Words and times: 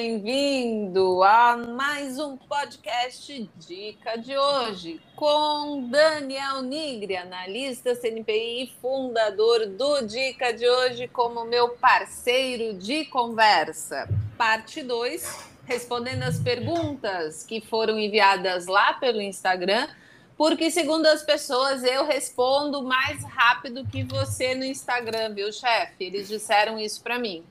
bem-vindo 0.00 1.22
a 1.22 1.58
mais 1.58 2.18
um 2.18 2.34
podcast 2.34 3.50
Dica 3.58 4.16
de 4.16 4.34
hoje 4.34 4.98
com 5.14 5.90
Daniel 5.90 6.62
Nigri, 6.62 7.18
analista 7.18 7.94
CNPI 7.94 8.62
e 8.62 8.72
fundador 8.80 9.66
do 9.66 10.00
Dica 10.06 10.54
de 10.54 10.66
hoje 10.66 11.06
como 11.06 11.44
meu 11.44 11.76
parceiro 11.76 12.78
de 12.78 13.04
conversa. 13.04 14.08
Parte 14.38 14.82
2, 14.82 15.50
respondendo 15.66 16.22
as 16.22 16.40
perguntas 16.40 17.44
que 17.44 17.60
foram 17.60 17.98
enviadas 17.98 18.66
lá 18.66 18.94
pelo 18.94 19.20
Instagram, 19.20 19.86
porque 20.34 20.70
segundo 20.70 21.04
as 21.04 21.22
pessoas 21.22 21.84
eu 21.84 22.06
respondo 22.06 22.82
mais 22.82 23.22
rápido 23.24 23.86
que 23.86 24.02
você 24.02 24.54
no 24.54 24.64
Instagram, 24.64 25.34
viu, 25.34 25.52
chefe? 25.52 26.04
Eles 26.04 26.26
disseram 26.26 26.78
isso 26.78 27.02
para 27.02 27.18
mim. 27.18 27.44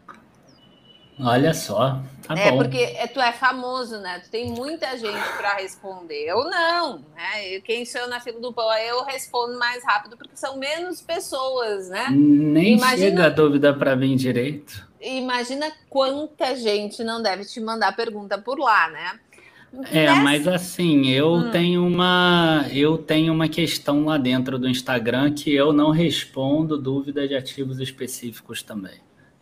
Olha 1.22 1.54
só, 1.54 2.02
tá 2.26 2.34
é, 2.38 2.50
bom. 2.50 2.60
porque 2.60 2.78
é, 2.78 3.06
tu 3.06 3.20
é 3.20 3.34
famoso, 3.34 3.98
né? 3.98 4.22
Tu 4.24 4.30
tem 4.30 4.52
muita 4.52 4.98
gente 4.98 5.38
para 5.38 5.56
responder. 5.56 6.26
Eu 6.26 6.46
não, 6.50 7.00
né? 7.16 7.60
quem 7.66 7.84
sou 7.84 8.02
eu 8.02 8.08
na 8.08 8.22
fila 8.22 8.40
do 8.40 8.54
pão, 8.54 8.72
eu 8.78 9.04
respondo 9.04 9.60
mais 9.60 9.84
rápido 9.84 10.16
porque 10.16 10.38
são 10.38 10.58
menos 10.58 11.02
pessoas, 11.02 11.90
né? 11.90 12.08
Nem 12.10 12.78
Imagina... 12.78 13.10
chega 13.10 13.26
a 13.26 13.30
dúvida 13.30 13.74
para 13.74 13.98
mim 13.98 14.16
direito. 14.16 14.88
Imagina 15.02 15.72
quanta 15.90 16.56
gente 16.56 17.04
não 17.04 17.22
deve 17.22 17.44
te 17.44 17.60
mandar 17.60 17.96
pergunta 17.96 18.38
por 18.38 18.58
lá, 18.58 18.90
né? 18.90 19.20
É, 19.92 20.06
Nessa... 20.06 20.22
mas 20.22 20.48
assim, 20.48 21.08
eu 21.10 21.34
hum. 21.34 21.52
tenho 21.52 21.86
uma 21.86 22.66
eu 22.72 22.98
tenho 22.98 23.32
uma 23.32 23.48
questão 23.48 24.06
lá 24.06 24.18
dentro 24.18 24.58
do 24.58 24.68
Instagram 24.68 25.32
que 25.34 25.54
eu 25.54 25.72
não 25.72 25.92
respondo 25.92 26.78
dúvidas 26.78 27.30
de 27.30 27.36
ativos 27.36 27.80
específicos 27.80 28.64
também. 28.64 29.00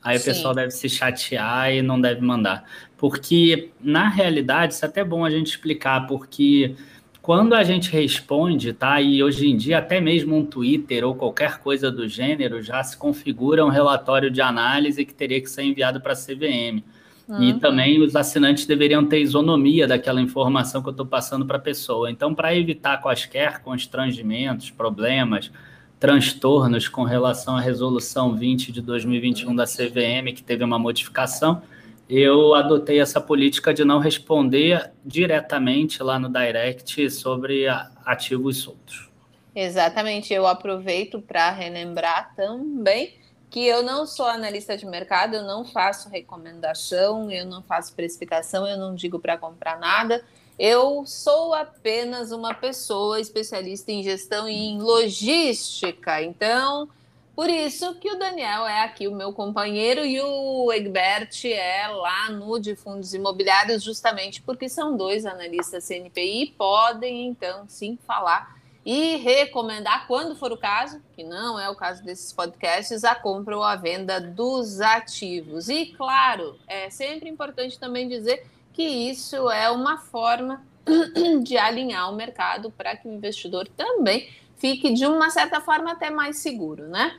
Aí 0.08 0.18
Sim. 0.18 0.32
o 0.32 0.34
pessoal 0.34 0.56
deve 0.56 0.72
se 0.72 0.88
chatear 0.88 1.74
e 1.74 1.82
não 1.82 2.00
deve 2.00 2.22
mandar. 2.22 2.64
Porque, 2.98 3.72
na 3.82 4.08
realidade, 4.08 4.74
isso 4.74 4.86
é 4.86 4.88
até 4.88 5.04
bom 5.04 5.26
a 5.26 5.30
gente 5.30 5.48
explicar, 5.48 6.08
porque 6.08 6.76
quando 7.22 7.54
a 7.54 7.62
gente 7.62 7.92
responde, 7.92 8.72
tá? 8.72 9.02
E 9.02 9.22
hoje 9.22 9.50
em 9.50 9.58
dia, 9.58 9.80
até 9.80 10.00
mesmo 10.00 10.38
um 10.38 10.46
Twitter 10.46 11.06
ou 11.06 11.14
qualquer 11.14 11.58
coisa 11.58 11.92
do 11.92 12.08
gênero 12.08 12.62
já 12.62 12.82
se 12.82 12.96
configura 12.96 13.66
um 13.66 13.70
relatório 13.70 14.32
de 14.32 14.40
análise 14.40 15.04
que 15.04 15.14
teria 15.14 15.42
que 15.42 15.50
ser 15.50 15.64
enviado 15.64 16.00
para 16.00 16.14
a 16.14 16.16
CVM. 16.16 16.82
Uhum. 17.28 17.44
E 17.44 17.60
também 17.60 18.02
os 18.02 18.16
assinantes 18.16 18.66
deveriam 18.66 19.06
ter 19.06 19.20
isonomia 19.20 19.86
daquela 19.86 20.22
informação 20.22 20.82
que 20.82 20.88
eu 20.88 20.92
estou 20.92 21.06
passando 21.06 21.46
para 21.46 21.58
a 21.58 21.60
pessoa. 21.60 22.10
Então, 22.10 22.34
para 22.34 22.56
evitar 22.56 23.02
quaisquer 23.02 23.60
constrangimentos, 23.60 24.72
problemas, 24.72 25.52
transtornos 26.00 26.88
com 26.88 27.04
relação 27.04 27.58
à 27.58 27.62
resolução 27.62 28.36
20 28.36 28.72
de 28.72 28.82
2021 28.82 29.56
da 29.56 29.66
CVM, 29.66 30.34
que 30.36 30.44
teve 30.44 30.64
uma 30.64 30.78
modificação, 30.78 31.62
eu 32.10 32.54
adotei 32.54 33.00
essa 33.02 33.20
política 33.20 33.74
de 33.74 33.84
não 33.84 34.00
responder 34.00 34.92
diretamente 35.04 36.02
lá 36.02 36.18
no 36.18 36.30
direct 36.30 37.10
sobre 37.10 37.68
ativos 38.06 38.60
soltos. 38.60 39.10
Exatamente, 39.54 40.34
eu 40.34 40.46
aproveito 40.46 41.20
para 41.20 41.50
relembrar 41.50 42.34
também 42.36 43.16
que 43.50 43.66
eu 43.66 43.82
não 43.82 44.06
sou 44.06 44.28
analista 44.28 44.78
de 44.78 44.86
mercado, 44.86 45.36
eu 45.36 45.44
não 45.44 45.66
faço 45.66 46.10
recomendação, 46.10 47.32
eu 47.32 47.46
não 47.46 47.64
faço 47.64 47.96
precificação, 47.96 48.68
eu 48.68 48.78
não 48.78 48.94
digo 48.94 49.20
para 49.20 49.38
comprar 49.38 49.80
nada. 49.80 50.24
Eu 50.58 51.06
sou 51.06 51.54
apenas 51.54 52.32
uma 52.32 52.54
pessoa 52.54 53.20
especialista 53.20 53.92
em 53.92 54.02
gestão 54.02 54.50
e 54.50 54.56
em 54.56 54.82
logística. 54.82 56.22
Então, 56.24 56.90
por 57.36 57.48
isso 57.48 57.94
que 57.96 58.10
o 58.10 58.18
Daniel 58.18 58.66
é 58.66 58.82
aqui 58.82 59.08
o 59.08 59.14
meu 59.14 59.32
companheiro 59.32 60.04
e 60.04 60.20
o 60.20 60.74
Egbert 60.74 61.46
é 61.46 61.88
lá 61.88 62.32
no 62.32 62.60
de 62.60 62.76
fundos 62.76 63.14
imobiliários, 63.14 63.84
justamente 63.84 64.42
porque 64.42 64.68
são 64.68 64.98
dois 64.98 65.28
analistas 65.28 65.84
CNPI 65.84 66.44
e 66.44 66.52
podem 66.52 67.28
então 67.28 67.66
sim 67.68 67.96
falar 68.08 68.58
e 68.84 69.18
recomendar, 69.18 70.08
quando 70.08 70.34
for 70.34 70.52
o 70.52 70.58
caso, 70.58 71.02
que 71.14 71.22
não 71.22 71.60
é 71.60 71.70
o 71.70 71.76
caso 71.76 72.02
desses 72.04 72.32
podcasts, 72.34 73.04
a 73.04 73.14
compra 73.14 73.56
ou 73.56 73.62
a 73.62 73.76
venda 73.76 74.20
dos 74.20 74.80
ativos. 74.80 75.68
E 75.68 75.88
claro, 75.88 76.58
é 76.66 76.90
sempre 76.90 77.30
importante 77.30 77.78
também 77.78 78.08
dizer 78.08 78.48
que 78.78 78.84
isso 78.84 79.50
é 79.50 79.72
uma 79.72 79.98
forma 79.98 80.62
de 81.44 81.58
alinhar 81.58 82.14
o 82.14 82.16
mercado 82.16 82.70
para 82.70 82.96
que 82.96 83.08
o 83.08 83.12
investidor 83.12 83.68
também 83.76 84.30
fique 84.56 84.94
de 84.94 85.04
uma 85.08 85.32
certa 85.32 85.60
forma 85.60 85.94
até 85.94 86.12
mais 86.12 86.38
seguro, 86.38 86.88
né? 86.88 87.18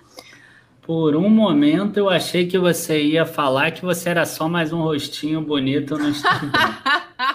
Por 0.82 1.16
um 1.16 1.28
momento 1.28 1.96
eu 1.96 2.08
achei 2.08 2.46
que 2.46 2.56
você 2.56 3.02
ia 3.02 3.26
falar 3.26 3.72
que 3.72 3.84
você 3.84 4.08
era 4.08 4.24
só 4.24 4.48
mais 4.48 4.72
um 4.72 4.82
rostinho 4.82 5.40
bonito 5.40 5.98
no 5.98 6.08
Instagram. 6.08 6.52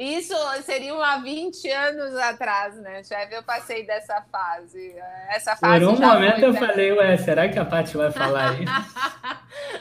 Isso 0.00 0.34
seria 0.62 0.94
há 0.94 1.18
20 1.18 1.70
anos 1.70 2.14
atrás, 2.16 2.74
né, 2.76 3.04
chefe? 3.04 3.34
Eu 3.34 3.42
passei 3.42 3.84
dessa 3.84 4.24
fase. 4.32 4.94
Essa 5.28 5.54
fase 5.54 5.84
Por 5.84 5.92
um 5.92 6.00
momento 6.00 6.40
eu 6.42 6.54
falei, 6.54 6.90
ué, 6.92 7.18
será 7.18 7.50
que 7.50 7.58
a 7.58 7.66
Paty 7.66 7.98
vai 7.98 8.10
falar 8.10 8.54
isso? 8.62 8.72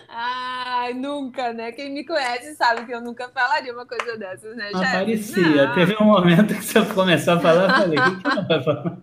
Ai, 0.10 0.94
nunca, 0.94 1.54
né? 1.54 1.72
Quem 1.72 1.94
me 1.94 2.06
conhece 2.06 2.54
sabe 2.58 2.86
que 2.86 2.94
eu 2.94 3.00
nunca 3.00 3.30
falaria 3.30 3.72
uma 3.72 3.86
coisa 3.86 4.18
dessas, 4.18 4.58
né, 4.58 4.70
chefe? 4.72 4.86
Aparecia. 4.86 5.68
Não. 5.68 5.76
Teve 5.76 5.96
um 6.04 6.08
momento 6.08 6.54
que 6.54 6.66
você 6.66 6.86
começou 6.94 7.36
a 7.36 7.40
falar, 7.40 7.64
eu 7.64 7.76
falei, 7.76 8.00
o 8.00 8.04
que, 8.04 8.22
que 8.22 8.28
ela 8.28 8.42
vai 8.42 8.62
falar? 8.62 8.98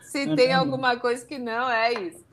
Se 0.00 0.34
tem 0.34 0.52
alguma 0.52 0.96
coisa 0.96 1.24
que 1.24 1.38
não, 1.38 1.70
é 1.70 1.92
isso. 1.92 2.24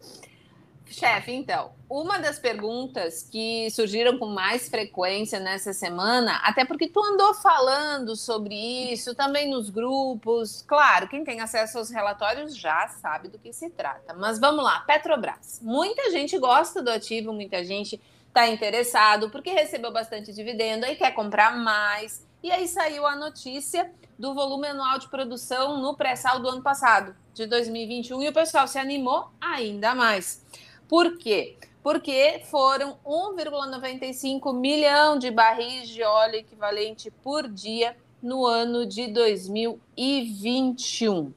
Chefe, 0.94 1.32
então, 1.32 1.72
uma 1.90 2.20
das 2.20 2.40
perguntas 2.40 3.28
que 3.30 3.70
surgiram 3.72 4.18
com 4.18 4.28
mais 4.28 4.70
frequência 4.70 5.40
nessa 5.40 5.74
semana, 5.74 6.38
até 6.44 6.64
porque 6.64 6.88
tu 6.88 7.04
andou 7.04 7.34
falando 7.34 8.16
sobre 8.16 8.56
isso 8.56 9.14
também 9.16 9.50
nos 9.50 9.70
grupos. 9.70 10.64
Claro, 10.68 11.08
quem 11.08 11.24
tem 11.24 11.42
acesso 11.42 11.78
aos 11.78 11.90
relatórios 11.90 12.56
já 12.56 12.88
sabe 12.88 13.28
do 13.28 13.40
que 13.40 13.52
se 13.52 13.70
trata. 13.70 14.14
Mas 14.14 14.40
vamos 14.40 14.64
lá, 14.64 14.82
Petrobras. 14.82 15.60
Muita 15.62 16.12
gente 16.12 16.38
gosta 16.38 16.82
do 16.82 16.90
ativo, 16.90 17.34
muita 17.34 17.64
gente 17.64 18.00
está 18.28 18.48
interessado 18.48 19.30
porque 19.30 19.52
recebeu 19.52 19.92
bastante 19.92 20.32
dividendo 20.32 20.86
e 20.86 20.96
quer 20.96 21.14
comprar 21.14 21.58
mais. 21.58 22.26
E 22.42 22.52
aí 22.52 22.68
saiu 22.68 23.06
a 23.06 23.16
notícia 23.16 23.92
do 24.18 24.34
volume 24.34 24.68
anual 24.68 25.00
de 25.00 25.10
produção 25.10 25.82
no 25.82 25.96
pré-sal 25.96 26.40
do 26.40 26.48
ano 26.48 26.62
passado, 26.62 27.16
de 27.34 27.46
2021, 27.46 28.22
e 28.22 28.30
o 28.30 28.34
pessoal 28.34 28.68
se 28.68 28.78
animou 28.78 29.32
ainda 29.42 29.96
mais. 29.96 30.44
Por 30.92 31.18
quê? 31.18 31.56
Porque 31.82 32.44
foram 32.52 33.00
1,95 33.06 34.54
milhão 34.54 35.18
de 35.18 35.32
barris 35.32 35.88
de 35.88 36.04
óleo 36.04 36.36
equivalente 36.36 37.10
por 37.24 37.48
dia 37.48 37.96
no 38.22 38.46
ano 38.46 38.86
de 38.86 39.08
2021. 39.08 41.32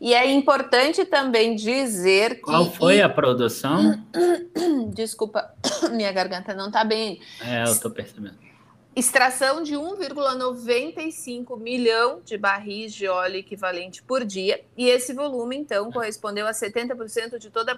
E 0.00 0.14
é 0.14 0.28
importante 0.32 1.04
também 1.04 1.54
dizer 1.54 2.38
que. 2.38 2.40
Qual 2.40 2.68
foi 2.72 3.00
a 3.00 3.08
produção? 3.08 4.04
Desculpa, 4.92 5.54
minha 5.94 6.10
garganta 6.10 6.52
não 6.52 6.66
está 6.66 6.82
bem. 6.82 7.20
É, 7.40 7.60
eu 7.60 7.66
estou 7.66 7.92
percebendo 7.92 8.49
extração 8.94 9.62
de 9.62 9.74
1,95 9.74 11.58
milhão 11.58 12.20
de 12.24 12.36
barris 12.36 12.92
de 12.92 13.06
óleo 13.06 13.36
equivalente 13.36 14.02
por 14.02 14.24
dia, 14.24 14.60
e 14.76 14.88
esse 14.88 15.12
volume, 15.12 15.56
então, 15.56 15.90
correspondeu 15.92 16.46
a 16.46 16.50
70% 16.50 17.38
de 17.38 17.50
toda 17.50 17.76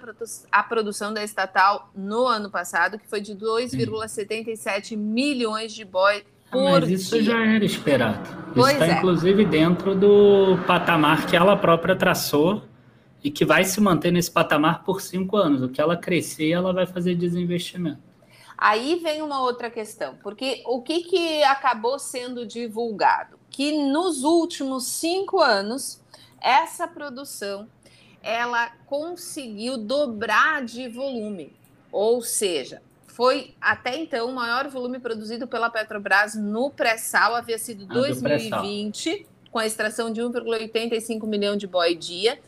a 0.51 0.63
produção 0.63 1.13
da 1.13 1.23
estatal 1.23 1.91
no 1.95 2.25
ano 2.25 2.49
passado, 2.49 2.97
que 2.97 3.07
foi 3.07 3.21
de 3.21 3.35
2,77 3.35 4.97
milhões 4.97 5.73
de 5.73 5.85
boi 5.85 6.23
por 6.51 6.81
Mas 6.81 6.89
isso 6.89 7.15
dia. 7.15 7.23
já 7.23 7.45
era 7.45 7.65
esperado. 7.65 8.29
Isso 8.55 8.67
está, 8.67 8.87
é. 8.87 8.91
inclusive, 8.97 9.43
dentro 9.45 9.95
do 9.95 10.57
patamar 10.67 11.25
que 11.25 11.35
ela 11.35 11.57
própria 11.57 11.95
traçou 11.95 12.63
e 13.23 13.31
que 13.31 13.43
vai 13.43 13.63
se 13.63 13.81
manter 13.81 14.11
nesse 14.11 14.29
patamar 14.29 14.83
por 14.83 15.01
cinco 15.01 15.35
anos. 15.35 15.63
O 15.63 15.69
que 15.69 15.81
ela 15.81 15.97
crescer, 15.97 16.51
ela 16.51 16.71
vai 16.71 16.85
fazer 16.85 17.15
desinvestimento. 17.15 18.12
Aí 18.63 18.95
vem 18.95 19.21
uma 19.21 19.41
outra 19.41 19.69
questão, 19.69 20.15
porque 20.23 20.63
o 20.65 20.81
que, 20.81 21.03
que 21.03 21.43
acabou 21.43 21.99
sendo 21.99 22.45
divulgado? 22.45 23.37
Que 23.49 23.73
nos 23.89 24.23
últimos 24.23 24.85
cinco 24.85 25.41
anos, 25.41 26.01
essa 26.39 26.87
produção 26.87 27.67
ela 28.21 28.69
conseguiu 28.85 29.77
dobrar 29.77 30.63
de 30.63 30.87
volume, 30.87 31.53
ou 31.91 32.21
seja, 32.21 32.81
foi 33.05 33.53
até 33.59 33.97
então 33.97 34.29
o 34.29 34.33
maior 34.33 34.69
volume 34.69 34.97
produzido 34.97 35.45
pela 35.45 35.69
Petrobras 35.69 36.33
no 36.33 36.71
pré-sal, 36.71 37.35
havia 37.35 37.57
sido 37.57 37.83
ah, 37.89 37.93
2020, 37.93 39.27
com 39.51 39.59
a 39.59 39.65
extração 39.65 40.09
de 40.09 40.21
1,85 40.21 41.27
milhão 41.27 41.57
de 41.57 41.67
boi 41.67 41.95
dia, 41.95 42.39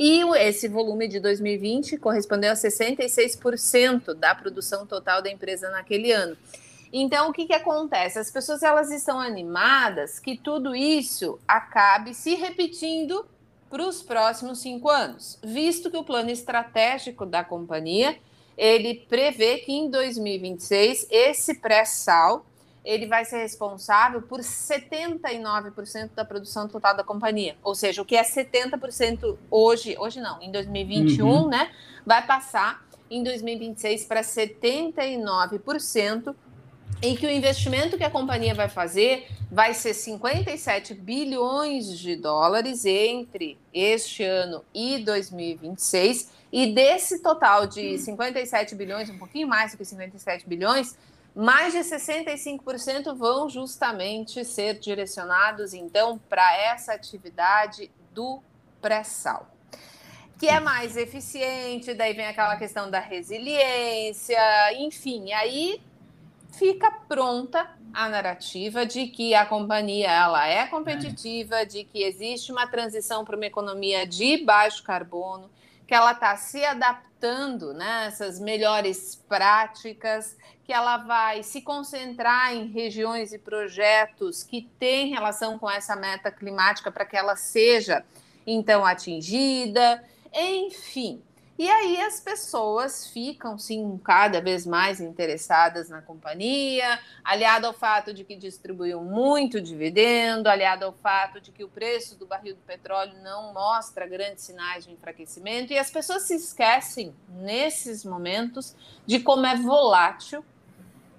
e 0.00 0.22
esse 0.36 0.68
volume 0.68 1.08
de 1.08 1.18
2020 1.18 1.98
correspondeu 1.98 2.52
a 2.52 2.54
66% 2.54 4.14
da 4.14 4.32
produção 4.32 4.86
total 4.86 5.20
da 5.20 5.28
empresa 5.28 5.68
naquele 5.70 6.12
ano. 6.12 6.36
Então, 6.92 7.28
o 7.28 7.32
que, 7.32 7.46
que 7.46 7.52
acontece? 7.52 8.16
As 8.16 8.30
pessoas 8.30 8.62
elas 8.62 8.92
estão 8.92 9.18
animadas 9.18 10.20
que 10.20 10.38
tudo 10.38 10.72
isso 10.72 11.40
acabe 11.48 12.14
se 12.14 12.36
repetindo 12.36 13.26
para 13.68 13.82
os 13.82 14.00
próximos 14.00 14.60
cinco 14.60 14.88
anos, 14.88 15.36
visto 15.42 15.90
que 15.90 15.96
o 15.96 16.04
plano 16.04 16.30
estratégico 16.30 17.26
da 17.26 17.42
companhia 17.42 18.16
ele 18.56 19.04
prevê 19.08 19.58
que 19.58 19.72
em 19.72 19.90
2026 19.90 21.08
esse 21.10 21.56
pré-sal 21.56 22.46
ele 22.88 23.06
vai 23.06 23.24
ser 23.26 23.36
responsável 23.36 24.22
por 24.22 24.40
79% 24.40 26.14
da 26.14 26.24
produção 26.24 26.66
total 26.66 26.96
da 26.96 27.04
companhia. 27.04 27.54
Ou 27.62 27.74
seja, 27.74 28.00
o 28.00 28.04
que 28.04 28.16
é 28.16 28.22
70% 28.22 29.36
hoje, 29.50 29.94
hoje 29.98 30.22
não, 30.22 30.40
em 30.40 30.50
2021, 30.50 31.28
uhum. 31.28 31.48
né, 31.48 31.70
vai 32.06 32.26
passar 32.26 32.82
em 33.10 33.22
2026 33.22 34.06
para 34.06 34.22
79% 34.22 36.34
e 37.02 37.14
que 37.14 37.26
o 37.26 37.30
investimento 37.30 37.98
que 37.98 38.04
a 38.04 38.10
companhia 38.10 38.54
vai 38.54 38.70
fazer 38.70 39.28
vai 39.50 39.74
ser 39.74 39.92
57 39.92 40.94
bilhões 40.94 41.98
de 41.98 42.16
dólares 42.16 42.86
entre 42.86 43.58
este 43.72 44.24
ano 44.24 44.64
e 44.74 44.98
2026. 45.04 46.30
E 46.50 46.72
desse 46.72 47.22
total 47.22 47.66
de 47.66 47.98
57 47.98 48.74
bilhões, 48.74 49.10
um 49.10 49.18
pouquinho 49.18 49.46
mais 49.46 49.72
do 49.72 49.78
que 49.78 49.84
57 49.84 50.48
bilhões, 50.48 50.96
mais 51.38 51.72
de 51.72 51.78
65% 51.78 53.14
vão 53.14 53.48
justamente 53.48 54.44
ser 54.44 54.76
direcionados 54.80 55.72
então 55.72 56.18
para 56.28 56.56
essa 56.56 56.92
atividade 56.92 57.92
do 58.12 58.42
pré-sal. 58.80 59.48
Que 60.36 60.48
é 60.48 60.58
mais 60.58 60.96
eficiente, 60.96 61.94
daí 61.94 62.12
vem 62.12 62.26
aquela 62.26 62.56
questão 62.56 62.90
da 62.90 62.98
resiliência, 62.98 64.36
enfim, 64.80 65.32
aí 65.32 65.80
fica 66.50 66.90
pronta 66.90 67.70
a 67.94 68.08
narrativa 68.08 68.84
de 68.84 69.06
que 69.06 69.32
a 69.32 69.46
companhia 69.46 70.10
ela 70.10 70.44
é 70.44 70.66
competitiva, 70.66 71.64
de 71.64 71.84
que 71.84 72.02
existe 72.02 72.50
uma 72.50 72.66
transição 72.66 73.24
para 73.24 73.36
uma 73.36 73.46
economia 73.46 74.04
de 74.04 74.44
baixo 74.44 74.82
carbono, 74.82 75.48
que 75.86 75.94
ela 75.94 76.10
está 76.10 76.36
se 76.36 76.64
adaptando 76.64 77.72
nessas 77.74 78.40
né, 78.40 78.44
melhores 78.44 79.14
práticas, 79.28 80.36
que 80.68 80.72
ela 80.74 80.98
vai 80.98 81.42
se 81.42 81.62
concentrar 81.62 82.54
em 82.54 82.66
regiões 82.66 83.32
e 83.32 83.38
projetos 83.38 84.42
que 84.42 84.68
têm 84.78 85.08
relação 85.08 85.58
com 85.58 85.70
essa 85.70 85.96
meta 85.96 86.30
climática 86.30 86.92
para 86.92 87.06
que 87.06 87.16
ela 87.16 87.36
seja 87.36 88.04
então 88.46 88.84
atingida, 88.84 90.04
enfim. 90.30 91.22
E 91.58 91.70
aí 91.70 91.98
as 92.02 92.20
pessoas 92.20 93.06
ficam, 93.06 93.56
sim, 93.56 93.98
cada 94.04 94.42
vez 94.42 94.66
mais 94.66 95.00
interessadas 95.00 95.88
na 95.88 96.02
companhia, 96.02 97.00
aliado 97.24 97.66
ao 97.66 97.72
fato 97.72 98.12
de 98.12 98.22
que 98.22 98.36
distribuiu 98.36 99.00
muito 99.00 99.62
dividendo, 99.62 100.50
aliado 100.50 100.84
ao 100.84 100.92
fato 100.92 101.40
de 101.40 101.50
que 101.50 101.64
o 101.64 101.68
preço 101.68 102.14
do 102.18 102.26
barril 102.26 102.54
do 102.54 102.60
petróleo 102.60 103.14
não 103.22 103.54
mostra 103.54 104.06
grandes 104.06 104.44
sinais 104.44 104.84
de 104.84 104.92
enfraquecimento, 104.92 105.72
e 105.72 105.78
as 105.78 105.90
pessoas 105.90 106.24
se 106.24 106.34
esquecem, 106.34 107.14
nesses 107.30 108.04
momentos, 108.04 108.76
de 109.06 109.18
como 109.18 109.46
é 109.46 109.56
volátil 109.56 110.44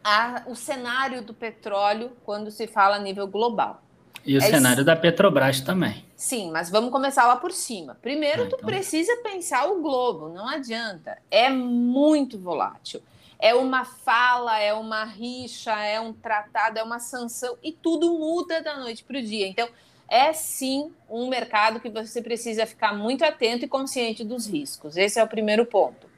a, 0.03 0.43
o 0.45 0.55
cenário 0.55 1.21
do 1.21 1.33
petróleo 1.33 2.11
quando 2.25 2.51
se 2.51 2.67
fala 2.67 2.95
a 2.95 2.99
nível 2.99 3.27
global. 3.27 3.81
E 4.25 4.35
o 4.35 4.37
é 4.37 4.41
cenário 4.41 4.83
da 4.83 4.95
Petrobras 4.95 5.61
também. 5.61 6.05
Sim, 6.15 6.51
mas 6.51 6.69
vamos 6.69 6.91
começar 6.91 7.25
lá 7.25 7.37
por 7.37 7.51
cima. 7.51 7.97
Primeiro, 8.01 8.43
ah, 8.43 8.45
então... 8.45 8.59
tu 8.59 8.65
precisa 8.65 9.15
pensar 9.23 9.65
o 9.69 9.81
globo, 9.81 10.29
não 10.29 10.47
adianta. 10.47 11.17
É 11.31 11.49
muito 11.49 12.37
volátil. 12.37 13.01
É 13.39 13.55
uma 13.55 13.85
fala, 13.85 14.59
é 14.59 14.73
uma 14.73 15.05
rixa, 15.05 15.71
é 15.79 15.99
um 15.99 16.11
tratado, 16.11 16.77
é 16.77 16.83
uma 16.83 16.99
sanção 16.99 17.57
e 17.63 17.71
tudo 17.71 18.19
muda 18.19 18.61
da 18.61 18.77
noite 18.77 19.03
para 19.03 19.17
o 19.17 19.21
dia. 19.21 19.47
Então, 19.47 19.69
é 20.09 20.33
sim 20.33 20.91
um 21.09 21.29
mercado 21.29 21.79
que 21.79 21.89
você 21.89 22.21
precisa 22.21 22.65
ficar 22.65 22.93
muito 22.93 23.23
atento 23.23 23.63
e 23.63 23.67
consciente 23.67 24.25
dos 24.25 24.45
riscos. 24.45 24.97
Esse 24.97 25.19
é 25.19 25.23
o 25.23 25.27
primeiro 25.27 25.65
ponto. 25.65 26.08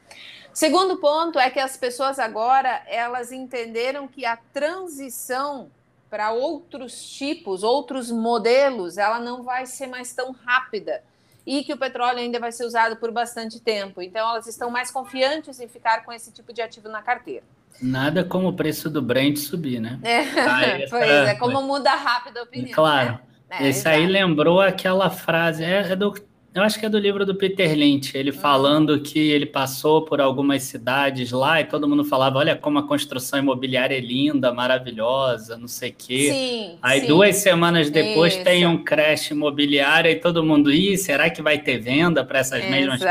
Segundo 0.54 0.98
ponto 0.98 1.40
é 1.40 1.50
que 1.50 1.60
as 1.60 1.78
pessoas 1.78 2.20
agora 2.20 2.82
elas 2.88 3.32
entenderam 3.32 4.08
que 4.08 4.26
a 4.26 4.38
transição 4.38 5.70
para 6.10 6.32
outros 6.32 7.10
tipos, 7.10 7.64
outros 7.64 8.12
modelos, 8.12 8.98
ela 8.98 9.20
não 9.20 9.44
vai 9.44 9.66
ser 9.66 9.88
mais 9.88 10.14
tão 10.14 10.32
rápida 10.32 11.02
e 11.46 11.64
que 11.64 11.74
o 11.74 11.78
petróleo 11.78 12.20
ainda 12.20 12.40
vai 12.40 12.52
ser 12.52 12.66
usado 12.66 12.98
por 12.98 13.12
bastante 13.12 13.60
tempo. 13.60 14.02
Então, 14.02 14.30
elas 14.30 14.46
estão 14.46 14.70
mais 14.70 14.92
confiantes 14.92 15.60
em 15.60 15.68
ficar 15.68 16.04
com 16.04 16.12
esse 16.12 16.32
tipo 16.32 16.54
de 16.54 16.62
ativo 16.62 16.90
na 16.90 17.02
carteira. 17.02 17.44
Nada 17.82 18.24
como 18.24 18.50
o 18.50 18.54
preço 18.54 18.90
do 18.90 19.02
Brent 19.02 19.38
subir, 19.38 19.80
né? 19.80 20.00
É, 20.04 20.20
ah, 20.20 20.64
essa... 20.84 20.90
pois 20.90 21.10
é, 21.10 21.36
como 21.36 21.62
muda 21.62 21.92
rápido 21.92 22.38
a 22.38 22.44
opinião. 22.44 22.74
Claro. 22.74 23.20
Né? 23.50 23.58
É, 23.60 23.70
Esse 23.70 23.88
aí 23.88 24.06
lembrou 24.06 24.62
aquela 24.62 25.10
frase, 25.10 25.64
é, 25.64 25.92
é 25.92 25.96
do 25.96 26.14
eu 26.54 26.64
acho 26.64 26.78
que 26.78 26.86
é 26.86 26.90
do 26.90 27.00
livro 27.00 27.26
do 27.26 27.34
Peter 27.34 27.74
Lynch, 27.74 28.18
ele 28.18 28.32
uhum. 28.32 28.38
falando 28.38 29.00
que 29.02 29.18
ele 29.18 29.46
passou 29.46 30.04
por 30.04 30.20
algumas 30.20 30.64
cidades 30.64 31.32
lá 31.32 31.62
e 31.62 31.66
todo 31.66 31.88
mundo 31.88 32.04
falava: 32.04 32.40
olha 32.40 32.56
como 32.56 32.78
a 32.78 32.84
construção 32.88 33.40
imobiliária 33.40 33.96
é 33.96 34.02
linda, 34.02 34.54
maravilhosa, 34.54 35.58
não 35.58 35.68
sei 35.68 35.92
o 35.92 35.96
quê. 35.98 36.30
Sim, 36.32 36.78
Aí 36.82 37.02
sim. 37.02 37.08
duas 37.08 37.38
semanas 37.38 37.90
depois 37.90 38.34
Isso. 38.34 38.44
tem 38.44 38.66
um 38.66 38.84
crash 38.84 39.32
imobiliário 39.32 40.12
e 40.12 40.16
todo 40.16 40.44
mundo, 40.44 40.72
ih, 40.74 40.98
será 40.98 41.30
que 41.30 41.42
vai 41.42 41.58
ter 41.58 41.80
venda 41.80 42.24
para 42.24 42.40
essas 42.40 42.60
Exato. 42.60 42.72
mesmas 42.72 43.02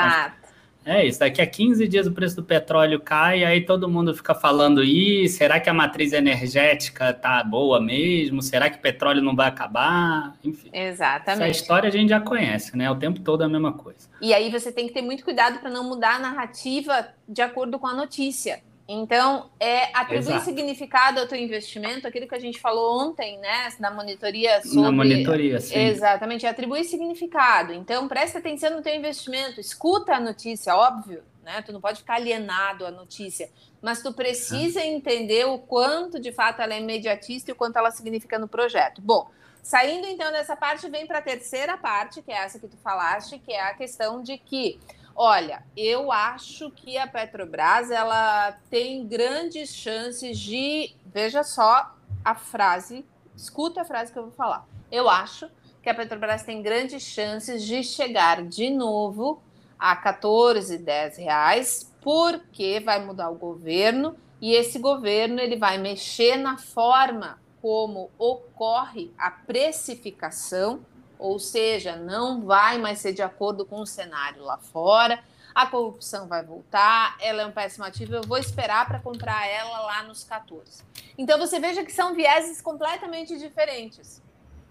é 0.90 1.06
isso, 1.06 1.20
daqui 1.20 1.40
a 1.40 1.46
15 1.46 1.86
dias 1.86 2.06
o 2.06 2.12
preço 2.12 2.36
do 2.36 2.42
petróleo 2.42 3.00
cai, 3.00 3.44
aí 3.44 3.60
todo 3.60 3.88
mundo 3.88 4.14
fica 4.14 4.34
falando, 4.34 4.82
e 4.82 5.28
será 5.28 5.60
que 5.60 5.70
a 5.70 5.74
matriz 5.74 6.12
energética 6.12 7.12
tá 7.12 7.42
boa 7.44 7.80
mesmo? 7.80 8.42
Será 8.42 8.68
que 8.68 8.78
o 8.78 8.80
petróleo 8.80 9.22
não 9.22 9.36
vai 9.36 9.48
acabar? 9.48 10.34
Enfim. 10.42 10.70
Exatamente. 10.72 11.50
Essa 11.50 11.60
história 11.60 11.88
a 11.88 11.92
gente 11.92 12.08
já 12.08 12.20
conhece, 12.20 12.76
né? 12.76 12.90
O 12.90 12.96
tempo 12.96 13.20
todo 13.20 13.42
é 13.42 13.46
a 13.46 13.48
mesma 13.48 13.72
coisa. 13.72 14.08
E 14.20 14.34
aí 14.34 14.50
você 14.50 14.72
tem 14.72 14.86
que 14.86 14.92
ter 14.92 15.02
muito 15.02 15.24
cuidado 15.24 15.60
para 15.60 15.70
não 15.70 15.84
mudar 15.84 16.16
a 16.16 16.18
narrativa 16.18 17.08
de 17.28 17.40
acordo 17.40 17.78
com 17.78 17.86
a 17.86 17.94
notícia. 17.94 18.60
Então, 18.92 19.48
é 19.60 19.96
atribuir 19.96 20.32
Exato. 20.32 20.46
significado 20.46 21.20
ao 21.20 21.26
teu 21.28 21.38
investimento, 21.38 22.08
aquilo 22.08 22.26
que 22.26 22.34
a 22.34 22.40
gente 22.40 22.58
falou 22.58 23.00
ontem, 23.00 23.38
né, 23.38 23.68
da 23.78 23.88
monitoria 23.88 24.60
sobre... 24.62 24.80
Na 24.80 24.90
monitoria, 24.90 25.60
sim. 25.60 25.78
Exatamente, 25.78 26.44
é 26.44 26.48
atribuir 26.48 26.82
significado. 26.82 27.72
Então, 27.72 28.08
presta 28.08 28.40
atenção 28.40 28.74
no 28.74 28.82
teu 28.82 28.92
investimento, 28.92 29.60
escuta 29.60 30.14
a 30.14 30.20
notícia, 30.20 30.74
óbvio, 30.74 31.22
né, 31.44 31.62
tu 31.62 31.72
não 31.72 31.80
pode 31.80 32.00
ficar 32.00 32.14
alienado 32.14 32.84
à 32.84 32.90
notícia, 32.90 33.48
mas 33.80 34.02
tu 34.02 34.12
precisa 34.12 34.80
ah. 34.80 34.86
entender 34.86 35.44
o 35.46 35.56
quanto, 35.56 36.18
de 36.18 36.32
fato, 36.32 36.60
ela 36.60 36.74
é 36.74 36.80
imediatista 36.80 37.52
e 37.52 37.52
o 37.52 37.56
quanto 37.56 37.78
ela 37.78 37.92
significa 37.92 38.40
no 38.40 38.48
projeto. 38.48 39.00
Bom, 39.00 39.30
saindo 39.62 40.08
então 40.08 40.32
dessa 40.32 40.56
parte, 40.56 40.90
vem 40.90 41.06
para 41.06 41.18
a 41.18 41.22
terceira 41.22 41.78
parte, 41.78 42.22
que 42.22 42.32
é 42.32 42.38
essa 42.38 42.58
que 42.58 42.66
tu 42.66 42.76
falaste, 42.78 43.38
que 43.38 43.52
é 43.52 43.60
a 43.60 43.72
questão 43.72 44.20
de 44.20 44.36
que 44.36 44.80
Olha, 45.14 45.62
eu 45.76 46.10
acho 46.10 46.70
que 46.70 46.96
a 46.96 47.06
Petrobras 47.06 47.90
ela 47.90 48.52
tem 48.70 49.06
grandes 49.06 49.74
chances 49.74 50.38
de, 50.38 50.94
veja 51.06 51.42
só 51.42 51.94
a 52.24 52.34
frase, 52.34 53.04
escuta 53.36 53.82
a 53.82 53.84
frase 53.84 54.12
que 54.12 54.18
eu 54.18 54.24
vou 54.24 54.32
falar. 54.32 54.66
Eu 54.90 55.08
acho 55.08 55.50
que 55.82 55.88
a 55.88 55.94
Petrobras 55.94 56.42
tem 56.42 56.62
grandes 56.62 57.02
chances 57.02 57.64
de 57.64 57.82
chegar 57.82 58.42
de 58.42 58.70
novo 58.70 59.42
a 59.78 59.96
14, 59.96 60.78
10 60.78 61.16
reais, 61.18 61.90
porque 62.02 62.80
vai 62.80 63.04
mudar 63.04 63.30
o 63.30 63.34
governo 63.34 64.16
e 64.40 64.54
esse 64.54 64.78
governo 64.78 65.40
ele 65.40 65.56
vai 65.56 65.78
mexer 65.78 66.36
na 66.36 66.56
forma 66.56 67.38
como 67.60 68.10
ocorre 68.18 69.12
a 69.18 69.30
precificação 69.30 70.80
ou 71.20 71.38
seja, 71.38 71.96
não 71.96 72.40
vai 72.40 72.78
mais 72.78 72.98
ser 72.98 73.12
de 73.12 73.22
acordo 73.22 73.64
com 73.64 73.80
o 73.80 73.86
cenário 73.86 74.42
lá 74.42 74.56
fora. 74.56 75.22
A 75.54 75.66
corrupção 75.66 76.26
vai 76.26 76.42
voltar, 76.42 77.16
ela 77.20 77.42
é 77.42 77.46
um 77.46 77.52
péssimo 77.52 77.84
ativo, 77.84 78.14
eu 78.14 78.22
vou 78.22 78.38
esperar 78.38 78.86
para 78.86 79.00
comprar 79.00 79.46
ela 79.46 79.80
lá 79.80 80.02
nos 80.04 80.24
14. 80.24 80.82
Então 81.18 81.38
você 81.38 81.60
veja 81.60 81.84
que 81.84 81.92
são 81.92 82.14
vieses 82.14 82.62
completamente 82.62 83.36
diferentes. 83.38 84.22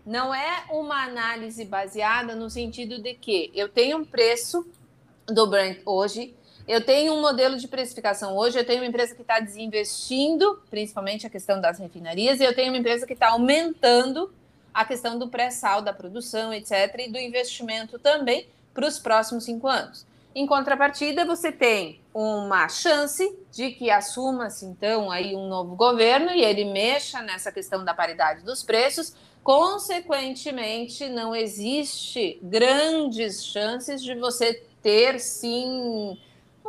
Não 0.05 0.33
é 0.33 0.63
uma 0.71 1.03
análise 1.03 1.63
baseada 1.65 2.33
no 2.33 2.49
sentido 2.49 2.99
de 2.99 3.13
que 3.13 3.51
eu 3.53 3.69
tenho 3.69 3.97
um 3.97 4.05
preço 4.05 4.65
do 5.27 5.45
Brent 5.45 5.81
hoje, 5.85 6.35
eu 6.67 6.83
tenho 6.83 7.13
um 7.13 7.21
modelo 7.21 7.57
de 7.57 7.67
precificação 7.67 8.35
hoje, 8.35 8.57
eu 8.57 8.65
tenho 8.65 8.81
uma 8.81 8.87
empresa 8.87 9.13
que 9.13 9.21
está 9.21 9.39
desinvestindo, 9.39 10.61
principalmente 10.69 11.27
a 11.27 11.29
questão 11.29 11.59
das 11.59 11.77
refinarias, 11.77 12.39
e 12.39 12.43
eu 12.43 12.55
tenho 12.55 12.71
uma 12.71 12.77
empresa 12.77 13.05
que 13.05 13.13
está 13.13 13.29
aumentando 13.29 14.33
a 14.73 14.85
questão 14.85 15.17
do 15.17 15.27
pré-sal, 15.27 15.81
da 15.81 15.93
produção, 15.93 16.53
etc., 16.53 16.95
e 16.99 17.11
do 17.11 17.17
investimento 17.17 17.99
também 17.99 18.47
para 18.73 18.87
os 18.87 18.99
próximos 18.99 19.43
cinco 19.43 19.67
anos. 19.67 20.05
Em 20.33 20.45
contrapartida, 20.45 21.25
você 21.25 21.51
tem 21.51 21.99
uma 22.13 22.69
chance 22.69 23.35
de 23.51 23.71
que 23.71 23.89
assuma-se, 23.89 24.65
então, 24.65 25.09
aí 25.09 25.35
um 25.35 25.47
novo 25.47 25.75
governo 25.75 26.31
e 26.31 26.43
ele 26.43 26.65
mexa 26.65 27.21
nessa 27.21 27.51
questão 27.51 27.83
da 27.83 27.93
paridade 27.93 28.43
dos 28.43 28.61
preços. 28.61 29.13
Consequentemente, 29.43 31.09
não 31.09 31.35
existe 31.35 32.39
grandes 32.43 33.43
chances 33.43 34.03
de 34.03 34.13
você 34.15 34.63
ter, 34.83 35.19
sim, 35.19 36.17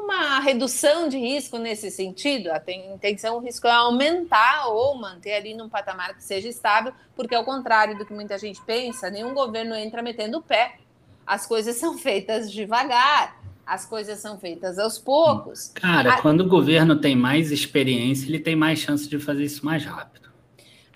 uma 0.05 0.41
redução 0.41 1.09
de 1.09 1.19
risco 1.19 1.59
nesse 1.59 1.91
sentido. 1.91 2.51
A 2.51 2.63
intenção, 2.93 3.37
o 3.37 3.41
risco 3.41 3.67
é 3.67 3.73
aumentar 3.73 4.69
ou 4.69 4.97
manter 4.97 5.35
ali 5.35 5.55
num 5.55 5.69
patamar 5.69 6.15
que 6.15 6.23
seja 6.23 6.49
estável, 6.49 6.93
porque 7.15 7.35
ao 7.35 7.45
contrário 7.45 7.97
do 7.97 8.07
que 8.07 8.13
muita 8.13 8.39
gente 8.39 8.61
pensa, 8.63 9.11
nenhum 9.11 9.35
governo 9.35 9.75
entra 9.75 10.03
metendo 10.03 10.39
o 10.39 10.43
pé. 10.43 10.77
As 11.27 11.47
coisas 11.47 11.77
são 11.77 11.97
feitas 11.99 12.51
devagar, 12.51 13.41
as 13.67 13.87
coisas 13.87 14.19
são 14.19 14.39
feitas 14.39 14.79
aos 14.79 14.99
poucos. 14.99 15.69
Cara, 15.75 16.15
a... 16.15 16.23
quando 16.23 16.41
o 16.41 16.49
governo 16.49 16.97
tem 16.97 17.15
mais 17.15 17.53
experiência, 17.53 18.27
ele 18.27 18.41
tem 18.41 18.57
mais 18.57 18.79
chance 18.79 19.09
de 19.09 19.19
fazer 19.19 19.45
isso 19.45 19.65
mais 19.65 19.85
rápido. 19.85 20.30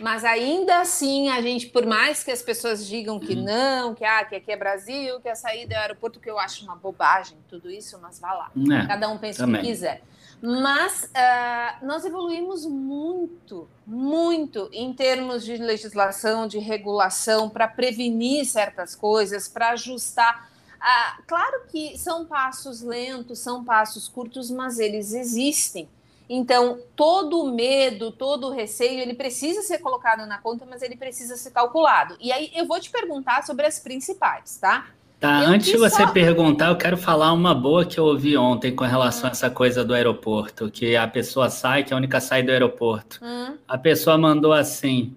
Mas 0.03 0.25
ainda 0.25 0.81
assim, 0.81 1.29
a 1.29 1.41
gente, 1.41 1.69
por 1.69 1.87
mais 1.87 2.25
que 2.25 2.31
as 2.31 2.43
pessoas 2.43 2.85
digam 2.87 3.21
que 3.21 3.35
uhum. 3.35 3.45
não, 3.45 3.95
que, 3.95 4.05
ah, 4.05 4.25
que 4.25 4.35
aqui 4.35 4.51
é 4.51 4.57
Brasil, 4.57 5.21
que 5.21 5.29
a 5.29 5.37
saída 5.37 5.75
é 5.75 5.79
aeroporto, 5.79 6.19
que 6.19 6.29
eu 6.29 6.39
acho 6.39 6.65
uma 6.65 6.75
bobagem 6.75 7.39
tudo 7.49 7.71
isso, 7.71 7.99
mas 8.03 8.19
vá 8.19 8.33
lá. 8.33 8.51
É, 8.57 8.87
Cada 8.87 9.09
um 9.09 9.19
pensa 9.19 9.45
também. 9.45 9.61
o 9.61 9.65
que 9.65 9.71
quiser. 9.71 10.03
Mas 10.43 11.05
uh, 11.05 11.87
nós 11.87 12.05
evoluímos 12.05 12.67
muito, 12.67 13.69
muito 13.87 14.69
em 14.73 14.93
termos 14.93 15.45
de 15.45 15.57
legislação, 15.57 16.47
de 16.47 16.59
regulação, 16.59 17.49
para 17.49 17.69
prevenir 17.69 18.45
certas 18.45 18.95
coisas, 18.97 19.49
para 19.49 19.71
ajustar. 19.71 20.51
Uh, 20.77 21.23
claro 21.27 21.63
que 21.71 21.97
são 21.97 22.27
passos 22.27 22.83
lentos, 22.83 23.39
são 23.39 23.65
passos 23.65 24.09
curtos, 24.09 24.51
mas 24.51 24.79
eles 24.79 25.15
existem. 25.15 25.89
Então, 26.29 26.79
todo 26.97 27.43
o 27.43 27.55
medo, 27.55 28.11
todo 28.11 28.49
o 28.49 28.51
receio, 28.51 29.01
ele 29.01 29.15
precisa 29.15 29.63
ser 29.63 29.79
colocado 29.79 30.27
na 30.27 30.39
conta, 30.39 30.65
mas 30.69 30.83
ele 30.83 30.97
precisa 30.97 31.37
ser 31.37 31.51
calculado. 31.51 32.17
E 32.21 32.33
aí 32.33 32.51
eu 32.55 32.67
vou 32.67 32.81
te 32.81 32.91
perguntar 32.91 33.45
sobre 33.45 33.67
as 33.67 33.79
principais, 33.79 34.57
tá? 34.57 34.87
Tá, 35.21 35.43
eu 35.43 35.49
antes 35.49 35.69
de 35.69 35.77
você 35.77 36.03
só... 36.03 36.13
perguntar, 36.13 36.69
eu 36.69 36.77
quero 36.77 36.97
falar 36.97 37.33
uma 37.33 37.55
boa 37.55 37.85
que 37.85 37.99
eu 37.99 38.05
ouvi 38.05 38.37
ontem 38.37 38.75
com 38.75 38.85
relação 38.85 39.25
hum. 39.25 39.29
a 39.29 39.31
essa 39.31 39.51
coisa 39.51 39.85
do 39.85 39.95
aeroporto, 39.95 40.71
que 40.71 40.97
a 40.97 41.07
pessoa 41.07 41.49
sai, 41.51 41.85
que 41.85 41.93
é 41.93 41.95
a 41.95 41.99
única 41.99 42.21
saída 42.21 42.49
do 42.49 42.53
aeroporto. 42.53 43.21
Hum. 43.23 43.57
A 43.67 43.79
pessoa 43.79 44.19
mandou 44.19 44.53
assim: 44.53 45.15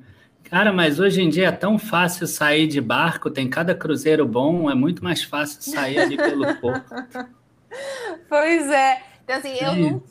Cara, 0.50 0.72
mas 0.72 0.98
hoje 0.98 1.22
em 1.22 1.30
dia 1.30 1.48
é 1.48 1.52
tão 1.52 1.78
fácil 1.78 2.26
sair 2.26 2.68
de 2.68 2.80
barco, 2.80 3.30
tem 3.30 3.50
cada 3.50 3.76
cruzeiro 3.76 4.26
bom, 4.26 4.72
é 4.72 4.76
muito 4.76 5.04
mais 5.04 5.24
fácil 5.24 5.62
sair 5.62 6.00
ali 6.00 6.16
pelo 6.16 6.56
porto. 6.56 6.86
Pois 8.28 8.70
é. 8.72 9.04
Então, 9.28 9.36
assim, 9.36 9.58
eu 9.60 9.76
não, 9.76 10.02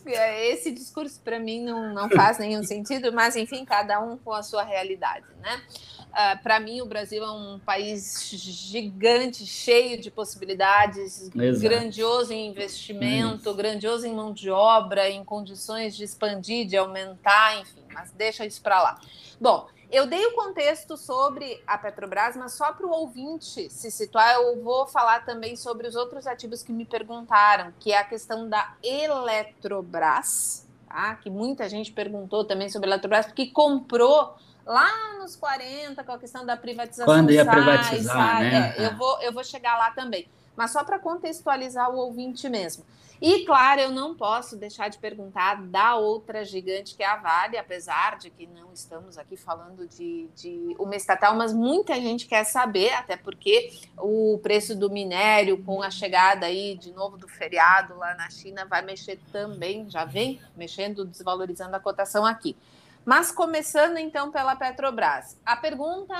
esse 0.43 0.71
discurso 0.71 1.19
para 1.25 1.39
mim 1.39 1.65
não, 1.65 1.95
não 1.95 2.11
faz 2.11 2.37
nenhum 2.39 2.63
sentido, 2.63 3.11
mas 3.11 3.35
enfim, 3.35 3.65
cada 3.65 3.99
um 3.99 4.19
com 4.19 4.31
a 4.31 4.43
sua 4.43 4.63
realidade, 4.63 5.25
né? 5.41 5.57
Uh, 5.57 6.07
ah, 6.13 6.41
para 6.43 6.61
mim, 6.61 6.83
o 6.83 6.87
Brasil 6.87 7.25
é 7.25 7.31
um 7.31 7.59
país 7.59 8.29
gigante, 8.31 9.47
cheio 9.47 9.99
de 9.99 10.11
possibilidades, 10.11 11.31
Exato. 11.35 11.61
grandioso 11.61 12.31
em 12.35 12.47
investimento, 12.47 13.49
isso. 13.49 13.55
grandioso 13.55 14.07
em 14.07 14.15
mão 14.15 14.35
de 14.35 14.51
obra, 14.51 15.09
em 15.09 15.25
condições 15.25 15.97
de 15.97 16.05
expandir, 16.05 16.67
de 16.67 16.77
aumentar, 16.77 17.59
enfim, 17.59 17.85
mas 17.95 18.13
deixa 18.13 18.45
isso 18.45 18.61
para 18.61 18.83
lá. 18.83 19.01
Bom, 19.41 19.67
eu 19.91 20.07
dei 20.07 20.25
o 20.27 20.35
contexto 20.35 20.97
sobre 20.97 21.63
a 21.67 21.79
Petrobras, 21.79 22.37
mas 22.37 22.53
só 22.53 22.73
para 22.73 22.87
o 22.87 22.91
ouvinte 22.91 23.71
se 23.71 23.91
situar, 23.91 24.35
eu 24.35 24.63
vou 24.63 24.87
falar 24.87 25.25
também 25.25 25.57
sobre 25.57 25.87
os 25.87 25.95
outros 25.95 26.27
ativos 26.27 26.63
que 26.63 26.73
me 26.73 26.85
perguntaram, 26.85 27.73
que 27.79 27.93
é 27.93 27.99
a 27.99 28.05
questão 28.05 28.49
da 28.49 28.75
Eletrobras, 28.83 30.67
tá? 30.89 31.15
que 31.17 31.31
muita 31.31 31.69
gente 31.69 31.93
perguntou 31.93 32.45
também 32.45 32.69
sobre 32.69 32.89
a 32.89 32.93
Eletrobras, 32.93 33.27
porque 33.27 33.47
comprou 33.47 34.35
lá 34.67 35.19
nos 35.19 35.37
40 35.37 36.03
com 36.03 36.13
a 36.13 36.19
questão 36.19 36.45
da 36.45 36.57
privatização. 36.57 37.07
Quando 37.07 37.31
ia 37.31 37.45
sai, 37.45 37.55
privatizar, 37.55 38.17
sai, 38.17 38.43
né? 38.43 38.75
É, 38.77 38.87
eu, 38.87 38.97
vou, 38.97 39.21
eu 39.21 39.33
vou 39.33 39.45
chegar 39.45 39.79
lá 39.79 39.93
também. 39.93 40.29
Mas 40.57 40.73
só 40.73 40.83
para 40.83 40.99
contextualizar 40.99 41.91
o 41.91 41.97
ouvinte 41.97 42.49
mesmo. 42.49 42.85
E, 43.21 43.47
claro, 43.47 43.81
eu 43.81 43.91
não 43.91 44.15
posso 44.15 44.57
deixar 44.57 44.89
de 44.89 44.99
perguntar 44.99 45.63
da 45.63 45.97
outra 45.97 46.45
gigante 46.45 46.95
que 46.95 47.03
é 47.03 47.07
a 47.07 47.17
Vale, 47.17 47.57
apesar 47.57 48.19
de 48.19 48.29
que 48.29 48.47
não 48.47 48.73
estamos 48.73 49.17
aqui 49.17 49.37
falando 49.37 49.89
de, 49.89 50.29
de 50.37 50.77
uma 50.79 50.95
estatal, 50.95 51.35
mas 51.35 51.53
muita 51.53 51.95
gente 51.95 52.27
quer 52.27 52.45
saber, 52.45 52.93
até 52.93 53.17
porque 53.17 53.73
o 53.97 54.39
preço 54.43 54.77
do 54.77 54.91
minério, 54.91 55.63
com 55.65 55.83
a 55.83 55.91
chegada 55.91 56.47
aí 56.47 56.77
de 56.77 56.93
novo 56.93 57.17
do 57.17 57.27
feriado 57.27 57.97
lá 57.97 58.15
na 58.15 58.29
China, 58.29 58.67
vai 58.67 58.83
mexer 58.83 59.19
também, 59.33 59.89
já 59.89 60.05
vem 60.05 60.41
mexendo, 60.55 61.05
desvalorizando 61.05 61.75
a 61.75 61.81
cotação 61.81 62.27
aqui. 62.27 62.55
Mas 63.03 63.31
começando 63.31 63.97
então 63.99 64.31
pela 64.31 64.57
Petrobras, 64.57 65.39
a 65.47 65.57
pergunta 65.57 66.15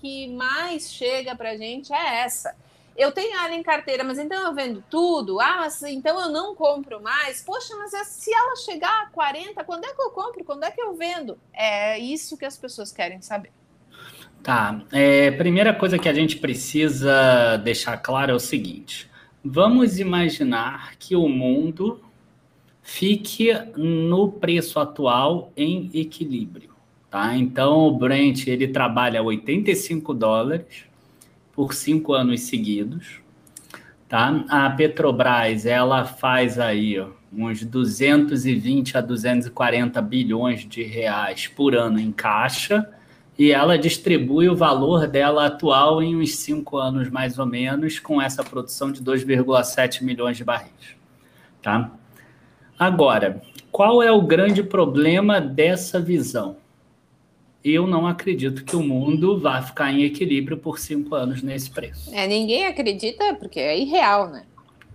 que 0.00 0.32
mais 0.34 0.90
chega 0.90 1.34
para 1.34 1.50
a 1.50 1.56
gente 1.56 1.92
é 1.92 2.20
essa 2.20 2.54
eu 2.98 3.12
tenho 3.12 3.38
ela 3.38 3.54
em 3.54 3.62
carteira, 3.62 4.02
mas 4.02 4.18
então 4.18 4.44
eu 4.44 4.52
vendo 4.52 4.82
tudo? 4.90 5.40
Ah, 5.40 5.58
mas 5.60 5.80
então 5.84 6.20
eu 6.20 6.30
não 6.30 6.56
compro 6.56 7.00
mais? 7.00 7.40
Poxa, 7.40 7.76
mas 7.76 7.94
é, 7.94 8.02
se 8.02 8.34
ela 8.34 8.56
chegar 8.56 9.04
a 9.04 9.10
40, 9.10 9.62
quando 9.62 9.84
é 9.84 9.94
que 9.94 10.02
eu 10.02 10.10
compro? 10.10 10.44
Quando 10.44 10.64
é 10.64 10.70
que 10.72 10.82
eu 10.82 10.94
vendo? 10.94 11.38
É 11.52 11.96
isso 11.96 12.36
que 12.36 12.44
as 12.44 12.58
pessoas 12.58 12.90
querem 12.90 13.22
saber. 13.22 13.52
Tá. 14.42 14.82
É, 14.92 15.30
primeira 15.30 15.72
coisa 15.72 15.96
que 15.96 16.08
a 16.08 16.12
gente 16.12 16.38
precisa 16.38 17.56
deixar 17.58 17.96
claro 17.98 18.32
é 18.32 18.34
o 18.34 18.40
seguinte: 18.40 19.08
vamos 19.44 20.00
imaginar 20.00 20.96
que 20.96 21.14
o 21.14 21.28
mundo 21.28 22.02
fique 22.82 23.52
no 23.76 24.32
preço 24.32 24.80
atual 24.80 25.52
em 25.56 25.88
equilíbrio. 25.94 26.74
Tá? 27.08 27.36
Então 27.36 27.78
o 27.78 27.96
Brent 27.96 28.48
ele 28.48 28.66
trabalha 28.66 29.22
85 29.22 30.12
dólares 30.14 30.88
por 31.58 31.74
cinco 31.74 32.14
anos 32.14 32.42
seguidos. 32.42 33.20
Tá? 34.08 34.44
A 34.48 34.70
Petrobras 34.70 35.66
ela 35.66 36.04
faz 36.04 36.56
aí 36.56 37.04
uns 37.32 37.64
220 37.64 38.96
a 38.96 39.00
240 39.00 40.00
bilhões 40.00 40.64
de 40.64 40.84
reais 40.84 41.48
por 41.48 41.74
ano 41.74 41.98
em 41.98 42.12
caixa 42.12 42.88
e 43.36 43.50
ela 43.50 43.76
distribui 43.76 44.48
o 44.48 44.54
valor 44.54 45.08
dela 45.08 45.46
atual 45.46 46.00
em 46.00 46.14
uns 46.14 46.36
cinco 46.36 46.76
anos 46.76 47.10
mais 47.10 47.40
ou 47.40 47.46
menos 47.46 47.98
com 47.98 48.22
essa 48.22 48.44
produção 48.44 48.92
de 48.92 49.02
2,7 49.02 50.04
milhões 50.04 50.36
de 50.36 50.44
barris. 50.44 50.94
Tá? 51.60 51.90
Agora, 52.78 53.42
qual 53.72 54.00
é 54.00 54.12
o 54.12 54.22
grande 54.22 54.62
problema 54.62 55.40
dessa 55.40 55.98
visão? 55.98 56.58
Eu 57.64 57.86
não 57.86 58.06
acredito 58.06 58.64
que 58.64 58.76
o 58.76 58.82
mundo 58.82 59.38
vá 59.38 59.60
ficar 59.60 59.92
em 59.92 60.04
equilíbrio 60.04 60.56
por 60.56 60.78
cinco 60.78 61.14
anos 61.14 61.42
nesse 61.42 61.70
preço. 61.70 62.14
É, 62.14 62.26
ninguém 62.26 62.66
acredita 62.66 63.34
porque 63.34 63.60
é 63.60 63.78
irreal, 63.78 64.28
né? 64.28 64.44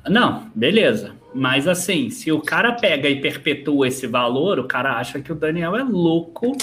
Não, 0.07 0.49
beleza. 0.53 1.15
Mas 1.33 1.67
assim, 1.67 2.09
se 2.09 2.31
o 2.31 2.41
cara 2.41 2.73
pega 2.73 3.09
e 3.09 3.19
perpetua 3.19 3.87
esse 3.87 4.05
valor, 4.05 4.59
o 4.59 4.65
cara 4.65 4.97
acha 4.97 5.19
que 5.21 5.31
o 5.31 5.35
Daniel 5.35 5.75
é 5.75 5.83
louco 5.83 6.55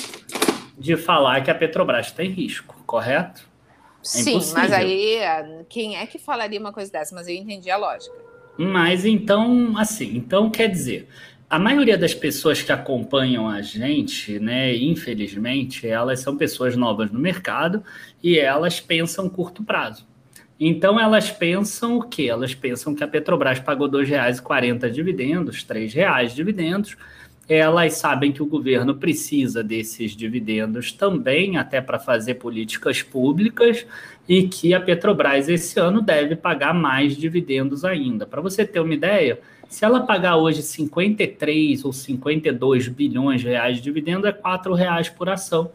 de 0.79 0.97
falar 0.97 1.43
que 1.43 1.51
a 1.51 1.55
Petrobras 1.55 2.13
tem 2.13 2.31
risco, 2.31 2.75
correto? 2.87 3.43
É 3.43 4.03
Sim, 4.03 4.41
mas 4.55 4.73
aí 4.73 5.19
quem 5.69 5.97
é 5.97 6.07
que 6.07 6.19
falaria 6.19 6.59
uma 6.59 6.73
coisa 6.73 6.91
dessa? 6.91 7.15
Mas 7.15 7.29
eu 7.29 7.35
entendi 7.35 7.71
a 7.71 7.77
lógica. 7.77 8.15
Mas 8.57 9.05
então, 9.05 9.75
assim, 9.77 10.17
então 10.17 10.51
quer 10.51 10.69
dizer, 10.69 11.09
a 11.51 11.59
maioria 11.59 11.99
das 11.99 12.15
pessoas 12.15 12.63
que 12.63 12.71
acompanham 12.71 13.49
a 13.49 13.61
gente, 13.61 14.39
né, 14.39 14.73
infelizmente, 14.77 15.85
elas 15.85 16.21
são 16.21 16.37
pessoas 16.37 16.77
novas 16.77 17.11
no 17.11 17.19
mercado 17.19 17.83
e 18.23 18.39
elas 18.39 18.79
pensam 18.79 19.29
curto 19.29 19.65
prazo. 19.65 20.07
Então 20.61 21.01
elas 21.01 21.29
pensam 21.29 21.97
o 21.97 22.03
quê? 22.05 22.29
Elas 22.29 22.55
pensam 22.55 22.95
que 22.95 23.03
a 23.03 23.09
Petrobras 23.09 23.59
pagou 23.59 23.89
R$ 23.89 24.07
2,40 24.07 24.91
dividendos, 24.91 25.67
R$ 25.69 25.87
reais 25.89 26.37
dividendos. 26.37 26.97
Elas 27.49 27.95
sabem 27.95 28.31
que 28.31 28.45
o 28.45 28.47
governo 28.47 28.95
precisa 28.95 29.65
desses 29.65 30.15
dividendos 30.15 30.93
também, 30.93 31.57
até 31.57 31.81
para 31.81 31.99
fazer 31.99 32.35
políticas 32.35 33.03
públicas, 33.03 33.85
e 34.29 34.47
que 34.47 34.73
a 34.73 34.81
Petrobras 34.81 35.49
esse 35.49 35.81
ano 35.81 36.01
deve 36.01 36.37
pagar 36.37 36.73
mais 36.73 37.17
dividendos 37.17 37.85
ainda. 37.85 38.25
Para 38.25 38.41
você 38.41 38.65
ter 38.65 38.79
uma 38.79 38.95
ideia, 38.95 39.41
se 39.71 39.85
ela 39.85 40.01
pagar 40.01 40.37
hoje 40.37 40.63
53 40.63 41.85
ou 41.85 41.93
52 41.93 42.89
bilhões 42.89 43.41
de 43.41 43.47
reais 43.47 43.77
de 43.77 43.83
dividendo, 43.85 44.27
é 44.27 44.31
R$ 44.31 44.75
reais 44.77 45.09
por 45.09 45.29
ação. 45.29 45.71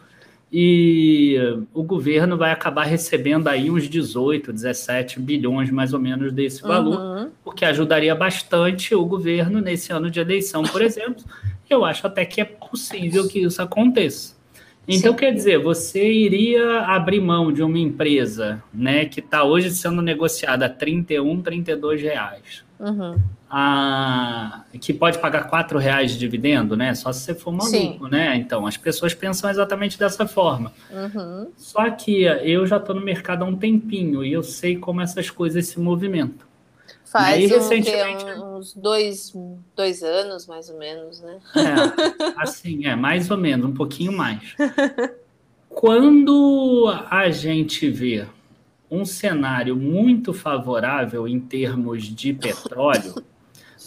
E 0.52 1.38
o 1.74 1.82
governo 1.82 2.38
vai 2.38 2.52
acabar 2.52 2.84
recebendo 2.84 3.48
aí 3.48 3.72
uns 3.72 3.90
18, 3.90 4.52
17 4.52 5.20
bilhões 5.22 5.72
mais 5.72 5.94
ou 5.94 6.00
menos 6.00 6.34
desse 6.34 6.62
valor, 6.62 7.00
uhum. 7.00 7.32
o 7.46 7.52
que 7.52 7.64
ajudaria 7.64 8.14
bastante 8.14 8.94
o 8.94 9.06
governo 9.06 9.62
nesse 9.62 9.94
ano 9.94 10.12
de 10.12 10.20
eleição, 10.20 10.64
por 10.64 10.82
exemplo. 10.82 11.24
Eu 11.70 11.86
acho 11.86 12.06
até 12.06 12.26
que 12.26 12.42
é 12.42 12.46
possível 12.46 13.28
que 13.30 13.40
isso 13.40 13.62
aconteça. 13.62 14.36
Então, 14.86 15.14
Sim. 15.14 15.18
quer 15.18 15.34
dizer, 15.34 15.58
você 15.58 16.12
iria 16.12 16.82
abrir 16.82 17.22
mão 17.22 17.52
de 17.52 17.64
uma 17.64 17.80
empresa 17.80 18.62
né, 18.74 19.06
que 19.06 19.22
está 19.22 19.46
hoje 19.46 19.72
sendo 19.72 20.02
negociada 20.02 20.66
a 20.66 20.70
31, 20.70 21.42
32 21.42 22.02
reais. 22.02 22.65
Uhum 22.80 23.20
a, 23.58 24.64
que 24.82 24.94
pode 24.94 25.18
pagar 25.20 25.48
quatro 25.48 25.80
reais 25.80 26.12
de 26.12 26.18
dividendo, 26.18 26.76
né? 26.76 26.94
Só 26.94 27.14
se 27.14 27.22
você 27.22 27.34
for 27.34 27.52
maluco, 27.52 27.70
Sim. 27.70 28.00
né? 28.12 28.36
Então, 28.36 28.68
as 28.68 28.76
pessoas 28.76 29.14
pensam 29.14 29.50
exatamente 29.50 29.98
dessa 29.98 30.28
forma. 30.28 30.74
Uhum. 30.92 31.52
Só 31.56 31.90
que 31.90 32.24
eu 32.24 32.68
já 32.68 32.76
estou 32.76 32.94
no 32.94 33.02
mercado 33.02 33.44
há 33.44 33.48
um 33.48 33.56
tempinho 33.56 34.26
e 34.26 34.34
eu 34.34 34.44
sei 34.44 34.76
como 34.78 35.00
essas 35.00 35.30
coisas 35.30 35.68
se 35.68 35.80
movimentam. 35.80 36.46
Faz 37.06 37.36
aí, 37.36 37.46
um, 37.46 37.50
recentemente, 37.50 38.26
uns 38.26 38.74
dois, 38.74 39.34
dois 39.74 40.04
anos, 40.04 40.48
mais 40.48 40.70
ou 40.70 40.78
menos, 40.78 41.22
né? 41.22 41.40
É, 41.56 42.34
assim, 42.36 42.86
é, 42.86 42.94
mais 42.94 43.32
ou 43.32 43.38
menos, 43.38 43.66
um 43.66 43.74
pouquinho 43.74 44.12
mais. 44.12 44.54
Quando 45.70 46.94
a 47.10 47.30
gente 47.30 47.90
vê 47.90 48.26
um 48.90 49.06
cenário 49.06 49.76
muito 49.76 50.34
favorável 50.34 51.28
em 51.28 51.40
termos 51.40 52.04
de 52.04 52.34
petróleo, 52.34 53.16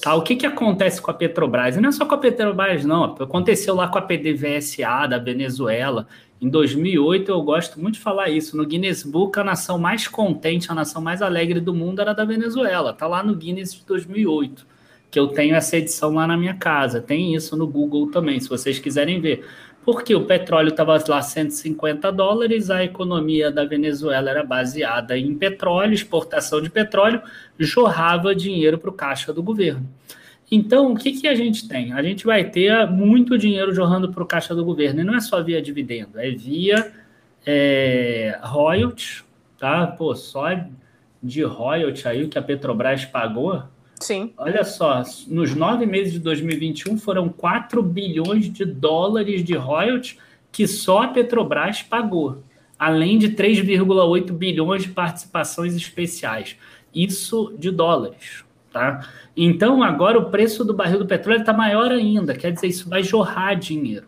Tá, 0.00 0.14
o 0.14 0.22
que, 0.22 0.36
que 0.36 0.46
acontece 0.46 1.02
com 1.02 1.10
a 1.10 1.14
Petrobras? 1.14 1.76
E 1.76 1.80
não 1.80 1.88
é 1.88 1.92
só 1.92 2.06
com 2.06 2.14
a 2.14 2.18
Petrobras, 2.18 2.84
não. 2.84 3.04
Aconteceu 3.04 3.74
lá 3.74 3.88
com 3.88 3.98
a 3.98 4.02
PDVSA 4.02 5.06
da 5.08 5.18
Venezuela, 5.18 6.06
Em 6.40 6.48
2008, 6.48 7.32
eu 7.32 7.42
gosto 7.42 7.80
muito 7.80 7.94
de 7.94 8.00
falar 8.00 8.28
isso. 8.28 8.56
No 8.56 8.64
Guinness 8.64 9.02
Book, 9.02 9.36
a 9.40 9.42
nação 9.42 9.76
mais 9.76 10.06
contente, 10.06 10.70
a 10.70 10.74
nação 10.74 11.02
mais 11.02 11.20
alegre 11.20 11.58
do 11.58 11.74
mundo 11.74 12.00
era 12.00 12.12
da 12.12 12.24
Venezuela. 12.24 12.92
Tá 12.92 13.08
lá 13.08 13.24
no 13.24 13.34
Guinness 13.34 13.74
de 13.74 13.84
2008, 13.84 14.64
que 15.10 15.18
eu 15.18 15.26
tenho 15.28 15.56
essa 15.56 15.76
edição 15.76 16.14
lá 16.14 16.28
na 16.28 16.36
minha 16.36 16.54
casa. 16.54 17.00
Tem 17.00 17.34
isso 17.34 17.56
no 17.56 17.66
Google 17.66 18.08
também, 18.12 18.38
se 18.38 18.48
vocês 18.48 18.78
quiserem 18.78 19.20
ver. 19.20 19.44
Porque 19.84 20.14
o 20.14 20.26
petróleo 20.26 20.68
estava 20.68 21.02
lá 21.08 21.22
150 21.22 22.12
dólares, 22.12 22.70
a 22.70 22.84
economia 22.84 23.50
da 23.50 23.64
Venezuela 23.64 24.28
era 24.28 24.44
baseada 24.44 25.16
em 25.16 25.34
petróleo, 25.34 25.94
exportação 25.94 26.60
de 26.60 26.68
petróleo, 26.68 27.22
jorrava 27.58 28.34
dinheiro 28.34 28.78
para 28.78 28.90
o 28.90 28.92
caixa 28.92 29.32
do 29.32 29.42
governo. 29.42 29.88
Então, 30.50 30.92
o 30.92 30.96
que, 30.96 31.12
que 31.12 31.28
a 31.28 31.34
gente 31.34 31.68
tem? 31.68 31.92
A 31.92 32.02
gente 32.02 32.24
vai 32.24 32.44
ter 32.44 32.86
muito 32.86 33.36
dinheiro 33.36 33.72
jorrando 33.72 34.10
para 34.10 34.22
o 34.22 34.26
caixa 34.26 34.54
do 34.54 34.64
governo, 34.64 35.00
e 35.00 35.04
não 35.04 35.14
é 35.14 35.20
só 35.20 35.42
via 35.42 35.60
dividendo, 35.60 36.18
é 36.18 36.30
via 36.30 36.92
é, 37.46 38.38
royalties, 38.42 39.24
tá? 39.58 39.86
Pô, 39.86 40.14
só 40.14 40.48
de 41.22 41.42
royalties 41.42 42.06
aí 42.06 42.24
o 42.24 42.28
que 42.28 42.38
a 42.38 42.42
Petrobras 42.42 43.04
pagou, 43.04 43.62
Sim. 44.00 44.32
Olha 44.36 44.64
só, 44.64 45.02
nos 45.26 45.54
nove 45.54 45.84
meses 45.84 46.12
de 46.12 46.18
2021 46.20 46.98
foram 46.98 47.28
4 47.28 47.82
bilhões 47.82 48.52
de 48.52 48.64
dólares 48.64 49.42
de 49.42 49.54
royalties 49.54 50.16
que 50.52 50.66
só 50.66 51.02
a 51.02 51.08
Petrobras 51.08 51.82
pagou, 51.82 52.42
além 52.78 53.18
de 53.18 53.30
3,8 53.30 54.32
bilhões 54.32 54.82
de 54.82 54.90
participações 54.90 55.74
especiais. 55.74 56.56
Isso 56.94 57.54
de 57.58 57.70
dólares. 57.70 58.44
Tá? 58.72 59.08
Então, 59.36 59.82
agora 59.82 60.18
o 60.18 60.30
preço 60.30 60.64
do 60.64 60.74
barril 60.74 60.98
do 60.98 61.06
petróleo 61.06 61.40
está 61.40 61.52
maior 61.52 61.90
ainda, 61.90 62.34
quer 62.34 62.52
dizer, 62.52 62.66
isso 62.66 62.88
vai 62.88 63.02
jorrar 63.02 63.54
dinheiro. 63.54 64.06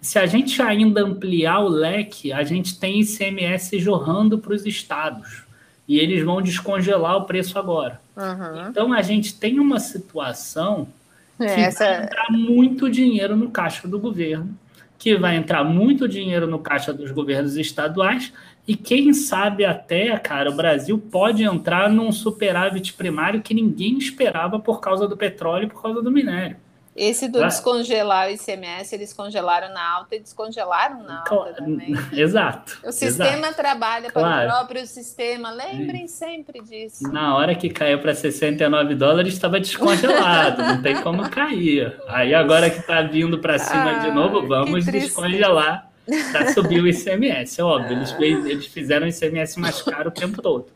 Se 0.00 0.18
a 0.18 0.26
gente 0.26 0.60
ainda 0.60 1.02
ampliar 1.02 1.60
o 1.60 1.68
leque, 1.68 2.32
a 2.32 2.42
gente 2.42 2.78
tem 2.80 3.00
ICMS 3.00 3.78
jorrando 3.78 4.38
para 4.38 4.54
os 4.54 4.66
estados 4.66 5.44
e 5.86 5.98
eles 5.98 6.24
vão 6.24 6.40
descongelar 6.40 7.16
o 7.16 7.24
preço 7.24 7.58
agora. 7.58 8.00
Uhum. 8.16 8.68
Então 8.68 8.92
a 8.92 9.02
gente 9.02 9.34
tem 9.34 9.58
uma 9.58 9.80
situação 9.80 10.88
que 11.36 11.44
Essa... 11.44 11.84
vai 11.84 12.04
entrar 12.04 12.26
muito 12.30 12.90
dinheiro 12.90 13.36
no 13.36 13.50
caixa 13.50 13.88
do 13.88 13.98
governo, 13.98 14.56
que 14.98 15.16
vai 15.16 15.36
entrar 15.36 15.64
muito 15.64 16.08
dinheiro 16.08 16.46
no 16.46 16.58
caixa 16.58 16.92
dos 16.92 17.10
governos 17.10 17.56
estaduais, 17.56 18.32
e 18.66 18.76
quem 18.76 19.12
sabe 19.12 19.64
até, 19.64 20.16
cara, 20.18 20.50
o 20.50 20.54
Brasil 20.54 20.96
pode 20.96 21.42
entrar 21.42 21.90
num 21.90 22.12
superávit 22.12 22.92
primário 22.92 23.42
que 23.42 23.52
ninguém 23.52 23.98
esperava 23.98 24.60
por 24.60 24.80
causa 24.80 25.08
do 25.08 25.16
petróleo 25.16 25.64
e 25.64 25.68
por 25.68 25.82
causa 25.82 26.00
do 26.00 26.12
minério. 26.12 26.56
Esse 26.94 27.26
do 27.26 27.40
descongelar 27.40 28.28
o 28.28 28.30
ICMS, 28.32 28.94
eles 28.94 29.12
congelaram 29.14 29.72
na 29.72 29.96
alta 29.96 30.14
e 30.14 30.20
descongelaram 30.20 31.02
na 31.02 31.24
alta 31.26 31.54
também. 31.54 31.94
Exato. 32.12 32.78
O 32.84 32.92
sistema 32.92 33.46
exato. 33.46 33.54
trabalha 33.54 34.12
para 34.12 34.22
claro. 34.22 34.48
o 34.48 34.52
próprio 34.52 34.86
sistema, 34.86 35.50
lembrem 35.50 36.06
sempre 36.06 36.60
disso. 36.60 37.10
Na 37.10 37.34
hora 37.34 37.54
que 37.54 37.70
caiu 37.70 37.98
para 37.98 38.14
69 38.14 38.94
dólares, 38.94 39.32
estava 39.32 39.58
descongelado, 39.58 40.62
não 40.62 40.82
tem 40.82 41.00
como 41.00 41.28
cair. 41.30 41.98
Aí 42.08 42.34
agora 42.34 42.68
que 42.68 42.80
está 42.80 43.00
vindo 43.00 43.38
para 43.38 43.58
cima 43.58 43.90
ah, 43.90 43.98
de 44.00 44.10
novo, 44.10 44.46
vamos 44.46 44.84
descongelar 44.84 45.90
para 46.30 46.52
subir 46.52 46.82
o 46.82 46.86
ICMS. 46.86 47.60
É 47.60 47.64
óbvio, 47.64 47.92
eles, 47.92 48.14
eles 48.20 48.66
fizeram 48.66 49.06
o 49.06 49.08
ICMS 49.08 49.58
mais 49.58 49.80
caro 49.80 50.08
o 50.10 50.12
tempo 50.12 50.42
todo. 50.42 50.66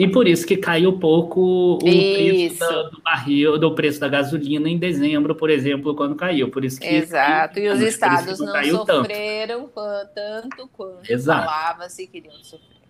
E 0.00 0.08
por 0.08 0.26
isso 0.26 0.46
que 0.46 0.56
caiu 0.56 0.98
pouco 0.98 1.78
o 1.82 1.86
isso. 1.86 2.56
preço 2.56 2.90
do 2.90 3.02
barril, 3.02 3.58
do 3.58 3.74
preço 3.74 4.00
da 4.00 4.08
gasolina 4.08 4.66
em 4.66 4.78
dezembro, 4.78 5.34
por 5.34 5.50
exemplo, 5.50 5.94
quando 5.94 6.14
caiu. 6.14 6.50
Por 6.50 6.64
isso 6.64 6.80
que 6.80 6.88
Exato. 6.88 7.58
E 7.58 7.68
os 7.68 7.82
estados 7.82 8.38
não, 8.38 8.46
não 8.46 8.86
sofreram 8.86 9.68
tanto, 9.68 10.14
tanto 10.14 10.68
quanto 10.68 11.22
falava-se 11.22 12.06
que 12.06 12.16
iriam 12.16 12.32
sofrer. 12.42 12.80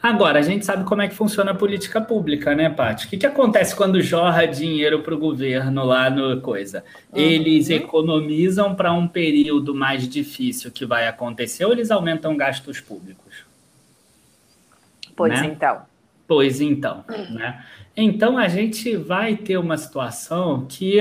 Agora, 0.00 0.38
a 0.38 0.42
gente 0.42 0.64
sabe 0.64 0.84
como 0.84 1.02
é 1.02 1.08
que 1.08 1.14
funciona 1.14 1.50
a 1.50 1.54
política 1.54 2.00
pública, 2.00 2.54
né, 2.54 2.70
Paty? 2.70 3.06
O 3.06 3.10
que, 3.10 3.16
que 3.16 3.26
acontece 3.26 3.74
quando 3.74 4.00
jorra 4.00 4.46
dinheiro 4.46 5.02
para 5.02 5.14
o 5.14 5.18
governo 5.18 5.82
lá 5.82 6.08
no 6.08 6.40
coisa? 6.40 6.84
Uhum. 7.12 7.18
Eles 7.18 7.68
economizam 7.68 8.76
para 8.76 8.92
um 8.92 9.08
período 9.08 9.74
mais 9.74 10.08
difícil 10.08 10.70
que 10.70 10.86
vai 10.86 11.08
acontecer 11.08 11.64
ou 11.64 11.72
eles 11.72 11.90
aumentam 11.90 12.36
gastos 12.36 12.80
públicos? 12.80 13.44
Pois 15.16 15.32
né? 15.32 15.46
então. 15.46 15.82
Pois 16.28 16.60
então, 16.60 17.04
né? 17.30 17.64
Então 17.96 18.38
a 18.38 18.46
gente 18.46 18.94
vai 18.96 19.34
ter 19.34 19.56
uma 19.56 19.76
situação 19.76 20.66
que 20.68 20.98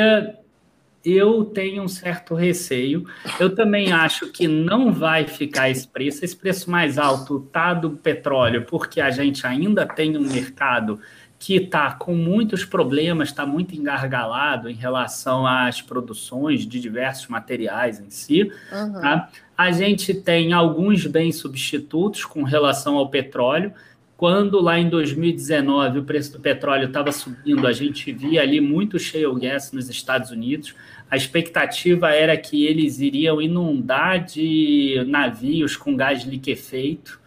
eu 1.06 1.46
tenho 1.46 1.84
um 1.84 1.88
certo 1.88 2.34
receio. 2.34 3.06
Eu 3.40 3.54
também 3.54 3.92
acho 3.92 4.32
que 4.32 4.48
não 4.48 4.92
vai 4.92 5.28
ficar 5.28 5.70
esse 5.70 5.88
preço. 5.88 6.26
Esse 6.26 6.36
preço 6.36 6.72
mais 6.72 6.98
alto 6.98 7.42
tá 7.52 7.74
do 7.74 7.92
petróleo, 7.92 8.66
porque 8.66 9.00
a 9.00 9.12
gente 9.12 9.46
ainda 9.46 9.86
tem 9.86 10.18
um 10.18 10.22
mercado 10.22 11.00
que 11.40 11.56
está 11.56 11.92
com 11.92 12.16
muitos 12.16 12.66
problemas, 12.66 13.30
está 13.30 13.46
muito 13.46 13.76
engargalado 13.76 14.70
em 14.70 14.74
relação 14.74 15.46
às 15.46 15.82
produções 15.82 16.66
de 16.66 16.80
diversos 16.80 17.28
materiais 17.28 18.00
em 18.00 18.10
si. 18.10 18.52
Uhum. 18.72 18.94
Tá? 18.94 19.30
A 19.56 19.72
gente 19.72 20.14
tem 20.14 20.52
alguns 20.52 21.06
bens 21.06 21.36
substitutos 21.38 22.26
com 22.26 22.44
relação 22.44 22.98
ao 22.98 23.10
petróleo. 23.10 23.72
Quando 24.18 24.60
lá 24.60 24.80
em 24.80 24.90
2019 24.90 26.00
o 26.00 26.04
preço 26.04 26.34
do 26.34 26.40
petróleo 26.40 26.88
estava 26.88 27.12
subindo, 27.12 27.68
a 27.68 27.72
gente 27.72 28.12
via 28.12 28.42
ali 28.42 28.60
muito 28.60 28.98
shale 28.98 29.40
gas 29.40 29.72
nos 29.72 29.92
Estados 29.92 30.32
Unidos. 30.32 30.74
A 31.08 31.16
expectativa 31.16 32.10
era 32.10 32.36
que 32.36 32.66
eles 32.66 33.00
iriam 33.00 33.40
inundar 33.40 34.26
de 34.26 35.06
navios 35.08 35.78
com 35.78 35.96
gás 35.96 36.24
liquefeito 36.24 37.20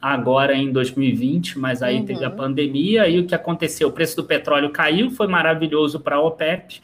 agora 0.00 0.54
em 0.54 0.72
2020, 0.72 1.58
mas 1.58 1.82
aí 1.82 1.98
uhum. 1.98 2.06
teve 2.06 2.24
a 2.24 2.30
uhum. 2.30 2.36
pandemia 2.36 3.06
e 3.08 3.18
o 3.18 3.26
que 3.26 3.34
aconteceu? 3.34 3.88
O 3.88 3.92
preço 3.92 4.16
do 4.16 4.24
petróleo 4.24 4.70
caiu, 4.70 5.10
foi 5.10 5.26
maravilhoso 5.26 6.00
para 6.00 6.16
a 6.16 6.22
OPEP, 6.22 6.80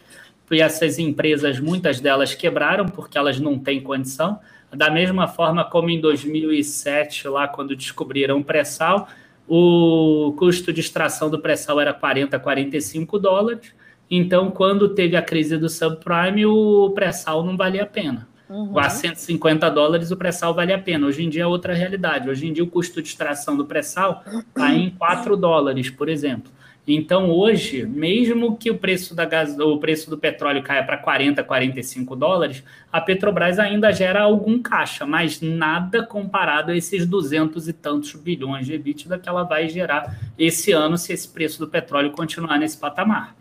e 0.51 0.61
essas 0.61 0.99
empresas, 0.99 1.59
muitas 1.59 2.01
delas 2.01 2.35
quebraram 2.35 2.85
porque 2.85 3.17
elas 3.17 3.41
não 3.41 3.59
têm 3.59 3.81
condição. 3.81 4.39
Da 4.71 4.91
mesma 4.91 5.27
forma 5.27 5.65
como 5.65 5.89
em 5.89 6.01
2007, 6.01 7.29
lá 7.29 7.49
quando 7.49 7.75
descobriram 7.75 8.39
o 8.39 8.45
pré-sal, 8.45 9.09
o 9.49 10.35
custo 10.39 10.73
de 10.73 10.81
extração 10.81 11.31
do 11.31 11.39
pré-sal 11.39 11.81
era 11.81 11.93
40, 11.93 12.39
45 12.39 13.19
dólares. 13.19 13.73
Então, 14.11 14.51
quando 14.51 14.91
teve 14.91 15.17
a 15.17 15.23
crise 15.23 15.57
do 15.57 15.69
subprime, 15.69 16.47
o 16.47 16.91
pré-sal 16.91 17.45
não 17.45 17.57
valia 17.57 17.83
a 17.83 17.87
pena. 17.87 18.29
Uhum. 18.49 18.79
A 18.79 18.91
150 18.91 19.71
dólares 19.71 20.11
o 20.11 20.17
pré-sal 20.17 20.55
vale 20.55 20.73
a 20.73 20.79
pena. 20.79 21.07
Hoje 21.07 21.25
em 21.25 21.29
dia 21.29 21.45
é 21.45 21.47
outra 21.47 21.75
realidade. 21.75 22.29
Hoje 22.29 22.47
em 22.47 22.53
dia 22.53 22.63
o 22.63 22.67
custo 22.67 23.01
de 23.01 23.09
extração 23.09 23.57
do 23.57 23.65
pré-sal 23.65 24.23
está 24.27 24.73
em 24.73 24.91
4 24.91 25.37
dólares, 25.37 25.91
por 25.91 26.09
exemplo. 26.09 26.53
Então, 26.87 27.31
hoje, 27.31 27.87
mesmo 27.87 28.57
que 28.59 28.71
o 28.71 28.77
preço, 28.77 29.15
da 29.15 29.25
gás, 29.25 29.59
o 29.59 29.79
preço 29.79 30.11
do 30.11 30.19
petróleo 30.19 30.63
caia 30.63 30.85
para 30.85 30.99
40, 30.99 31.43
45 31.43 32.15
dólares, 32.15 32.63
a 32.93 33.01
Petrobras 33.01 33.59
ainda 33.59 33.91
gera 33.91 34.23
algum 34.23 34.61
caixa, 34.61 35.07
mas 35.07 35.41
nada 35.41 36.05
comparado 36.05 36.73
a 36.73 36.77
esses 36.77 37.07
200 37.07 37.69
e 37.69 37.73
tantos 37.73 38.15
bilhões 38.15 38.67
de 38.67 38.75
EBITDA 38.75 39.19
que 39.19 39.29
ela 39.29 39.45
vai 39.45 39.67
gerar 39.67 40.15
esse 40.39 40.73
ano 40.73 40.99
se 40.99 41.13
esse 41.13 41.27
preço 41.27 41.59
do 41.59 41.67
petróleo 41.67 42.11
continuar 42.11 42.59
nesse 42.59 42.77
patamar. 42.77 43.35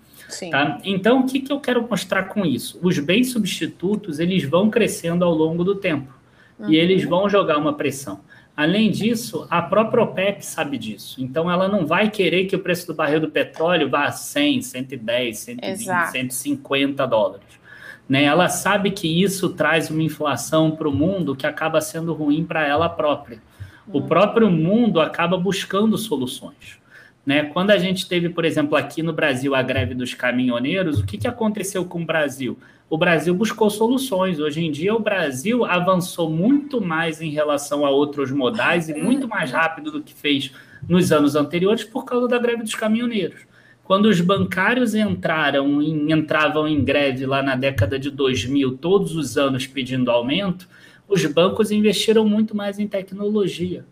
Tá? 0.50 0.80
Então, 0.84 1.20
o 1.20 1.26
que, 1.26 1.42
que 1.42 1.52
eu 1.52 1.60
quero 1.60 1.86
mostrar 1.88 2.24
com 2.24 2.46
isso? 2.46 2.80
Os 2.82 2.98
bens 2.98 3.32
substitutos 3.32 4.20
eles 4.20 4.44
vão 4.46 4.70
crescendo 4.70 5.26
ao 5.26 5.34
longo 5.34 5.66
do 5.66 5.76
tempo 5.76 6.14
uhum. 6.58 6.72
e 6.72 6.78
eles 6.78 7.04
vão 7.04 7.30
jogar 7.30 7.58
uma 7.58 7.74
pressão. 7.74 8.22
Além 8.56 8.92
disso, 8.92 9.48
a 9.50 9.64
própria 9.64 10.04
OPEP 10.04 10.46
sabe 10.46 10.78
disso. 10.78 11.22
Então, 11.22 11.50
ela 11.50 11.68
não 11.68 11.88
vai 11.88 12.10
querer 12.12 12.46
que 12.46 12.56
o 12.56 12.60
preço 12.60 12.86
do 12.86 12.94
barril 12.94 13.20
do 13.20 13.32
petróleo 13.32 13.90
vá 13.90 14.06
a 14.06 14.12
100, 14.12 14.62
110, 14.62 15.38
120, 15.40 15.82
Exato. 15.82 16.12
150 16.12 17.08
dólares. 17.08 17.48
Né? 18.08 18.24
Ela 18.24 18.50
sabe 18.50 18.92
que 18.92 19.08
isso 19.08 19.50
traz 19.50 19.90
uma 19.90 20.04
inflação 20.04 20.72
para 20.72 20.88
o 20.88 20.94
mundo 20.94 21.36
que 21.36 21.48
acaba 21.48 21.82
sendo 21.82 22.14
ruim 22.14 22.46
para 22.46 22.68
ela 22.68 22.88
própria. 22.88 23.42
O 23.88 23.98
uhum. 23.98 24.08
próprio 24.08 24.52
mundo 24.52 25.02
acaba 25.02 25.36
buscando 25.36 25.98
soluções. 25.98 26.83
Né? 27.26 27.44
Quando 27.44 27.72
a 27.72 27.78
gente 27.78 28.08
teve, 28.08 28.30
por 28.30 28.44
exemplo, 28.44 28.76
aqui 28.76 29.02
no 29.02 29.14
Brasil 29.14 29.56
a 29.56 29.62
greve 29.62 29.96
dos 29.96 30.14
caminhoneiros, 30.14 31.00
o 31.00 31.06
que, 31.06 31.18
que 31.18 31.28
aconteceu 31.28 31.86
com 31.86 32.02
o 32.02 32.06
Brasil? 32.06 32.58
O 32.90 32.98
Brasil 32.98 33.34
buscou 33.34 33.70
soluções. 33.70 34.40
Hoje 34.40 34.64
em 34.64 34.70
dia, 34.70 34.94
o 34.94 35.00
Brasil 35.00 35.64
avançou 35.64 36.30
muito 36.30 36.82
mais 36.82 37.22
em 37.22 37.30
relação 37.30 37.86
a 37.86 37.90
outros 37.90 38.30
modais 38.30 38.90
e 38.90 38.94
muito 38.94 39.28
mais 39.28 39.52
rápido 39.52 39.90
do 39.90 40.02
que 40.02 40.14
fez 40.14 40.52
nos 40.88 41.12
anos 41.12 41.36
anteriores 41.36 41.84
por 41.84 42.04
causa 42.04 42.28
da 42.28 42.38
greve 42.38 42.64
dos 42.64 42.76
caminhoneiros. 42.76 43.42
Quando 43.84 44.06
os 44.06 44.22
bancários 44.22 44.94
entraram 44.96 45.82
em, 45.82 46.12
entravam 46.12 46.68
em 46.68 46.84
greve 46.84 47.26
lá 47.26 47.42
na 47.42 47.56
década 47.56 47.98
de 47.98 48.10
2000, 48.10 48.78
todos 48.78 49.16
os 49.16 49.38
anos 49.38 49.66
pedindo 49.66 50.12
aumento, 50.12 50.68
os 51.08 51.26
bancos 51.26 51.72
investiram 51.72 52.28
muito 52.28 52.56
mais 52.56 52.80
em 52.80 52.88
tecnologia. 52.88 53.86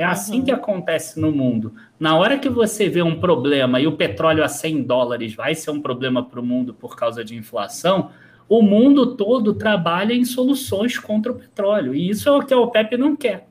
É 0.00 0.04
assim 0.04 0.38
uhum. 0.38 0.44
que 0.46 0.50
acontece 0.50 1.20
no 1.20 1.30
mundo. 1.30 1.74
Na 1.98 2.16
hora 2.16 2.38
que 2.38 2.48
você 2.48 2.88
vê 2.88 3.02
um 3.02 3.20
problema 3.20 3.78
e 3.78 3.86
o 3.86 3.92
petróleo 3.92 4.42
a 4.42 4.48
100 4.48 4.84
dólares 4.84 5.34
vai 5.34 5.54
ser 5.54 5.72
um 5.72 5.82
problema 5.82 6.24
para 6.24 6.40
o 6.40 6.42
mundo 6.42 6.72
por 6.72 6.96
causa 6.96 7.22
de 7.22 7.36
inflação, 7.36 8.08
o 8.48 8.62
mundo 8.62 9.14
todo 9.14 9.52
trabalha 9.52 10.14
em 10.14 10.24
soluções 10.24 10.98
contra 10.98 11.30
o 11.30 11.34
petróleo. 11.34 11.94
E 11.94 12.08
isso 12.08 12.30
é 12.30 12.32
o 12.32 12.40
que 12.42 12.54
a 12.54 12.58
OPEP 12.58 12.96
não 12.96 13.14
quer. 13.14 13.46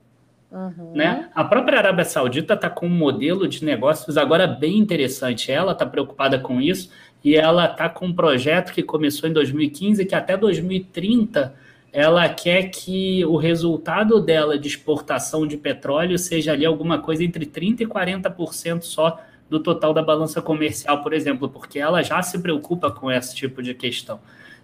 Uhum. 0.52 0.94
Né? 0.96 1.30
A 1.36 1.44
própria 1.44 1.78
Arábia 1.78 2.04
Saudita 2.04 2.56
está 2.56 2.68
com 2.68 2.88
um 2.88 2.98
modelo 2.98 3.48
de 3.48 3.64
negócios 3.64 4.18
agora 4.18 4.48
bem 4.48 4.80
interessante. 4.80 5.52
Ela 5.52 5.74
está 5.74 5.86
preocupada 5.86 6.40
com 6.40 6.60
isso 6.60 6.90
e 7.24 7.36
ela 7.36 7.66
está 7.66 7.88
com 7.88 8.08
um 8.08 8.14
projeto 8.14 8.74
que 8.74 8.82
começou 8.82 9.30
em 9.30 9.34
2015 9.34 10.04
que 10.04 10.16
até 10.16 10.36
2030 10.36 11.54
ela 11.92 12.28
quer 12.30 12.70
que 12.70 13.26
o 13.26 13.36
resultado 13.36 14.20
dela 14.22 14.58
de 14.58 14.68
exportação 14.68 15.48
de 15.48 15.58
petróleo 15.58 16.18
seja 16.18 16.54
ali 16.54 16.66
alguma 16.66 17.00
coisa 17.00 17.24
entre 17.24 17.46
30% 17.46 17.82
e 17.82 17.86
40% 17.86 18.84
só 18.84 19.20
do 19.50 19.60
total 19.60 19.94
da 19.94 20.04
balança 20.04 20.42
comercial, 20.42 21.02
por 21.02 21.12
exemplo, 21.12 21.50
porque 21.50 21.80
ela 21.80 22.04
já 22.04 22.22
se 22.22 22.38
preocupa 22.40 22.92
com 22.92 23.12
esse 23.12 23.36
tipo 23.36 23.64
de 23.64 23.74
questão. 23.74 24.20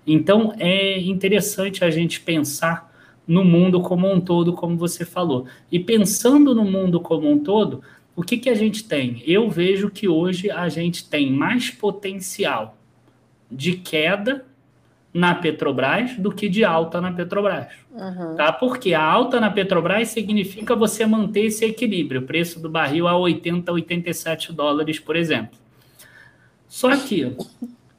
Então, 0.06 0.54
é 0.60 1.00
interessante 1.00 1.84
a 1.84 1.90
gente 1.90 2.22
pensar 2.22 2.94
no 3.28 3.44
mundo 3.44 3.82
como 3.82 4.12
um 4.12 4.22
todo, 4.22 4.54
como 4.54 4.78
você 4.78 5.04
falou. 5.04 5.48
E 5.72 5.80
pensando 5.80 6.54
no 6.54 6.64
mundo 6.64 7.00
como 7.00 7.30
um 7.30 7.40
todo, 7.40 7.82
o 8.16 8.22
que, 8.22 8.38
que 8.38 8.50
a 8.50 8.54
gente 8.54 8.84
tem? 8.84 9.24
Eu 9.26 9.50
vejo 9.50 9.90
que 9.90 10.08
hoje 10.08 10.52
a 10.52 10.70
gente 10.70 11.10
tem 11.10 11.32
mais 11.32 11.72
potencial 11.72 12.78
de 13.52 13.74
queda 13.74 14.46
na 15.16 15.34
Petrobras 15.34 16.18
do 16.18 16.30
que 16.30 16.50
de 16.50 16.66
alta 16.66 17.00
na 17.00 17.10
Petrobras. 17.10 17.68
Uhum. 17.90 18.36
Tá? 18.36 18.52
Porque 18.52 18.94
a 18.94 19.02
alta 19.02 19.40
na 19.40 19.50
Petrobras 19.50 20.10
significa 20.10 20.76
você 20.76 21.06
manter 21.06 21.46
esse 21.46 21.64
equilíbrio, 21.64 22.20
o 22.20 22.26
preço 22.26 22.60
do 22.60 22.70
barril 22.70 23.08
a 23.08 23.18
80, 23.18 23.72
87 23.72 24.52
dólares, 24.52 25.00
por 25.00 25.16
exemplo. 25.16 25.58
Só 26.68 26.98
que, 26.98 27.34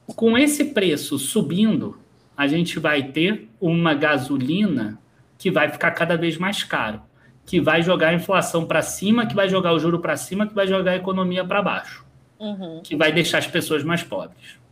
com 0.07 0.37
esse 0.37 0.66
preço 0.66 1.18
subindo, 1.18 1.98
a 2.37 2.46
gente 2.46 2.79
vai 2.79 3.05
ter 3.05 3.48
uma 3.59 3.94
gasolina 3.94 4.98
que 5.38 5.50
vai 5.50 5.70
ficar 5.70 5.92
cada 5.92 6.18
vez 6.18 6.37
mais 6.37 6.62
caro, 6.64 7.00
que 7.46 7.59
vai 7.59 7.83
jogar 7.83 8.09
a 8.09 8.14
inflação 8.14 8.66
para 8.66 8.83
cima, 8.83 9.24
que 9.24 9.35
vai 9.35 9.48
jogar 9.48 9.72
o 9.72 9.79
juro 9.79 10.00
para 10.00 10.18
cima, 10.18 10.46
que 10.46 10.55
vai 10.55 10.66
jogar 10.66 10.90
a 10.90 10.96
economia 10.96 11.42
para 11.42 11.62
baixo, 11.62 12.05
uhum. 12.38 12.83
que 12.85 12.94
vai 12.94 13.11
deixar 13.11 13.38
as 13.38 13.46
pessoas 13.46 13.83
mais 13.83 14.02
pobres. 14.02 14.65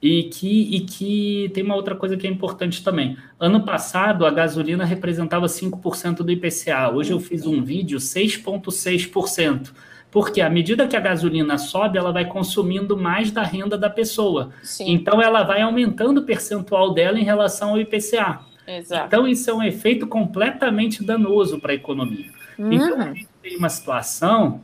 E 0.00 0.24
que, 0.24 0.76
e 0.76 0.80
que 0.80 1.50
tem 1.52 1.64
uma 1.64 1.74
outra 1.74 1.96
coisa 1.96 2.16
que 2.16 2.26
é 2.26 2.30
importante 2.30 2.84
também. 2.84 3.16
Ano 3.38 3.64
passado, 3.64 4.24
a 4.24 4.30
gasolina 4.30 4.84
representava 4.84 5.46
5% 5.46 6.18
do 6.18 6.30
IPCA. 6.30 6.90
Hoje 6.94 7.12
eu 7.12 7.18
fiz 7.18 7.46
um 7.46 7.62
vídeo 7.62 7.98
6,6%. 7.98 9.72
Porque 10.10 10.40
à 10.40 10.48
medida 10.48 10.86
que 10.86 10.96
a 10.96 11.00
gasolina 11.00 11.58
sobe, 11.58 11.98
ela 11.98 12.12
vai 12.12 12.24
consumindo 12.24 12.96
mais 12.96 13.30
da 13.30 13.42
renda 13.42 13.76
da 13.76 13.90
pessoa. 13.90 14.50
Sim. 14.62 14.90
Então, 14.90 15.20
ela 15.20 15.42
vai 15.42 15.60
aumentando 15.60 16.18
o 16.18 16.24
percentual 16.24 16.94
dela 16.94 17.18
em 17.18 17.24
relação 17.24 17.70
ao 17.70 17.80
IPCA. 17.80 18.40
Exato. 18.66 19.06
Então, 19.06 19.28
isso 19.28 19.50
é 19.50 19.54
um 19.54 19.62
efeito 19.62 20.06
completamente 20.06 21.04
danoso 21.04 21.60
para 21.60 21.72
a 21.72 21.74
economia. 21.74 22.26
Uhum. 22.58 22.72
Então, 22.72 23.00
a 23.00 23.04
gente 23.06 23.28
tem 23.42 23.56
uma 23.56 23.68
situação 23.68 24.62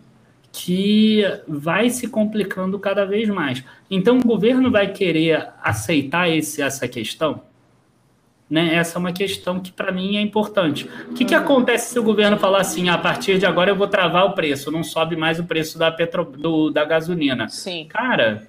que 0.57 1.25
vai 1.49 1.91
se 1.91 2.07
complicando 2.07 2.79
cada 2.79 3.05
vez 3.05 3.29
mais. 3.29 3.65
Então, 3.91 4.19
o 4.19 4.25
governo 4.25 4.71
vai 4.71 4.93
querer 4.93 5.49
aceitar 5.61 6.31
esse, 6.31 6.63
essa 6.63 6.87
questão? 6.87 7.43
Né? 8.49 8.77
Essa 8.77 8.97
é 8.97 9.01
uma 9.01 9.13
questão 9.13 9.59
que, 9.59 9.73
para 9.73 9.91
mim, 9.91 10.17
é 10.17 10.21
importante. 10.21 10.89
O 11.11 11.15
que, 11.15 11.25
que 11.25 11.35
acontece 11.35 11.93
se 11.93 11.99
o 11.99 12.05
governo 12.05 12.39
falar 12.39 12.61
assim, 12.61 12.89
a 12.89 12.97
partir 12.97 13.37
de 13.37 13.45
agora 13.45 13.73
eu 13.73 13.75
vou 13.75 13.89
travar 13.89 14.27
o 14.27 14.33
preço, 14.33 14.71
não 14.71 14.85
sobe 14.85 15.17
mais 15.17 15.41
o 15.41 15.45
preço 15.45 15.77
da, 15.77 15.91
petro, 15.91 16.25
do, 16.25 16.71
da 16.71 16.85
gasolina? 16.85 17.49
Sim. 17.49 17.87
Cara, 17.89 18.47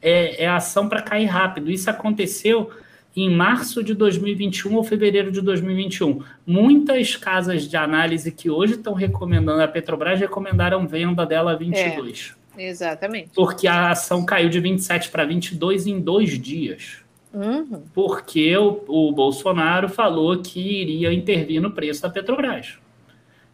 é, 0.00 0.44
é 0.44 0.48
ação 0.48 0.88
para 0.88 1.02
cair 1.02 1.26
rápido. 1.26 1.72
Isso 1.72 1.90
aconteceu 1.90 2.70
em 3.14 3.30
março 3.30 3.82
de 3.82 3.94
2021 3.94 4.74
ou 4.74 4.82
fevereiro 4.82 5.30
de 5.30 5.40
2021. 5.40 6.22
Muitas 6.46 7.14
casas 7.16 7.68
de 7.68 7.76
análise 7.76 8.32
que 8.32 8.48
hoje 8.48 8.74
estão 8.74 8.94
recomendando 8.94 9.62
a 9.62 9.68
Petrobras 9.68 10.18
recomendaram 10.18 10.86
venda 10.86 11.26
dela 11.26 11.52
a 11.52 11.56
22. 11.56 12.34
É, 12.56 12.68
exatamente. 12.68 13.30
Porque 13.34 13.66
a 13.66 13.90
ação 13.90 14.24
caiu 14.24 14.48
de 14.48 14.60
27 14.60 15.10
para 15.10 15.24
22 15.24 15.86
em 15.86 16.00
dois 16.00 16.38
dias. 16.38 16.98
Uhum. 17.32 17.82
Porque 17.94 18.56
o, 18.56 18.84
o 18.88 19.12
Bolsonaro 19.12 19.88
falou 19.88 20.38
que 20.38 20.60
iria 20.60 21.12
intervir 21.12 21.60
no 21.60 21.70
preço 21.70 22.02
da 22.02 22.10
Petrobras. 22.10 22.78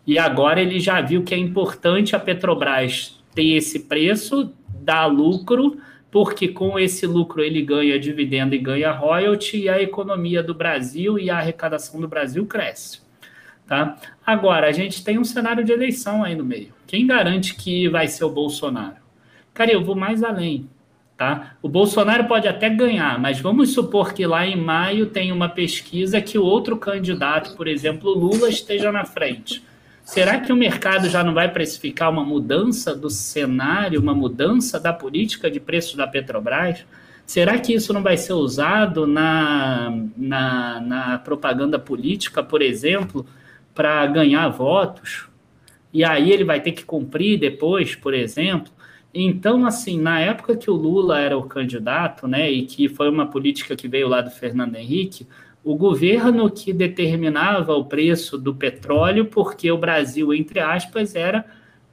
E 0.06 0.18
agora 0.18 0.60
ele 0.60 0.80
já 0.80 1.00
viu 1.00 1.22
que 1.22 1.34
é 1.34 1.38
importante 1.38 2.16
a 2.16 2.18
Petrobras 2.18 3.20
ter 3.34 3.56
esse 3.56 3.80
preço, 3.80 4.52
dar 4.80 5.06
lucro 5.06 5.78
porque 6.10 6.48
com 6.48 6.78
esse 6.78 7.06
lucro 7.06 7.42
ele 7.42 7.62
ganha 7.62 7.98
dividendo 7.98 8.54
e 8.54 8.58
ganha 8.58 8.90
royalty, 8.90 9.58
e 9.58 9.68
a 9.68 9.80
economia 9.80 10.42
do 10.42 10.54
Brasil 10.54 11.18
e 11.18 11.30
a 11.30 11.38
arrecadação 11.38 12.00
do 12.00 12.08
Brasil 12.08 12.46
cresce. 12.46 13.00
Tá? 13.66 13.96
Agora, 14.24 14.66
a 14.66 14.72
gente 14.72 15.04
tem 15.04 15.18
um 15.18 15.24
cenário 15.24 15.62
de 15.62 15.72
eleição 15.72 16.24
aí 16.24 16.34
no 16.34 16.44
meio. 16.44 16.72
Quem 16.86 17.06
garante 17.06 17.54
que 17.54 17.86
vai 17.88 18.08
ser 18.08 18.24
o 18.24 18.30
Bolsonaro? 18.30 18.96
Cara, 19.52 19.70
eu 19.70 19.84
vou 19.84 19.94
mais 19.94 20.22
além. 20.22 20.68
Tá? 21.18 21.56
O 21.60 21.68
Bolsonaro 21.68 22.24
pode 22.26 22.48
até 22.48 22.70
ganhar, 22.70 23.18
mas 23.18 23.40
vamos 23.40 23.74
supor 23.74 24.14
que 24.14 24.24
lá 24.24 24.46
em 24.46 24.56
maio 24.56 25.06
tem 25.06 25.32
uma 25.32 25.48
pesquisa 25.48 26.20
que 26.20 26.38
o 26.38 26.44
outro 26.44 26.78
candidato, 26.78 27.56
por 27.56 27.66
exemplo, 27.66 28.14
Lula, 28.14 28.48
esteja 28.48 28.90
na 28.92 29.04
frente. 29.04 29.62
Será 30.08 30.40
que 30.40 30.50
o 30.50 30.56
mercado 30.56 31.06
já 31.06 31.22
não 31.22 31.34
vai 31.34 31.52
precificar 31.52 32.10
uma 32.10 32.24
mudança 32.24 32.94
do 32.94 33.10
cenário, 33.10 34.00
uma 34.00 34.14
mudança 34.14 34.80
da 34.80 34.90
política 34.90 35.50
de 35.50 35.60
preço 35.60 35.98
da 35.98 36.06
Petrobras? 36.06 36.86
Será 37.26 37.58
que 37.58 37.74
isso 37.74 37.92
não 37.92 38.02
vai 38.02 38.16
ser 38.16 38.32
usado 38.32 39.06
na, 39.06 39.92
na, 40.16 40.80
na 40.80 41.18
propaganda 41.18 41.78
política, 41.78 42.42
por 42.42 42.62
exemplo, 42.62 43.26
para 43.74 44.06
ganhar 44.06 44.48
votos? 44.48 45.28
E 45.92 46.02
aí 46.02 46.32
ele 46.32 46.42
vai 46.42 46.62
ter 46.62 46.72
que 46.72 46.86
cumprir 46.86 47.38
depois, 47.38 47.94
por 47.94 48.14
exemplo? 48.14 48.72
Então, 49.12 49.66
assim, 49.66 50.00
na 50.00 50.20
época 50.20 50.56
que 50.56 50.70
o 50.70 50.74
Lula 50.74 51.20
era 51.20 51.36
o 51.36 51.42
candidato, 51.42 52.26
né, 52.26 52.50
e 52.50 52.64
que 52.64 52.88
foi 52.88 53.10
uma 53.10 53.26
política 53.26 53.76
que 53.76 53.86
veio 53.86 54.08
lá 54.08 54.22
do 54.22 54.30
Fernando 54.30 54.74
Henrique, 54.74 55.26
o 55.68 55.76
governo 55.76 56.50
que 56.50 56.72
determinava 56.72 57.74
o 57.74 57.84
preço 57.84 58.38
do 58.38 58.54
petróleo, 58.54 59.26
porque 59.26 59.70
o 59.70 59.76
Brasil, 59.76 60.32
entre 60.32 60.60
aspas, 60.60 61.14
era 61.14 61.44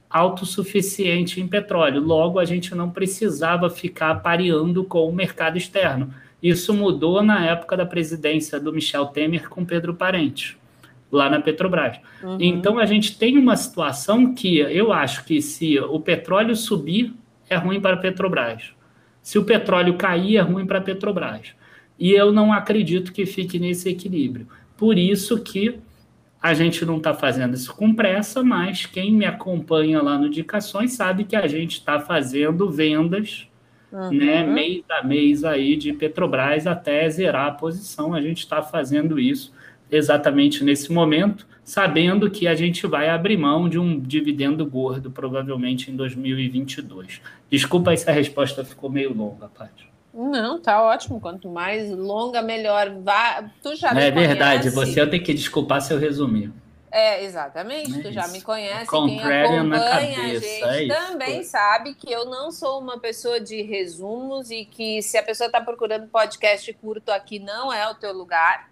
autossuficiente 0.08 1.42
em 1.42 1.46
petróleo. 1.46 2.00
Logo, 2.00 2.38
a 2.38 2.46
gente 2.46 2.74
não 2.74 2.88
precisava 2.88 3.68
ficar 3.68 4.14
pareando 4.22 4.82
com 4.82 5.06
o 5.06 5.14
mercado 5.14 5.58
externo. 5.58 6.08
Isso 6.42 6.72
mudou 6.72 7.22
na 7.22 7.44
época 7.44 7.76
da 7.76 7.84
presidência 7.84 8.58
do 8.58 8.72
Michel 8.72 9.08
Temer 9.08 9.46
com 9.50 9.62
Pedro 9.62 9.92
Parente, 9.92 10.56
lá 11.12 11.28
na 11.28 11.38
Petrobras. 11.38 11.98
Uhum. 12.22 12.38
Então, 12.40 12.78
a 12.78 12.86
gente 12.86 13.18
tem 13.18 13.36
uma 13.36 13.56
situação 13.56 14.34
que 14.34 14.56
eu 14.56 14.90
acho 14.90 15.22
que 15.26 15.42
se 15.42 15.78
o 15.78 16.00
petróleo 16.00 16.56
subir, 16.56 17.12
é 17.46 17.56
ruim 17.56 17.78
para 17.78 17.96
a 17.96 17.98
Petrobras. 17.98 18.72
Se 19.20 19.38
o 19.38 19.44
petróleo 19.44 19.98
cair, 19.98 20.38
é 20.38 20.40
ruim 20.40 20.64
para 20.64 20.78
a 20.78 20.82
Petrobras. 20.82 21.54
E 21.98 22.12
eu 22.12 22.32
não 22.32 22.52
acredito 22.52 23.12
que 23.12 23.24
fique 23.24 23.58
nesse 23.58 23.88
equilíbrio. 23.88 24.46
Por 24.76 24.98
isso 24.98 25.40
que 25.40 25.78
a 26.40 26.54
gente 26.54 26.84
não 26.84 26.98
está 26.98 27.14
fazendo 27.14 27.54
isso 27.54 27.74
com 27.74 27.94
pressa, 27.94 28.42
mas 28.42 28.86
quem 28.86 29.12
me 29.12 29.24
acompanha 29.24 30.02
lá 30.02 30.18
no 30.18 30.26
Indicações 30.26 30.92
sabe 30.92 31.24
que 31.24 31.34
a 31.34 31.46
gente 31.46 31.72
está 31.72 31.98
fazendo 31.98 32.70
vendas 32.70 33.48
uhum. 33.90 34.10
né, 34.10 34.44
mês 34.44 34.84
a 34.90 35.02
mês 35.02 35.44
aí 35.44 35.76
de 35.76 35.92
Petrobras 35.92 36.66
até 36.66 37.08
zerar 37.08 37.48
a 37.48 37.52
posição. 37.52 38.14
A 38.14 38.20
gente 38.20 38.40
está 38.40 38.62
fazendo 38.62 39.18
isso 39.18 39.52
exatamente 39.90 40.62
nesse 40.62 40.92
momento, 40.92 41.46
sabendo 41.64 42.30
que 42.30 42.46
a 42.46 42.54
gente 42.54 42.86
vai 42.86 43.08
abrir 43.08 43.36
mão 43.36 43.68
de 43.68 43.78
um 43.78 43.98
dividendo 43.98 44.64
gordo, 44.66 45.10
provavelmente 45.10 45.90
em 45.90 45.96
2022. 45.96 47.20
Desculpa 47.50 47.96
se 47.96 48.08
a 48.08 48.12
resposta 48.12 48.64
ficou 48.64 48.90
meio 48.90 49.12
longa, 49.12 49.48
Paty. 49.48 49.95
Não, 50.16 50.58
tá 50.58 50.82
ótimo. 50.82 51.20
Quanto 51.20 51.48
mais 51.50 51.90
longa, 51.90 52.40
melhor. 52.40 52.90
Vá... 53.02 53.44
Tu 53.62 53.76
já 53.76 53.90
É 53.90 54.10
verdade, 54.10 54.70
você 54.70 55.06
tem 55.06 55.22
que 55.22 55.34
desculpar 55.34 55.82
se 55.82 55.92
eu 55.92 55.98
resumir. 55.98 56.50
É, 56.90 57.22
exatamente. 57.22 57.98
É 57.98 58.02
tu 58.02 58.10
já 58.10 58.26
me 58.28 58.40
conhece. 58.40 58.88
Quem 58.88 59.20
acompanha 59.20 60.22
a 60.22 60.28
gente 60.28 60.62
é 60.62 60.88
também 60.88 61.42
sabe 61.42 61.94
que 61.94 62.10
eu 62.10 62.24
não 62.24 62.50
sou 62.50 62.80
uma 62.80 62.98
pessoa 62.98 63.38
de 63.38 63.60
resumos 63.60 64.50
e 64.50 64.64
que 64.64 65.02
se 65.02 65.18
a 65.18 65.22
pessoa 65.22 65.48
está 65.48 65.60
procurando 65.60 66.08
podcast 66.08 66.72
curto 66.74 67.10
aqui 67.10 67.38
não 67.38 67.70
é 67.70 67.86
o 67.90 67.94
teu 67.94 68.14
lugar. 68.14 68.70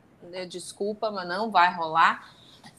Desculpa, 0.49 1.11
mas 1.11 1.29
não 1.29 1.51
vai 1.51 1.75
rolar 1.75 2.27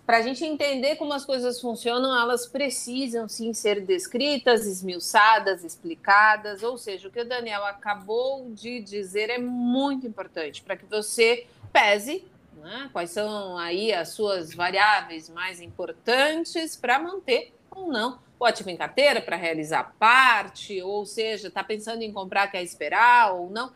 para 0.05 0.17
a 0.17 0.21
gente 0.21 0.45
entender 0.45 0.97
como 0.97 1.13
as 1.13 1.25
coisas 1.25 1.59
funcionam, 1.59 2.15
elas 2.15 2.45
precisam 2.45 3.27
sim 3.27 3.53
ser 3.53 3.81
descritas, 3.81 4.65
esmiuçadas, 4.65 5.63
explicadas. 5.63 6.61
Ou 6.61 6.77
seja, 6.77 7.07
o 7.07 7.11
que 7.11 7.21
o 7.21 7.27
Daniel 7.27 7.65
acabou 7.65 8.51
de 8.51 8.79
dizer 8.81 9.29
é 9.29 9.39
muito 9.39 10.05
importante 10.05 10.61
para 10.61 10.77
que 10.77 10.85
você 10.85 11.47
pese 11.73 12.23
né, 12.57 12.89
quais 12.93 13.09
são 13.09 13.57
aí 13.57 13.91
as 13.93 14.09
suas 14.09 14.53
variáveis 14.53 15.29
mais 15.29 15.59
importantes 15.59 16.75
para 16.75 16.99
manter 16.99 17.53
ou 17.71 17.91
não 17.91 18.23
o 18.37 18.45
ativo 18.45 18.69
em 18.69 18.77
carteira, 18.77 19.21
para 19.21 19.37
realizar 19.37 19.95
parte, 19.97 20.81
ou 20.81 21.05
seja, 21.05 21.47
está 21.47 21.63
pensando 21.63 22.01
em 22.01 22.11
comprar, 22.11 22.51
quer 22.51 22.61
esperar 22.61 23.33
ou 23.33 23.49
não 23.49 23.71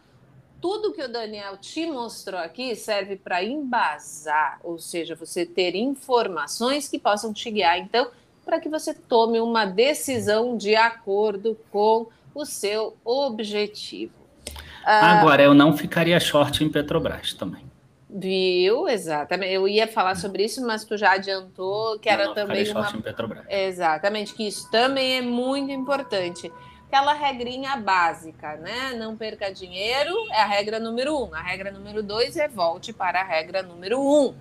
tudo 0.62 0.94
que 0.94 1.02
o 1.02 1.12
Daniel 1.12 1.58
te 1.58 1.86
mostrou 1.86 2.40
aqui 2.40 2.76
serve 2.76 3.16
para 3.16 3.44
embasar, 3.44 4.60
ou 4.64 4.78
seja, 4.78 5.16
você 5.16 5.46
ter 5.46 5.76
informações 5.76 6.88
que 6.88 7.00
possam 7.00 7.34
te 7.34 7.50
guiar, 7.50 7.80
então, 7.80 8.10
para 8.46 8.60
que 8.60 8.70
você 8.70 8.94
tome 8.94 9.40
uma 9.40 9.66
decisão 9.66 10.58
de 10.58 10.76
acordo 10.76 11.58
com 11.72 12.08
o 12.34 12.46
seu 12.46 12.98
objetivo. 13.04 14.14
Ah, 14.84 15.20
Agora, 15.20 15.44
eu 15.44 15.54
não 15.54 15.76
ficaria 15.76 16.20
short 16.20 16.64
em 16.64 16.70
Petrobras 16.70 17.34
também. 17.34 17.70
Viu, 18.10 18.90
exatamente. 18.90 19.54
Eu 19.54 19.68
ia 19.68 19.88
falar 19.88 20.16
sobre 20.16 20.44
isso, 20.44 20.66
mas 20.66 20.84
tu 20.84 20.98
já 20.98 21.12
adiantou 21.12 22.00
que 22.00 22.10
era 22.10 22.26
não, 22.26 22.34
também 22.34 22.68
uma. 22.72 22.90
Em 22.90 23.02
Petrobras. 23.02 23.46
Exatamente, 23.48 24.34
que 24.34 24.48
isso 24.48 24.70
também 24.72 25.18
é 25.18 25.22
muito 25.22 25.72
importante. 25.72 26.52
Aquela 26.92 27.14
regrinha 27.14 27.78
básica, 27.78 28.56
né? 28.56 28.96
Não 28.96 29.16
perca 29.16 29.54
dinheiro 29.54 30.12
é 30.32 30.42
a 30.42 30.46
regra 30.48 30.80
número 30.80 31.16
um. 31.16 31.36
A 31.36 31.42
regra 31.42 31.72
número 31.72 32.02
dois 32.02 32.36
é 32.36 32.48
volte 32.48 32.92
para 32.92 33.22
a 33.22 33.24
regra 33.24 33.62
número 33.62 34.02
um. 34.02 34.34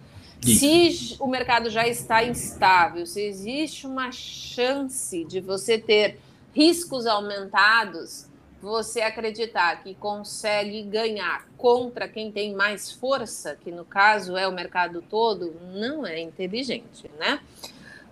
Isso. 0.43 1.17
Se 1.17 1.17
o 1.21 1.27
mercado 1.27 1.69
já 1.69 1.87
está 1.87 2.25
instável, 2.25 3.05
se 3.05 3.21
existe 3.21 3.87
uma 3.87 4.11
chance 4.11 5.25
de 5.25 5.41
você 5.41 5.79
ter 5.79 6.19
riscos 6.55 7.07
aumentados, 7.07 8.27
você 8.63 9.03
acreditar 9.03 9.83
que 9.83 9.95
consegue 9.95 10.83
ganhar 10.85 11.47
contra 11.57 12.09
quem 12.09 12.33
tem 12.33 12.55
mais 12.55 12.91
força, 12.91 13.57
que 13.57 13.71
no 13.71 13.85
caso 13.85 14.39
é 14.39 14.49
o 14.49 14.53
mercado 14.53 15.03
todo, 15.03 15.55
não 15.75 16.07
é 16.07 16.19
inteligente, 16.19 17.11
né? 17.19 17.41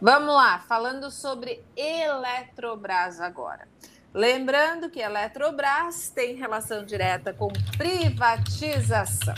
Vamos 0.01 0.35
lá, 0.35 0.59
falando 0.59 1.11
sobre 1.11 1.64
Eletrobras 1.75 3.18
agora. 3.18 3.66
Lembrando 4.16 4.88
que 4.88 4.98
Eletrobras 4.98 6.09
tem 6.09 6.37
relação 6.37 6.87
direta 6.87 7.35
com 7.35 7.48
privatização. 7.76 9.35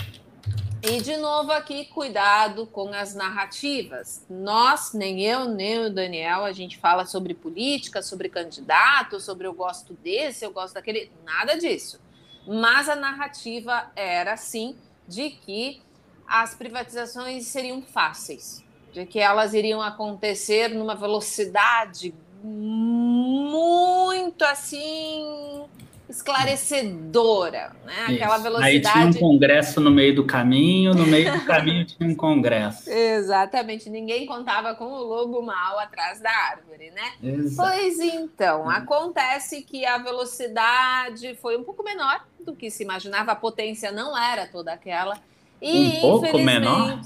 E 0.81 1.01
de 1.01 1.17
novo 1.17 1.51
aqui, 1.51 1.87
cuidado 1.87 2.64
com 2.64 2.95
as 2.95 3.12
narrativas. 3.12 4.25
Nós, 4.31 4.93
nem 4.95 5.21
eu, 5.21 5.47
nem 5.47 5.87
o 5.87 5.93
Daniel, 5.93 6.45
a 6.45 6.53
gente 6.53 6.79
fala 6.79 7.05
sobre 7.07 7.35
política, 7.35 8.03
sobre 8.03 8.29
candidato, 8.29 9.19
sobre 9.19 9.49
eu 9.49 9.53
gosto 9.53 9.95
desse, 9.95 10.45
eu 10.45 10.53
gosto 10.53 10.75
daquele, 10.75 11.11
nada 11.25 11.57
disso. 11.57 12.01
Mas 12.47 12.88
a 12.88 12.95
narrativa 12.95 13.91
era 13.97 14.37
sim 14.37 14.79
de 15.09 15.31
que 15.31 15.83
as 16.25 16.55
privatizações 16.55 17.49
seriam 17.49 17.83
fáceis, 17.83 18.64
de 18.93 19.05
que 19.05 19.19
elas 19.19 19.55
iriam 19.55 19.83
acontecer 19.83 20.69
numa 20.69 20.95
velocidade 20.95 22.14
muito 22.42 24.44
assim 24.44 25.66
esclarecedora, 26.09 27.72
né? 27.85 28.07
Aquela 28.09 28.37
Isso. 28.37 28.42
velocidade. 28.42 28.77
Aí 28.77 28.81
tinha 28.81 29.07
um 29.07 29.12
congresso 29.12 29.81
no 29.81 29.90
meio 29.90 30.14
do 30.14 30.24
caminho, 30.24 30.94
no 30.94 31.07
meio 31.07 31.33
do 31.33 31.44
caminho 31.44 31.85
tinha 31.85 32.09
um 32.09 32.14
congresso. 32.14 32.88
Exatamente, 32.90 33.90
ninguém 33.90 34.24
contava 34.24 34.74
com 34.74 34.87
o 34.87 35.03
lobo 35.03 35.42
mal 35.42 35.79
atrás 35.79 36.20
da 36.20 36.31
árvore, 36.31 36.90
né? 36.90 37.12
Exato. 37.22 37.70
Pois 37.70 38.01
então, 38.01 38.64
hum. 38.64 38.70
acontece 38.70 39.62
que 39.62 39.85
a 39.85 39.98
velocidade 39.98 41.37
foi 41.42 41.59
um 41.59 41.62
pouco 41.62 41.83
menor 41.83 42.24
do 42.40 42.55
que 42.55 42.70
se 42.70 42.83
imaginava, 42.83 43.33
a 43.33 43.37
potência 43.37 43.92
não 43.92 44.16
era 44.16 44.46
toda 44.46 44.72
aquela. 44.72 45.18
E, 45.61 45.99
um 45.99 46.01
pouco 46.01 46.38
menor? 46.38 47.01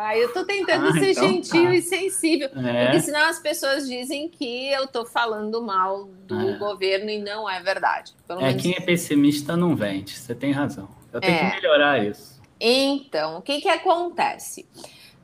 Aí 0.00 0.20
eu 0.22 0.32
tô 0.32 0.44
tentando 0.44 0.88
ah, 0.88 0.92
ser 0.92 1.12
então 1.12 1.28
gentil 1.28 1.64
tá. 1.64 1.74
e 1.74 1.82
sensível. 1.82 2.50
É. 2.56 2.84
Porque 2.84 3.00
senão 3.00 3.28
as 3.28 3.38
pessoas 3.38 3.88
dizem 3.88 4.28
que 4.28 4.68
eu 4.70 4.86
tô 4.86 5.06
falando 5.06 5.62
mal 5.62 6.04
do 6.26 6.50
é. 6.50 6.58
governo 6.58 7.08
e 7.10 7.18
não 7.18 7.48
é 7.48 7.62
verdade. 7.62 8.14
Pelo 8.26 8.44
é, 8.44 8.52
quem 8.52 8.74
é 8.74 8.80
pessimista 8.80 9.56
não 9.56 9.74
vende, 9.74 10.18
você 10.18 10.34
tem 10.34 10.52
razão. 10.52 10.88
Eu 11.12 11.20
tenho 11.20 11.34
é. 11.34 11.50
que 11.50 11.56
melhorar 11.56 12.04
isso. 12.04 12.38
Então, 12.60 13.38
o 13.38 13.42
que 13.42 13.60
que 13.60 13.68
acontece? 13.68 14.66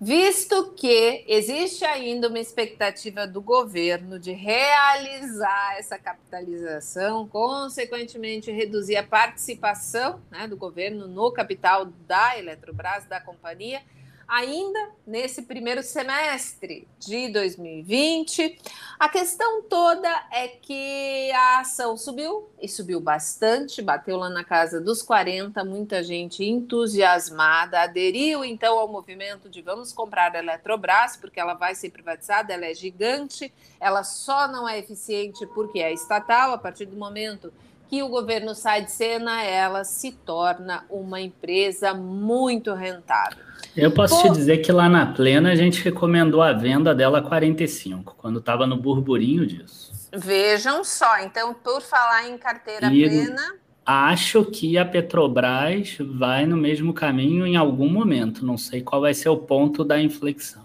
Visto 0.01 0.73
que 0.73 1.25
existe 1.29 1.85
ainda 1.85 2.29
uma 2.29 2.39
expectativa 2.39 3.27
do 3.27 3.41
governo 3.41 4.19
de 4.19 4.33
realizar 4.33 5.77
essa 5.79 5.99
capitalização, 5.99 7.27
consequentemente 7.29 8.51
reduzir 8.51 8.97
a 8.97 9.03
participação 9.03 10.21
né, 10.31 10.47
do 10.47 10.57
governo 10.57 11.07
no 11.07 11.31
capital 11.33 11.87
da 12.07 12.39
Eletrobras, 12.39 13.07
da 13.07 13.21
companhia, 13.21 13.83
ainda 14.27 14.91
nesse 15.07 15.43
primeiro 15.43 15.83
semestre 15.83 16.89
de 16.99 17.29
2020. 17.29 18.59
A 18.99 19.09
questão 19.09 19.63
toda 19.63 20.09
é 20.31 20.49
que 20.49 21.31
a 21.33 21.61
ação 21.61 21.97
subiu 21.97 22.49
e 22.61 22.69
subiu 22.69 23.01
bastante, 23.01 23.83
bateu 23.83 24.17
lá 24.17 24.29
na 24.29 24.45
casa 24.45 24.81
dos 24.81 25.03
40, 25.03 25.65
muita 25.65 26.03
gente 26.03 26.45
entusiasmada, 26.45 27.81
aderiu 27.81 28.45
então 28.45 28.79
ao 28.79 28.89
movimento 28.89 29.49
de 29.49 29.61
vamos 29.63 29.93
comprar 29.93 30.35
a 30.35 30.39
Eletrobras, 30.39 31.17
porque 31.17 31.41
ela 31.41 31.55
vai 31.55 31.75
ser 31.75 31.91
privatizada, 31.91 32.53
ela 32.53 32.67
é 32.67 32.75
gigante, 32.75 33.53
ela 33.81 34.03
só 34.03 34.49
não 34.49 34.69
é 34.69 34.79
eficiente 34.79 35.47
porque 35.49 35.81
é 35.81 35.93
estatal, 35.93 36.53
a 36.53 36.59
partir 36.59 36.87
do 36.87 36.97
momento 36.97 37.53
que 37.89 38.03
o 38.03 38.09
governo 38.09 38.55
sai 38.55 38.83
de 38.83 38.91
cena, 38.91 39.43
ela 39.43 39.85
se 39.85 40.13
torna 40.13 40.85
uma 40.89 41.21
empresa 41.21 41.95
muito 41.95 42.73
rentável. 42.73 43.45
Eu 43.77 43.91
posso 43.91 44.17
Pô. 44.17 44.23
te 44.23 44.35
dizer 44.35 44.59
que 44.59 44.71
lá 44.71 44.89
na 44.89 45.07
plena 45.07 45.51
a 45.51 45.57
gente 45.57 45.83
recomendou 45.83 46.43
a 46.43 46.53
venda 46.53 46.95
dela 46.95 47.19
a 47.19 47.23
45, 47.23 48.15
quando 48.17 48.39
estava 48.39 48.67
no 48.67 48.77
burburinho 48.77 49.45
disso. 49.47 49.93
Vejam 50.13 50.85
só, 50.85 51.19
então, 51.21 51.53
por 51.53 51.83
falar 51.83 52.29
em 52.29 52.39
carteira 52.39 52.87
e 52.87 53.09
plena. 53.09 53.57
Acho 53.85 54.45
que 54.45 54.79
a 54.79 54.85
Petrobras 54.85 55.99
vai 56.01 56.47
no 56.47 56.57
mesmo 56.57 56.95
caminho 56.95 57.47
em 57.47 57.57
algum 57.57 57.89
momento. 57.89 58.47
Não 58.47 58.57
sei 58.57 58.81
qual 58.81 59.03
vai 59.03 59.13
ser 59.13 59.29
o 59.29 59.37
ponto 59.37 59.85
da 59.85 60.01
inflexão. 60.01 60.65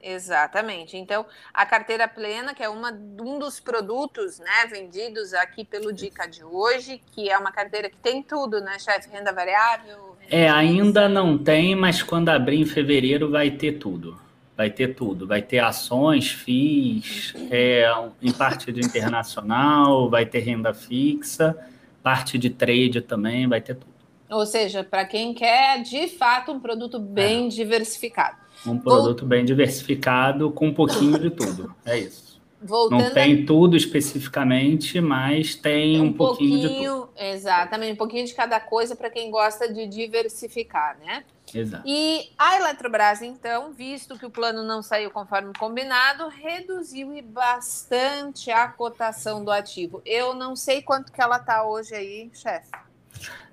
Exatamente. 0.00 0.96
Então, 0.96 1.26
a 1.52 1.66
carteira 1.66 2.08
plena, 2.08 2.54
que 2.54 2.62
é 2.62 2.68
uma, 2.68 2.90
um 2.90 3.38
dos 3.38 3.60
produtos 3.60 4.38
né, 4.38 4.66
vendidos 4.70 5.34
aqui 5.34 5.64
pelo 5.64 5.92
Dica 5.92 6.26
de 6.26 6.42
hoje, 6.42 7.00
que 7.12 7.28
é 7.28 7.36
uma 7.36 7.52
carteira 7.52 7.90
que 7.90 7.98
tem 7.98 8.22
tudo, 8.22 8.60
né, 8.60 8.78
chefe? 8.78 9.10
Renda 9.10 9.32
variável. 9.32 10.07
É, 10.30 10.48
ainda 10.48 11.08
não 11.08 11.38
tem, 11.38 11.74
mas 11.74 12.02
quando 12.02 12.28
abrir 12.28 12.60
em 12.60 12.66
fevereiro 12.66 13.30
vai 13.30 13.50
ter 13.50 13.72
tudo. 13.72 14.18
Vai 14.56 14.70
ter 14.70 14.94
tudo. 14.94 15.26
Vai 15.26 15.40
ter 15.40 15.60
ações, 15.60 16.30
FIIs, 16.30 17.34
é, 17.50 17.90
em 18.20 18.32
parte 18.32 18.70
de 18.70 18.80
internacional, 18.80 20.10
vai 20.10 20.26
ter 20.26 20.40
renda 20.40 20.74
fixa, 20.74 21.56
parte 22.02 22.36
de 22.36 22.50
trade 22.50 23.00
também, 23.00 23.48
vai 23.48 23.60
ter 23.60 23.74
tudo. 23.74 23.98
Ou 24.30 24.44
seja, 24.44 24.84
para 24.84 25.06
quem 25.06 25.32
quer 25.32 25.82
de 25.82 26.08
fato 26.08 26.52
um 26.52 26.60
produto 26.60 26.98
bem 26.98 27.46
é. 27.46 27.48
diversificado. 27.48 28.36
Um 28.66 28.76
produto 28.76 29.24
bem 29.24 29.44
diversificado 29.44 30.50
com 30.50 30.66
um 30.68 30.74
pouquinho 30.74 31.18
de 31.18 31.30
tudo. 31.30 31.74
É 31.86 31.98
isso. 31.98 32.27
Voltando 32.60 33.02
não 33.02 33.10
tem 33.14 33.42
a... 33.42 33.46
tudo 33.46 33.76
especificamente, 33.76 35.00
mas 35.00 35.54
tem 35.54 36.00
um, 36.00 36.06
um 36.06 36.12
pouquinho, 36.12 36.60
pouquinho, 36.60 36.92
de 36.92 37.00
tudo. 37.00 37.10
Exatamente, 37.16 37.92
um 37.92 37.96
pouquinho 37.96 38.26
de 38.26 38.34
cada 38.34 38.58
coisa 38.58 38.96
para 38.96 39.08
quem 39.10 39.30
gosta 39.30 39.72
de 39.72 39.86
diversificar, 39.86 40.98
né? 40.98 41.24
Exato. 41.54 41.84
E 41.86 42.30
a 42.36 42.56
Eletrobras, 42.56 43.22
então, 43.22 43.72
visto 43.72 44.18
que 44.18 44.26
o 44.26 44.30
plano 44.30 44.62
não 44.62 44.82
saiu 44.82 45.10
conforme 45.10 45.52
combinado, 45.58 46.28
reduziu 46.28 47.14
e 47.16 47.22
bastante 47.22 48.50
a 48.50 48.68
cotação 48.68 49.44
do 49.44 49.50
ativo. 49.50 50.02
Eu 50.04 50.34
não 50.34 50.56
sei 50.56 50.82
quanto 50.82 51.12
que 51.12 51.20
ela 51.20 51.36
está 51.36 51.64
hoje 51.64 51.94
aí, 51.94 52.30
chefe. 52.34 52.70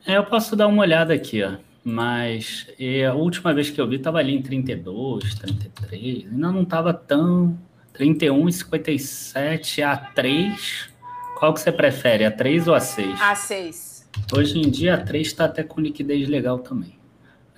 É, 0.06 0.18
eu 0.18 0.26
posso 0.26 0.56
dar 0.56 0.68
uma 0.68 0.82
olhada 0.82 1.14
aqui, 1.14 1.44
ó. 1.44 1.54
Mas 1.88 2.68
a 3.08 3.14
última 3.14 3.54
vez 3.54 3.70
que 3.70 3.80
eu 3.80 3.88
vi 3.88 3.98
estava 3.98 4.18
ali 4.18 4.36
em 4.36 4.42
32, 4.42 5.36
33. 5.36 6.26
Ainda 6.26 6.52
não 6.52 6.64
estava 6.64 6.92
tão. 6.92 7.56
31 7.98 8.50
e 8.50 8.54
57 8.54 9.82
a 9.82 9.96
3. 9.96 10.90
Qual 11.38 11.54
que 11.54 11.62
você 11.62 11.72
prefere, 11.72 12.26
a 12.26 12.32
3 12.32 12.68
ou 12.68 12.76
a 12.76 12.80
6? 12.80 13.22
A 13.22 13.36
6. 13.36 14.10
Hoje 14.36 14.60
em 14.60 14.70
dia 14.70 14.96
a 14.96 14.98
3 14.98 15.28
está 15.28 15.46
até 15.46 15.64
com 15.64 15.82
liquidez 15.82 16.28
legal 16.28 16.60
também. 16.60 17.00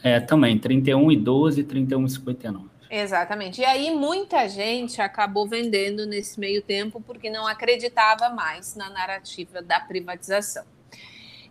É, 0.04 0.20
também, 0.20 0.58
31 0.58 1.12
e 1.12 1.18
12, 1.18 1.64
31 1.64 2.06
e 2.06 2.10
59. 2.10 2.70
Exatamente. 2.90 3.62
E 3.62 3.66
aí 3.66 3.94
muita 3.94 4.48
gente 4.48 5.02
acabou 5.02 5.48
vendendo 5.48 6.06
nesse 6.06 6.40
meio 6.40 6.62
tempo 6.62 7.02
porque 7.02 7.30
não 7.30 7.48
acreditava 7.48 8.30
mais 8.30 8.76
na 8.76 8.90
narrativa 8.90 9.62
da 9.62 9.80
privatização. 9.80 10.66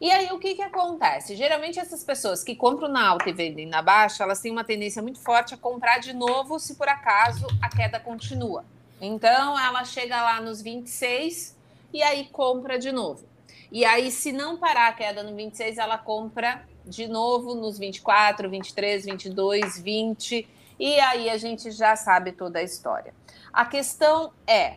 E 0.00 0.10
aí, 0.10 0.30
o 0.30 0.38
que, 0.38 0.54
que 0.54 0.62
acontece? 0.62 1.34
Geralmente, 1.34 1.78
essas 1.78 2.04
pessoas 2.04 2.44
que 2.44 2.54
compram 2.54 2.86
na 2.88 3.06
alta 3.08 3.30
e 3.30 3.32
vendem 3.32 3.66
na 3.66 3.80
baixa, 3.80 4.24
elas 4.24 4.40
têm 4.40 4.52
uma 4.52 4.62
tendência 4.62 5.00
muito 5.00 5.18
forte 5.18 5.54
a 5.54 5.56
comprar 5.56 5.98
de 5.98 6.12
novo 6.12 6.58
se 6.58 6.74
por 6.74 6.86
acaso 6.86 7.46
a 7.62 7.68
queda 7.68 7.98
continua. 7.98 8.62
Então, 9.00 9.58
ela 9.58 9.84
chega 9.84 10.22
lá 10.22 10.40
nos 10.40 10.62
26 10.62 11.56
e 11.92 12.02
aí 12.02 12.26
compra 12.26 12.78
de 12.78 12.90
novo. 12.90 13.24
E 13.70 13.84
aí, 13.84 14.10
se 14.10 14.32
não 14.32 14.56
parar 14.56 14.88
a 14.88 14.92
queda 14.92 15.22
no 15.22 15.34
26, 15.34 15.78
ela 15.78 15.98
compra 15.98 16.64
de 16.84 17.08
novo 17.08 17.54
nos 17.54 17.78
24, 17.78 18.48
23, 18.48 19.04
22, 19.04 19.78
20. 19.78 20.48
E 20.78 21.00
aí 21.00 21.28
a 21.28 21.36
gente 21.36 21.70
já 21.70 21.96
sabe 21.96 22.32
toda 22.32 22.58
a 22.58 22.62
história. 22.62 23.12
A 23.52 23.64
questão 23.64 24.32
é: 24.46 24.76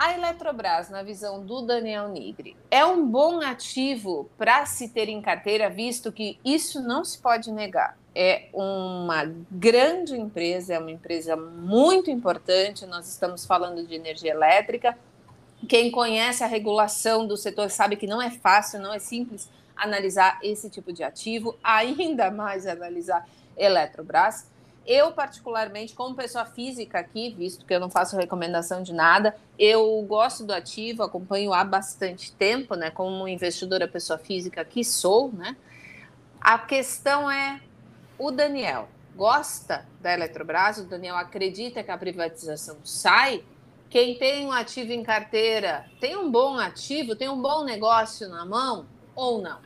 A 0.00 0.14
Eletrobras, 0.14 0.88
na 0.88 1.02
visão 1.02 1.44
do 1.44 1.60
Daniel 1.60 2.08
Nigri, 2.08 2.56
é 2.70 2.82
um 2.86 3.06
bom 3.06 3.42
ativo 3.42 4.30
para 4.38 4.64
se 4.64 4.88
ter 4.88 5.10
em 5.10 5.20
carteira, 5.20 5.68
visto 5.68 6.10
que 6.10 6.38
isso 6.42 6.80
não 6.80 7.04
se 7.04 7.18
pode 7.18 7.52
negar. 7.52 7.98
É 8.14 8.48
uma 8.54 9.30
grande 9.50 10.16
empresa, 10.16 10.72
é 10.72 10.78
uma 10.78 10.90
empresa 10.90 11.36
muito 11.36 12.10
importante. 12.10 12.86
Nós 12.86 13.10
estamos 13.10 13.44
falando 13.44 13.86
de 13.86 13.94
energia 13.94 14.30
elétrica. 14.30 14.96
Quem 15.68 15.90
conhece 15.90 16.42
a 16.42 16.46
regulação 16.46 17.26
do 17.26 17.36
setor 17.36 17.68
sabe 17.68 17.94
que 17.94 18.06
não 18.06 18.22
é 18.22 18.30
fácil, 18.30 18.80
não 18.80 18.94
é 18.94 18.98
simples 18.98 19.50
analisar 19.76 20.38
esse 20.42 20.70
tipo 20.70 20.94
de 20.94 21.02
ativo, 21.02 21.58
ainda 21.62 22.30
mais 22.30 22.66
analisar 22.66 23.28
Eletrobras. 23.54 24.49
Eu, 24.86 25.12
particularmente, 25.12 25.94
como 25.94 26.14
pessoa 26.14 26.44
física 26.44 26.98
aqui, 26.98 27.34
visto 27.36 27.64
que 27.64 27.72
eu 27.72 27.80
não 27.80 27.90
faço 27.90 28.16
recomendação 28.16 28.82
de 28.82 28.92
nada, 28.92 29.36
eu 29.58 30.02
gosto 30.02 30.44
do 30.44 30.52
ativo, 30.52 31.02
acompanho 31.02 31.52
há 31.52 31.62
bastante 31.62 32.32
tempo, 32.32 32.74
né? 32.74 32.90
Como 32.90 33.28
investidora 33.28 33.86
pessoa 33.86 34.18
física 34.18 34.64
que 34.64 34.82
sou, 34.82 35.30
né? 35.32 35.56
A 36.40 36.58
questão 36.58 37.30
é 37.30 37.60
o 38.18 38.30
Daniel 38.30 38.88
gosta 39.20 39.86
da 40.00 40.14
Eletrobras, 40.14 40.78
o 40.78 40.84
Daniel 40.84 41.16
acredita 41.16 41.82
que 41.82 41.90
a 41.90 41.98
privatização 41.98 42.78
sai. 42.84 43.44
Quem 43.88 44.16
tem 44.16 44.46
um 44.46 44.52
ativo 44.52 44.92
em 44.92 45.02
carteira 45.02 45.84
tem 46.00 46.16
um 46.16 46.30
bom 46.30 46.58
ativo, 46.58 47.16
tem 47.16 47.28
um 47.28 47.40
bom 47.40 47.64
negócio 47.64 48.28
na 48.28 48.46
mão 48.46 48.86
ou 49.14 49.42
não? 49.42 49.58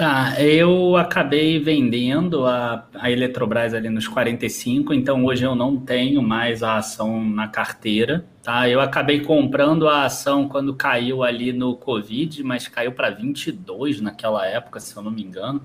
Tá, 0.00 0.40
eu 0.40 0.96
acabei 0.96 1.58
vendendo 1.58 2.46
a, 2.46 2.88
a 2.94 3.10
Eletrobras 3.10 3.74
ali 3.74 3.90
nos 3.90 4.08
45, 4.08 4.94
então 4.94 5.22
hoje 5.26 5.44
eu 5.44 5.54
não 5.54 5.76
tenho 5.76 6.22
mais 6.22 6.62
a 6.62 6.78
ação 6.78 7.22
na 7.22 7.46
carteira, 7.48 8.24
tá? 8.42 8.66
Eu 8.66 8.80
acabei 8.80 9.20
comprando 9.20 9.86
a 9.86 10.06
ação 10.06 10.48
quando 10.48 10.74
caiu 10.74 11.22
ali 11.22 11.52
no 11.52 11.76
Covid, 11.76 12.42
mas 12.42 12.66
caiu 12.66 12.92
para 12.92 13.10
22 13.10 14.00
naquela 14.00 14.46
época, 14.46 14.80
se 14.80 14.96
eu 14.96 15.02
não 15.02 15.10
me 15.10 15.22
engano. 15.22 15.60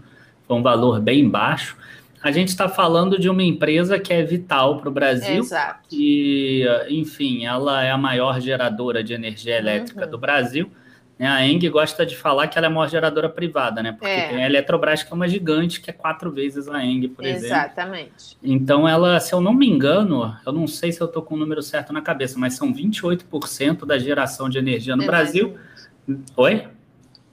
Foi 0.45 0.57
um 0.57 0.61
valor 0.61 0.99
bem 0.99 1.29
baixo. 1.29 1.77
A 2.21 2.29
gente 2.29 2.49
está 2.49 2.67
falando 2.67 3.17
de 3.17 3.29
uma 3.29 3.41
empresa 3.41 3.97
que 3.97 4.11
é 4.11 4.21
vital 4.21 4.81
para 4.81 4.89
o 4.89 4.91
Brasil. 4.91 5.43
Exato. 5.43 5.87
E, 5.93 6.65
enfim, 6.89 7.45
ela 7.45 7.85
é 7.85 7.89
a 7.89 7.97
maior 7.97 8.41
geradora 8.41 9.01
de 9.01 9.13
energia 9.13 9.57
elétrica 9.57 10.03
uhum. 10.03 10.11
do 10.11 10.17
Brasil. 10.17 10.69
Né? 11.17 11.27
A 11.27 11.45
Eng 11.47 11.67
gosta 11.69 12.05
de 12.05 12.15
falar 12.15 12.47
que 12.47 12.57
ela 12.57 12.67
é 12.67 12.69
a 12.69 12.71
maior 12.71 12.89
geradora 12.89 13.29
privada, 13.29 13.81
né? 13.81 13.93
Porque 13.93 14.07
é. 14.07 14.27
tem 14.29 14.43
a 14.43 14.45
Eletrobras, 14.45 15.01
que 15.01 15.11
é 15.11 15.15
uma 15.15 15.27
gigante, 15.27 15.79
que 15.79 15.89
é 15.89 15.93
quatro 15.93 16.31
vezes 16.31 16.67
a 16.67 16.83
Eng, 16.83 17.07
por 17.07 17.25
Exatamente. 17.25 17.45
exemplo. 17.45 17.55
Exatamente. 17.55 18.37
Então, 18.43 18.87
ela, 18.87 19.19
se 19.19 19.33
eu 19.33 19.39
não 19.39 19.53
me 19.53 19.67
engano, 19.67 20.35
eu 20.45 20.51
não 20.51 20.67
sei 20.67 20.91
se 20.91 21.01
eu 21.01 21.07
estou 21.07 21.21
com 21.21 21.35
o 21.35 21.37
número 21.37 21.61
certo 21.61 21.93
na 21.93 22.01
cabeça, 22.01 22.37
mas 22.37 22.55
são 22.55 22.73
28% 22.73 23.85
da 23.85 23.97
geração 23.97 24.49
de 24.49 24.57
energia 24.57 24.95
no 24.95 25.03
é 25.03 25.05
Brasil. 25.05 25.55
Oi? 26.35 26.67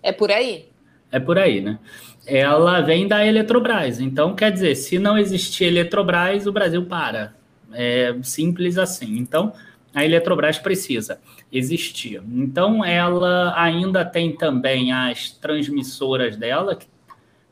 É 0.03 0.13
por 0.13 0.31
aí. 0.31 0.69
É 1.11 1.19
por 1.19 1.39
aí, 1.39 1.61
né? 1.61 1.79
Ela 2.25 2.81
vem 2.81 3.09
da 3.09 3.27
Eletrobras. 3.27 3.99
Então, 3.99 4.35
quer 4.35 4.53
dizer, 4.53 4.77
se 4.77 4.99
não 4.99 5.19
existir 5.19 5.65
Eletrobras, 5.65 6.47
o 6.47 6.53
Brasil 6.53 6.85
para. 6.87 7.35
É 7.73 8.15
simples 8.23 8.79
assim. 8.79 9.19
Então, 9.19 9.53
a 9.93 10.05
Eletrobras 10.05 10.59
precisa 10.59 11.19
existir. 11.53 12.23
Então, 12.33 12.83
ela 12.83 13.53
ainda 13.61 14.05
tem 14.05 14.35
também 14.35 14.91
as 14.91 15.31
transmissoras 15.31 16.35
dela, 16.37 16.79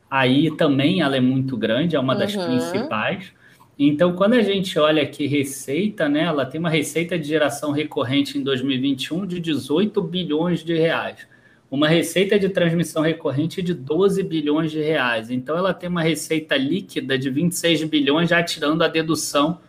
aí 0.09 0.49
também 0.57 1.01
ela 1.01 1.15
é 1.15 1.21
muito 1.21 1.55
grande, 1.55 1.95
é 1.95 1.99
uma 1.99 2.15
das 2.15 2.33
uhum. 2.33 2.45
principais. 2.45 3.31
Então, 3.77 4.13
quando 4.13 4.33
a 4.33 4.41
gente 4.41 4.77
olha 4.79 5.03
aqui 5.03 5.27
receita, 5.27 6.09
né, 6.09 6.23
ela 6.23 6.45
tem 6.45 6.59
uma 6.59 6.69
receita 6.69 7.17
de 7.17 7.27
geração 7.27 7.71
recorrente 7.71 8.37
em 8.37 8.43
2021 8.43 9.25
de 9.27 9.39
18 9.39 10.01
bilhões 10.01 10.63
de 10.63 10.75
reais. 10.75 11.27
Uma 11.69 11.87
receita 11.87 12.37
de 12.37 12.49
transmissão 12.49 13.01
recorrente 13.01 13.61
de 13.61 13.73
12 13.73 14.21
bilhões 14.23 14.71
de 14.71 14.81
reais. 14.81 15.31
Então, 15.31 15.57
ela 15.57 15.73
tem 15.73 15.89
uma 15.89 16.01
receita 16.01 16.57
líquida 16.57 17.17
de 17.17 17.29
26 17.29 17.83
bilhões, 17.85 18.29
já 18.29 18.43
tirando 18.43 18.81
a 18.81 18.87
dedução 18.87 19.59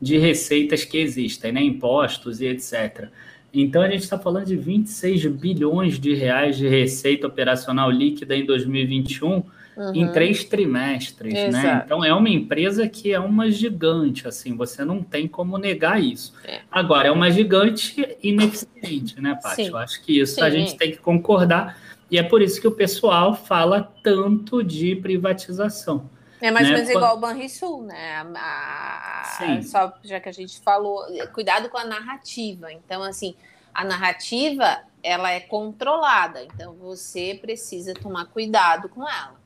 de 0.00 0.16
receitas 0.16 0.84
que 0.84 0.96
existem, 0.96 1.52
né? 1.52 1.62
impostos 1.62 2.40
e 2.40 2.46
etc. 2.46 3.10
Então 3.52 3.82
a 3.82 3.88
gente 3.88 4.02
está 4.02 4.18
falando 4.18 4.46
de 4.46 4.56
26 4.56 5.26
bilhões 5.26 5.98
de 5.98 6.14
reais 6.14 6.56
de 6.56 6.68
receita 6.68 7.26
operacional 7.26 7.90
líquida 7.90 8.36
em 8.36 8.46
2021 8.46 9.42
uhum. 9.76 9.94
em 9.94 10.12
três 10.12 10.44
trimestres, 10.44 11.32
né? 11.32 11.48
Exato. 11.48 11.66
né? 11.66 11.82
Então 11.84 12.04
é 12.04 12.12
uma 12.14 12.28
empresa 12.28 12.88
que 12.88 13.12
é 13.12 13.18
uma 13.18 13.50
gigante, 13.50 14.28
assim, 14.28 14.56
você 14.56 14.84
não 14.84 15.02
tem 15.02 15.26
como 15.26 15.56
negar 15.58 16.02
isso. 16.02 16.34
É. 16.44 16.60
Agora 16.70 17.08
é 17.08 17.10
uma 17.10 17.30
gigante 17.30 18.16
ineficiente, 18.22 19.20
né, 19.20 19.38
Paty? 19.42 19.66
Eu 19.66 19.76
acho 19.76 20.02
que 20.02 20.20
isso 20.20 20.36
Sim. 20.36 20.42
a 20.42 20.50
gente 20.50 20.76
tem 20.76 20.90
que 20.90 20.98
concordar 20.98 21.78
e 22.10 22.18
é 22.18 22.22
por 22.22 22.42
isso 22.42 22.60
que 22.60 22.68
o 22.68 22.72
pessoal 22.72 23.34
fala 23.34 23.82
tanto 24.02 24.62
de 24.62 24.96
privatização. 24.96 26.10
É 26.40 26.50
mais 26.50 26.66
ou 26.66 26.72
né? 26.72 26.78
menos 26.78 26.90
igual 26.90 27.16
o 27.16 27.20
Banrisul, 27.20 27.82
né? 27.82 28.24
A, 28.34 29.22
a, 29.38 29.62
só 29.62 29.92
já 30.02 30.18
que 30.20 30.28
a 30.28 30.32
gente 30.32 30.60
falou, 30.60 31.04
cuidado 31.32 31.68
com 31.68 31.76
a 31.76 31.84
narrativa. 31.84 32.72
Então, 32.72 33.02
assim, 33.02 33.34
a 33.74 33.84
narrativa 33.84 34.82
ela 35.02 35.30
é 35.30 35.40
controlada, 35.40 36.42
então 36.44 36.74
você 36.74 37.38
precisa 37.40 37.94
tomar 37.94 38.26
cuidado 38.26 38.88
com 38.88 39.02
ela. 39.08 39.40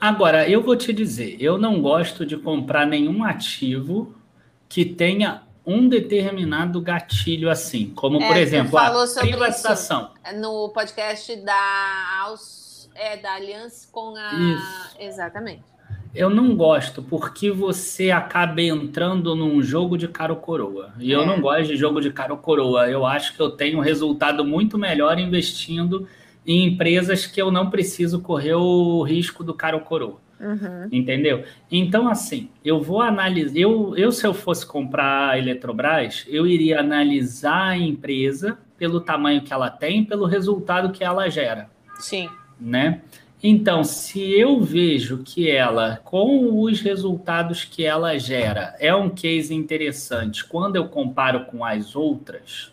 Agora, 0.00 0.48
eu 0.48 0.62
vou 0.62 0.76
te 0.76 0.92
dizer, 0.92 1.36
eu 1.40 1.58
não 1.58 1.80
gosto 1.80 2.24
de 2.24 2.36
comprar 2.36 2.86
nenhum 2.86 3.24
ativo 3.24 4.14
que 4.68 4.84
tenha 4.84 5.42
um 5.66 5.88
determinado 5.88 6.80
gatilho 6.80 7.50
assim, 7.50 7.90
como 7.90 8.22
é, 8.22 8.26
por 8.26 8.36
exemplo 8.36 8.78
a 8.78 9.06
privatização. 9.20 10.12
no 10.36 10.70
podcast 10.70 11.36
da, 11.36 12.34
é, 12.94 13.16
da 13.16 13.34
Aliança 13.34 13.86
com 13.92 14.16
a. 14.16 14.32
Isso. 14.32 14.96
Exatamente. 14.98 15.77
Eu 16.18 16.28
não 16.28 16.56
gosto, 16.56 17.00
porque 17.00 17.48
você 17.48 18.10
acaba 18.10 18.60
entrando 18.60 19.36
num 19.36 19.62
jogo 19.62 19.96
de 19.96 20.08
caro 20.08 20.34
coroa. 20.34 20.92
E 20.98 21.12
é. 21.12 21.14
eu 21.14 21.24
não 21.24 21.40
gosto 21.40 21.68
de 21.68 21.76
jogo 21.76 22.00
de 22.00 22.10
caro 22.10 22.36
coroa. 22.36 22.90
Eu 22.90 23.06
acho 23.06 23.36
que 23.36 23.40
eu 23.40 23.50
tenho 23.50 23.78
um 23.78 23.80
resultado 23.80 24.44
muito 24.44 24.76
melhor 24.76 25.16
investindo 25.20 26.08
em 26.44 26.66
empresas 26.66 27.24
que 27.24 27.40
eu 27.40 27.52
não 27.52 27.70
preciso 27.70 28.20
correr 28.20 28.54
o 28.54 29.00
risco 29.04 29.44
do 29.44 29.54
caro 29.54 29.78
coroa. 29.78 30.16
Uhum. 30.40 30.88
Entendeu? 30.90 31.44
Então, 31.70 32.08
assim, 32.08 32.50
eu 32.64 32.82
vou 32.82 33.00
analisar. 33.00 33.56
Eu, 33.56 33.94
eu, 33.96 34.10
se 34.10 34.26
eu 34.26 34.34
fosse 34.34 34.66
comprar 34.66 35.30
a 35.30 35.38
Eletrobras, 35.38 36.26
eu 36.26 36.48
iria 36.48 36.80
analisar 36.80 37.68
a 37.68 37.78
empresa 37.78 38.58
pelo 38.76 39.00
tamanho 39.00 39.42
que 39.42 39.52
ela 39.52 39.70
tem, 39.70 40.04
pelo 40.04 40.26
resultado 40.26 40.90
que 40.90 41.04
ela 41.04 41.30
gera. 41.30 41.70
Sim. 42.00 42.28
Né? 42.60 43.02
Então, 43.42 43.84
se 43.84 44.20
eu 44.32 44.60
vejo 44.60 45.18
que 45.18 45.48
ela, 45.48 46.00
com 46.04 46.60
os 46.60 46.80
resultados 46.80 47.64
que 47.64 47.84
ela 47.84 48.18
gera, 48.18 48.74
é 48.80 48.92
um 48.94 49.08
case 49.08 49.54
interessante 49.54 50.44
quando 50.44 50.76
eu 50.76 50.88
comparo 50.88 51.44
com 51.44 51.64
as 51.64 51.94
outras, 51.94 52.72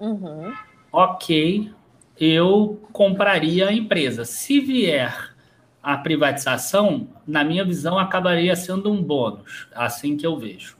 uhum. 0.00 0.52
ok, 0.92 1.70
eu 2.18 2.80
compraria 2.92 3.68
a 3.68 3.72
empresa. 3.72 4.24
Se 4.24 4.58
vier 4.58 5.32
a 5.80 5.96
privatização, 5.96 7.06
na 7.26 7.44
minha 7.44 7.64
visão, 7.64 7.98
acabaria 7.98 8.56
sendo 8.56 8.90
um 8.90 9.02
bônus, 9.02 9.68
assim 9.74 10.16
que 10.16 10.26
eu 10.26 10.36
vejo. 10.36 10.76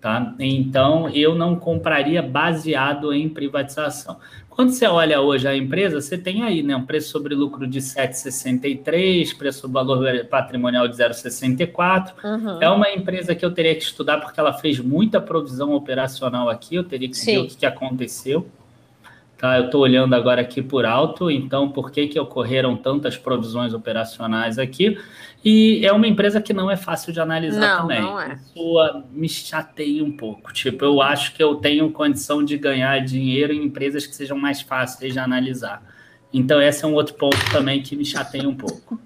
Tá? 0.00 0.34
Então, 0.38 1.08
eu 1.08 1.34
não 1.34 1.56
compraria 1.56 2.20
baseado 2.20 3.12
em 3.14 3.28
privatização. 3.28 4.18
Quando 4.54 4.70
você 4.70 4.86
olha 4.86 5.18
hoje 5.18 5.48
a 5.48 5.56
empresa, 5.56 5.98
você 5.98 6.18
tem 6.18 6.42
aí 6.42 6.62
né, 6.62 6.76
um 6.76 6.84
preço 6.84 7.08
sobre 7.08 7.34
lucro 7.34 7.66
de 7.66 7.80
7,63, 7.80 9.34
preço 9.36 9.60
sobre 9.60 9.72
valor 9.72 10.26
patrimonial 10.26 10.86
de 10.86 10.94
0,64. 10.94 12.12
Uhum. 12.22 12.62
É 12.62 12.68
uma 12.68 12.90
empresa 12.90 13.34
que 13.34 13.44
eu 13.44 13.50
teria 13.50 13.74
que 13.74 13.82
estudar 13.82 14.18
porque 14.18 14.38
ela 14.38 14.52
fez 14.52 14.78
muita 14.78 15.22
provisão 15.22 15.72
operacional 15.72 16.50
aqui, 16.50 16.74
eu 16.74 16.84
teria 16.84 17.08
que 17.08 17.16
Sim. 17.16 17.32
ver 17.32 17.38
o 17.38 17.46
que, 17.48 17.56
que 17.56 17.66
aconteceu. 17.66 18.46
Tá, 19.42 19.58
eu 19.58 19.64
estou 19.64 19.80
olhando 19.80 20.14
agora 20.14 20.40
aqui 20.40 20.62
por 20.62 20.86
alto, 20.86 21.28
então 21.28 21.68
por 21.68 21.90
que, 21.90 22.06
que 22.06 22.20
ocorreram 22.20 22.76
tantas 22.76 23.16
provisões 23.18 23.74
operacionais 23.74 24.56
aqui? 24.56 24.96
E 25.44 25.84
é 25.84 25.92
uma 25.92 26.06
empresa 26.06 26.40
que 26.40 26.52
não 26.52 26.70
é 26.70 26.76
fácil 26.76 27.12
de 27.12 27.20
analisar 27.20 27.58
não, 27.58 27.80
também. 27.80 28.02
Não 28.02 28.20
é. 28.20 28.34
Isso 28.34 29.02
me 29.10 29.28
chateia 29.28 30.04
um 30.04 30.16
pouco. 30.16 30.52
Tipo, 30.52 30.84
eu 30.84 31.02
acho 31.02 31.34
que 31.34 31.42
eu 31.42 31.56
tenho 31.56 31.90
condição 31.90 32.44
de 32.44 32.56
ganhar 32.56 33.00
dinheiro 33.00 33.52
em 33.52 33.64
empresas 33.64 34.06
que 34.06 34.14
sejam 34.14 34.38
mais 34.38 34.60
fáceis 34.60 35.12
de 35.12 35.18
analisar. 35.18 35.82
Então, 36.32 36.62
esse 36.62 36.84
é 36.84 36.86
um 36.86 36.94
outro 36.94 37.14
ponto 37.14 37.36
também 37.50 37.82
que 37.82 37.96
me 37.96 38.04
chateia 38.04 38.48
um 38.48 38.54
pouco. 38.54 38.96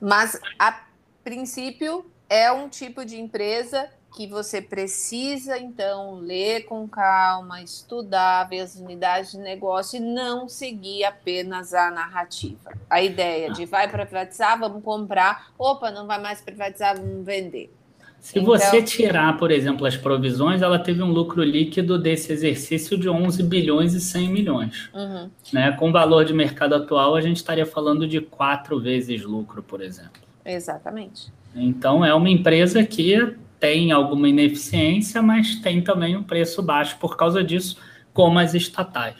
Mas, 0.00 0.40
a 0.56 0.80
princípio, 1.24 2.06
é 2.30 2.52
um 2.52 2.68
tipo 2.68 3.04
de 3.04 3.20
empresa 3.20 3.90
que 4.14 4.26
você 4.26 4.60
precisa, 4.60 5.58
então, 5.58 6.16
ler 6.16 6.64
com 6.64 6.86
calma, 6.86 7.62
estudar, 7.62 8.48
ver 8.48 8.60
as 8.60 8.76
unidades 8.76 9.32
de 9.32 9.38
negócio 9.38 9.96
e 9.96 10.00
não 10.00 10.48
seguir 10.48 11.04
apenas 11.04 11.72
a 11.72 11.90
narrativa. 11.90 12.72
A 12.90 13.02
ideia 13.02 13.50
de 13.50 13.64
vai 13.64 13.90
privatizar, 13.90 14.58
vamos 14.58 14.84
comprar, 14.84 15.52
opa, 15.58 15.90
não 15.90 16.06
vai 16.06 16.20
mais 16.20 16.40
privatizar, 16.40 16.96
vamos 16.96 17.24
vender. 17.24 17.72
Se 18.20 18.38
então, 18.38 18.52
você 18.52 18.80
tirar, 18.82 19.36
por 19.36 19.50
exemplo, 19.50 19.84
as 19.84 19.96
provisões, 19.96 20.62
ela 20.62 20.78
teve 20.78 21.02
um 21.02 21.10
lucro 21.10 21.42
líquido 21.42 21.98
desse 21.98 22.32
exercício 22.32 22.96
de 22.96 23.08
11 23.08 23.42
bilhões 23.42 23.94
e 23.94 24.00
100 24.00 24.28
milhões. 24.28 24.90
Uhum. 24.94 25.28
Né? 25.52 25.72
Com 25.72 25.88
o 25.88 25.92
valor 25.92 26.24
de 26.24 26.32
mercado 26.32 26.74
atual, 26.76 27.16
a 27.16 27.20
gente 27.20 27.38
estaria 27.38 27.66
falando 27.66 28.06
de 28.06 28.20
quatro 28.20 28.78
vezes 28.78 29.24
lucro, 29.24 29.60
por 29.60 29.80
exemplo. 29.80 30.22
Exatamente. 30.44 31.32
Então, 31.52 32.04
é 32.04 32.14
uma 32.14 32.30
empresa 32.30 32.84
que 32.84 33.36
tem 33.62 33.92
alguma 33.92 34.28
ineficiência, 34.28 35.22
mas 35.22 35.54
tem 35.54 35.80
também 35.80 36.16
um 36.16 36.24
preço 36.24 36.60
baixo 36.60 36.98
por 36.98 37.16
causa 37.16 37.44
disso, 37.44 37.78
como 38.12 38.40
as 38.40 38.54
estatais. 38.54 39.14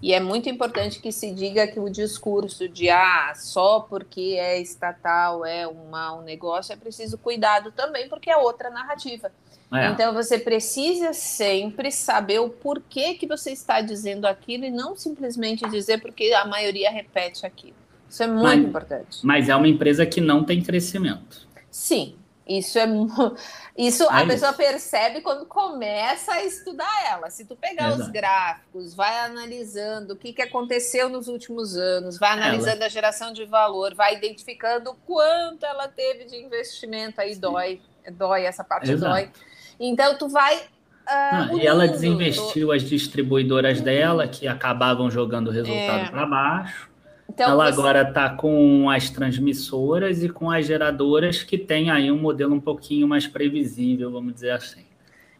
E 0.00 0.14
é 0.14 0.20
muito 0.20 0.48
importante 0.48 0.98
que 0.98 1.12
se 1.12 1.34
diga 1.34 1.66
que 1.66 1.78
o 1.78 1.90
discurso 1.90 2.66
de 2.66 2.88
ah, 2.88 3.34
só 3.36 3.80
porque 3.80 4.36
é 4.38 4.58
estatal 4.58 5.44
é 5.44 5.68
um 5.68 5.90
mau 5.90 6.22
negócio, 6.22 6.72
é 6.72 6.76
preciso 6.76 7.18
cuidado 7.18 7.70
também, 7.70 8.08
porque 8.08 8.30
é 8.30 8.36
outra 8.38 8.70
narrativa. 8.70 9.30
É. 9.74 9.88
Então 9.88 10.14
você 10.14 10.38
precisa 10.38 11.12
sempre 11.12 11.90
saber 11.90 12.38
o 12.38 12.48
porquê 12.48 13.12
que 13.12 13.26
você 13.26 13.50
está 13.50 13.82
dizendo 13.82 14.24
aquilo 14.24 14.64
e 14.64 14.70
não 14.70 14.96
simplesmente 14.96 15.68
dizer 15.68 16.00
porque 16.00 16.32
a 16.32 16.46
maioria 16.46 16.90
repete 16.90 17.44
aquilo. 17.44 17.76
Isso 18.08 18.22
é 18.22 18.26
muito 18.26 18.42
mas, 18.42 18.58
importante. 18.58 19.18
Mas 19.22 19.48
é 19.50 19.54
uma 19.54 19.68
empresa 19.68 20.06
que 20.06 20.18
não 20.18 20.44
tem 20.44 20.62
crescimento. 20.62 21.46
Sim, 21.70 22.14
isso 22.48 22.78
é 22.78 22.86
isso 23.76 24.04
é 24.04 24.06
a 24.10 24.18
isso. 24.20 24.26
pessoa 24.26 24.52
percebe 24.54 25.20
quando 25.20 25.44
começa 25.44 26.32
a 26.32 26.44
estudar 26.44 26.90
ela. 27.06 27.28
Se 27.28 27.44
tu 27.44 27.54
pegar 27.54 27.88
Exato. 27.88 28.02
os 28.04 28.08
gráficos, 28.08 28.94
vai 28.94 29.18
analisando 29.20 30.14
o 30.14 30.16
que, 30.16 30.32
que 30.32 30.40
aconteceu 30.40 31.10
nos 31.10 31.28
últimos 31.28 31.76
anos, 31.76 32.18
vai 32.18 32.32
analisando 32.32 32.76
ela. 32.76 32.86
a 32.86 32.88
geração 32.88 33.32
de 33.32 33.44
valor, 33.44 33.94
vai 33.94 34.16
identificando 34.16 34.90
o 34.90 34.94
quanto 34.94 35.66
ela 35.66 35.86
teve 35.86 36.24
de 36.24 36.36
investimento, 36.36 37.20
aí 37.20 37.34
Sim. 37.34 37.40
dói, 37.40 37.80
dói 38.12 38.44
essa 38.44 38.64
parte 38.64 38.90
Exato. 38.90 39.12
dói. 39.12 39.30
Então 39.78 40.16
tu 40.16 40.28
vai 40.28 40.56
uh, 40.56 41.58
e 41.58 41.66
ela 41.66 41.86
desinvestiu 41.86 42.72
as 42.72 42.82
distribuidoras 42.82 43.80
dela 43.80 44.26
que 44.26 44.48
acabavam 44.48 45.10
jogando 45.10 45.48
o 45.48 45.52
resultado 45.52 46.06
é. 46.06 46.10
para 46.10 46.26
baixo. 46.26 46.87
Então, 47.28 47.50
ela 47.50 47.70
você... 47.70 47.78
agora 47.78 48.02
está 48.02 48.30
com 48.30 48.88
as 48.88 49.10
transmissoras 49.10 50.22
e 50.22 50.28
com 50.28 50.50
as 50.50 50.66
geradoras 50.66 51.42
que 51.42 51.58
tem 51.58 51.90
aí 51.90 52.10
um 52.10 52.18
modelo 52.18 52.54
um 52.54 52.60
pouquinho 52.60 53.06
mais 53.06 53.26
previsível, 53.26 54.10
vamos 54.10 54.34
dizer 54.34 54.50
assim. 54.50 54.86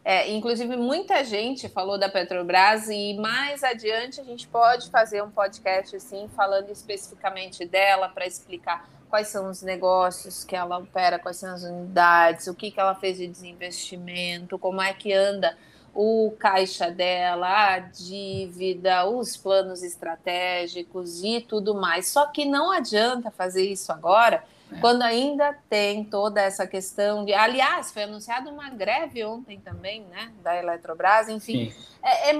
É, 0.05 0.31
inclusive, 0.31 0.75
muita 0.75 1.23
gente 1.23 1.67
falou 1.67 1.99
da 1.99 2.09
Petrobras 2.09 2.87
e 2.89 3.15
mais 3.15 3.63
adiante 3.63 4.19
a 4.19 4.23
gente 4.23 4.47
pode 4.47 4.89
fazer 4.89 5.21
um 5.21 5.29
podcast 5.29 5.95
assim, 5.95 6.27
falando 6.35 6.69
especificamente 6.71 7.65
dela 7.65 8.09
para 8.09 8.25
explicar 8.25 8.89
quais 9.09 9.27
são 9.27 9.49
os 9.49 9.61
negócios 9.61 10.43
que 10.43 10.55
ela 10.55 10.77
opera, 10.77 11.19
quais 11.19 11.37
são 11.37 11.53
as 11.53 11.63
unidades, 11.63 12.47
o 12.47 12.55
que, 12.55 12.71
que 12.71 12.79
ela 12.79 12.95
fez 12.95 13.17
de 13.17 13.27
desinvestimento, 13.27 14.57
como 14.57 14.81
é 14.81 14.93
que 14.93 15.11
anda 15.11 15.57
o 15.93 16.33
caixa 16.37 16.89
dela, 16.89 17.47
a 17.47 17.79
dívida, 17.79 19.07
os 19.07 19.35
planos 19.35 19.83
estratégicos 19.83 21.23
e 21.23 21.41
tudo 21.41 21.75
mais. 21.75 22.07
Só 22.07 22.27
que 22.27 22.45
não 22.45 22.71
adianta 22.71 23.31
fazer 23.31 23.63
isso 23.63 23.91
agora, 23.91 24.43
é. 24.71 24.79
quando 24.79 25.01
ainda 25.01 25.55
tem 25.69 26.03
toda 26.03 26.41
essa 26.41 26.65
questão 26.67 27.25
de. 27.25 27.33
Aliás, 27.33 27.91
foi 27.91 28.03
anunciada 28.03 28.49
uma 28.49 28.69
greve 28.69 29.23
ontem 29.23 29.59
também, 29.59 30.05
né? 30.09 30.31
Da 30.43 30.55
Eletrobras, 30.55 31.29
enfim. 31.29 31.71
É, 32.03 32.31
é, 32.31 32.33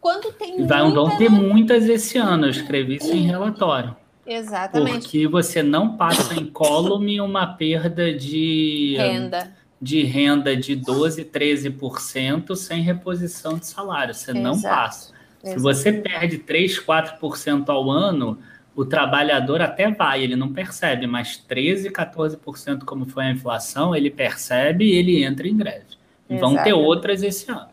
quando 0.00 0.32
tem. 0.32 0.66
Vai, 0.66 0.82
muita... 0.82 1.00
Vão 1.00 1.16
ter 1.16 1.28
muitas 1.28 1.88
esse 1.88 2.18
ano, 2.18 2.46
eu 2.46 2.50
escrevi 2.50 2.96
isso 2.96 3.12
em 3.12 3.26
relatório. 3.26 3.96
Exatamente. 4.26 5.02
Porque 5.02 5.28
você 5.28 5.62
não 5.62 5.96
passa 5.96 6.34
em 6.34 6.46
column 6.46 7.20
uma 7.20 7.46
perda 7.46 8.12
de. 8.12 8.96
Renda 8.96 9.63
de 9.84 10.02
renda 10.02 10.56
de 10.56 10.74
12, 10.74 11.26
13% 11.26 12.56
sem 12.56 12.80
reposição 12.80 13.58
de 13.58 13.66
salário. 13.66 14.14
Você 14.14 14.30
Exato. 14.30 14.42
não 14.42 14.62
passa. 14.62 15.12
Exato. 15.42 15.58
Se 15.58 15.62
você 15.62 15.92
perde 15.92 16.38
3, 16.38 16.80
4% 16.80 17.68
ao 17.68 17.90
ano, 17.90 18.38
o 18.74 18.86
trabalhador 18.86 19.60
até 19.60 19.90
vai, 19.90 20.22
ele 20.22 20.36
não 20.36 20.50
percebe, 20.50 21.06
mas 21.06 21.36
13, 21.36 21.90
14%, 21.90 22.84
como 22.86 23.04
foi 23.04 23.24
a 23.24 23.30
inflação, 23.30 23.94
ele 23.94 24.10
percebe 24.10 24.86
e 24.86 24.96
ele 24.96 25.22
entra 25.22 25.46
em 25.46 25.54
greve. 25.54 25.84
E 26.30 26.38
vão 26.38 26.56
ter 26.56 26.72
outras 26.72 27.22
esse 27.22 27.50
ano. 27.50 27.68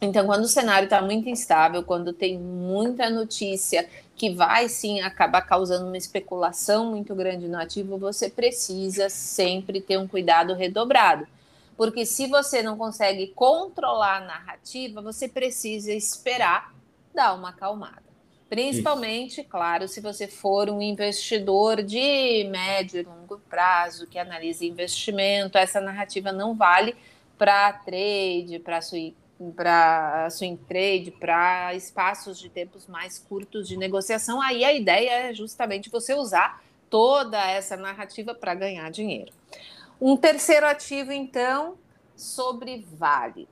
Então, 0.00 0.26
quando 0.26 0.42
o 0.42 0.48
cenário 0.48 0.86
está 0.86 1.00
muito 1.00 1.28
instável, 1.28 1.84
quando 1.84 2.12
tem 2.12 2.36
muita 2.36 3.08
notícia 3.08 3.88
que 4.16 4.34
vai 4.34 4.68
sim 4.68 5.00
acabar 5.00 5.42
causando 5.42 5.86
uma 5.86 5.96
especulação 5.96 6.90
muito 6.90 7.14
grande 7.14 7.46
no 7.46 7.56
ativo, 7.56 7.96
você 7.96 8.28
precisa 8.28 9.08
sempre 9.08 9.80
ter 9.80 9.96
um 9.96 10.08
cuidado 10.08 10.54
redobrado. 10.54 11.26
Porque 11.76 12.06
se 12.06 12.26
você 12.26 12.62
não 12.62 12.78
consegue 12.78 13.28
controlar 13.28 14.18
a 14.18 14.20
narrativa, 14.20 15.02
você 15.02 15.28
precisa 15.28 15.92
esperar 15.92 16.74
dar 17.14 17.34
uma 17.34 17.50
acalmada. 17.50 18.06
Principalmente, 18.48 19.40
Isso. 19.40 19.50
claro, 19.50 19.88
se 19.88 20.00
você 20.00 20.28
for 20.28 20.70
um 20.70 20.80
investidor 20.80 21.82
de 21.82 22.44
médio 22.50 23.00
e 23.00 23.04
longo 23.04 23.38
prazo, 23.50 24.06
que 24.06 24.18
analisa 24.18 24.64
investimento, 24.64 25.58
essa 25.58 25.80
narrativa 25.80 26.30
não 26.30 26.54
vale 26.54 26.94
para 27.36 27.72
trade, 27.72 28.60
para 28.64 28.80
para 29.54 30.30
swing 30.30 30.56
trade, 30.66 31.10
para 31.10 31.74
espaços 31.74 32.38
de 32.38 32.48
tempos 32.48 32.86
mais 32.86 33.18
curtos 33.18 33.68
de 33.68 33.76
negociação. 33.76 34.40
Aí 34.40 34.64
a 34.64 34.72
ideia 34.72 35.28
é 35.28 35.34
justamente 35.34 35.90
você 35.90 36.14
usar 36.14 36.62
toda 36.88 37.38
essa 37.50 37.76
narrativa 37.76 38.34
para 38.34 38.54
ganhar 38.54 38.90
dinheiro. 38.90 39.32
Um 40.00 40.16
terceiro 40.16 40.66
ativo, 40.66 41.12
então, 41.12 41.76
sobre 42.14 42.86
Vale. 42.92 43.48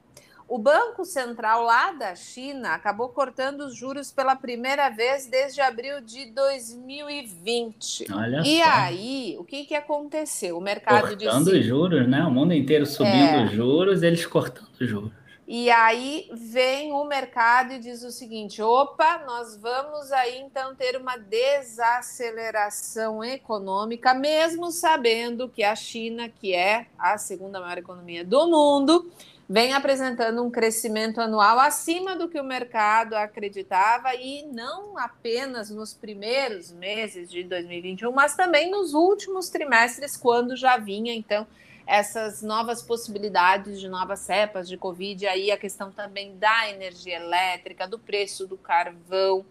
O 0.46 0.58
Banco 0.58 1.06
Central 1.06 1.62
lá 1.62 1.92
da 1.92 2.14
China 2.14 2.74
acabou 2.74 3.08
cortando 3.08 3.60
os 3.62 3.74
juros 3.74 4.12
pela 4.12 4.36
primeira 4.36 4.90
vez 4.90 5.26
desde 5.26 5.62
abril 5.62 6.02
de 6.02 6.26
2020. 6.26 8.12
Olha 8.12 8.42
e 8.44 8.58
só. 8.58 8.68
aí, 8.68 9.36
o 9.38 9.44
que, 9.44 9.64
que 9.64 9.74
aconteceu? 9.74 10.58
O 10.58 10.60
mercado 10.60 11.08
cortando 11.08 11.50
disse... 11.50 11.62
juros, 11.62 12.06
né? 12.06 12.22
O 12.24 12.30
mundo 12.30 12.52
inteiro 12.52 12.84
subindo 12.84 13.14
é... 13.14 13.46
juros, 13.46 14.02
eles 14.02 14.26
cortando 14.26 14.68
juros. 14.80 15.23
E 15.46 15.70
aí 15.70 16.26
vem 16.32 16.90
o 16.92 17.04
mercado 17.04 17.74
e 17.74 17.78
diz 17.78 18.02
o 18.02 18.10
seguinte: 18.10 18.62
opa, 18.62 19.22
nós 19.26 19.54
vamos 19.56 20.10
aí 20.10 20.38
então 20.38 20.74
ter 20.74 20.96
uma 20.96 21.18
desaceleração 21.18 23.22
econômica, 23.22 24.14
mesmo 24.14 24.70
sabendo 24.70 25.46
que 25.48 25.62
a 25.62 25.76
China, 25.76 26.30
que 26.30 26.54
é 26.54 26.86
a 26.98 27.18
segunda 27.18 27.60
maior 27.60 27.76
economia 27.76 28.24
do 28.24 28.48
mundo, 28.48 29.12
vem 29.46 29.74
apresentando 29.74 30.42
um 30.42 30.50
crescimento 30.50 31.20
anual 31.20 31.60
acima 31.60 32.16
do 32.16 32.26
que 32.26 32.40
o 32.40 32.44
mercado 32.44 33.12
acreditava 33.12 34.14
e 34.14 34.46
não 34.46 34.98
apenas 34.98 35.68
nos 35.68 35.92
primeiros 35.92 36.72
meses 36.72 37.30
de 37.30 37.44
2021, 37.44 38.10
mas 38.10 38.34
também 38.34 38.70
nos 38.70 38.94
últimos 38.94 39.50
trimestres, 39.50 40.16
quando 40.16 40.56
já 40.56 40.78
vinha 40.78 41.14
então 41.14 41.46
essas 41.86 42.42
novas 42.42 42.82
possibilidades 42.82 43.80
de 43.80 43.88
novas 43.88 44.20
cepas 44.20 44.68
de 44.68 44.76
Covid, 44.76 45.26
aí 45.26 45.50
a 45.50 45.56
questão 45.56 45.90
também 45.90 46.36
da 46.36 46.70
energia 46.70 47.16
elétrica, 47.16 47.86
do 47.86 47.98
preço 47.98 48.46
do 48.46 48.56
carvão, 48.56 49.44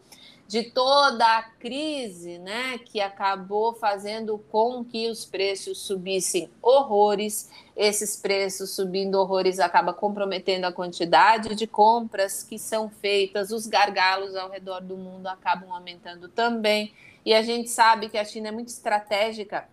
de 0.48 0.64
toda 0.64 1.26
a 1.26 1.44
crise, 1.44 2.38
né, 2.38 2.78
que 2.78 3.00
acabou 3.00 3.74
fazendo 3.74 4.38
com 4.52 4.84
que 4.84 5.10
os 5.10 5.26
preços 5.26 5.80
subissem 5.80 6.50
horrores. 6.62 7.50
Esses 7.76 8.18
preços 8.18 8.72
subindo 8.72 9.16
horrores 9.16 9.60
acaba 9.60 9.94
comprometendo 9.94 10.66
a 10.66 10.72
quantidade 10.72 11.56
de 11.56 11.66
compras 11.66 12.44
que 12.44 12.60
são 12.60 12.90
feitas, 12.90 13.52
os 13.52 13.66
gargalos 13.66 14.36
ao 14.36 14.50
redor 14.50 14.82
do 14.82 14.98
mundo 14.98 15.28
acabam 15.28 15.72
aumentando 15.72 16.28
também. 16.28 16.94
E 17.26 17.34
a 17.34 17.42
gente 17.42 17.70
sabe 17.70 18.10
que 18.10 18.18
a 18.18 18.26
China 18.26 18.50
é 18.50 18.52
muito 18.52 18.68
estratégica 18.68 19.68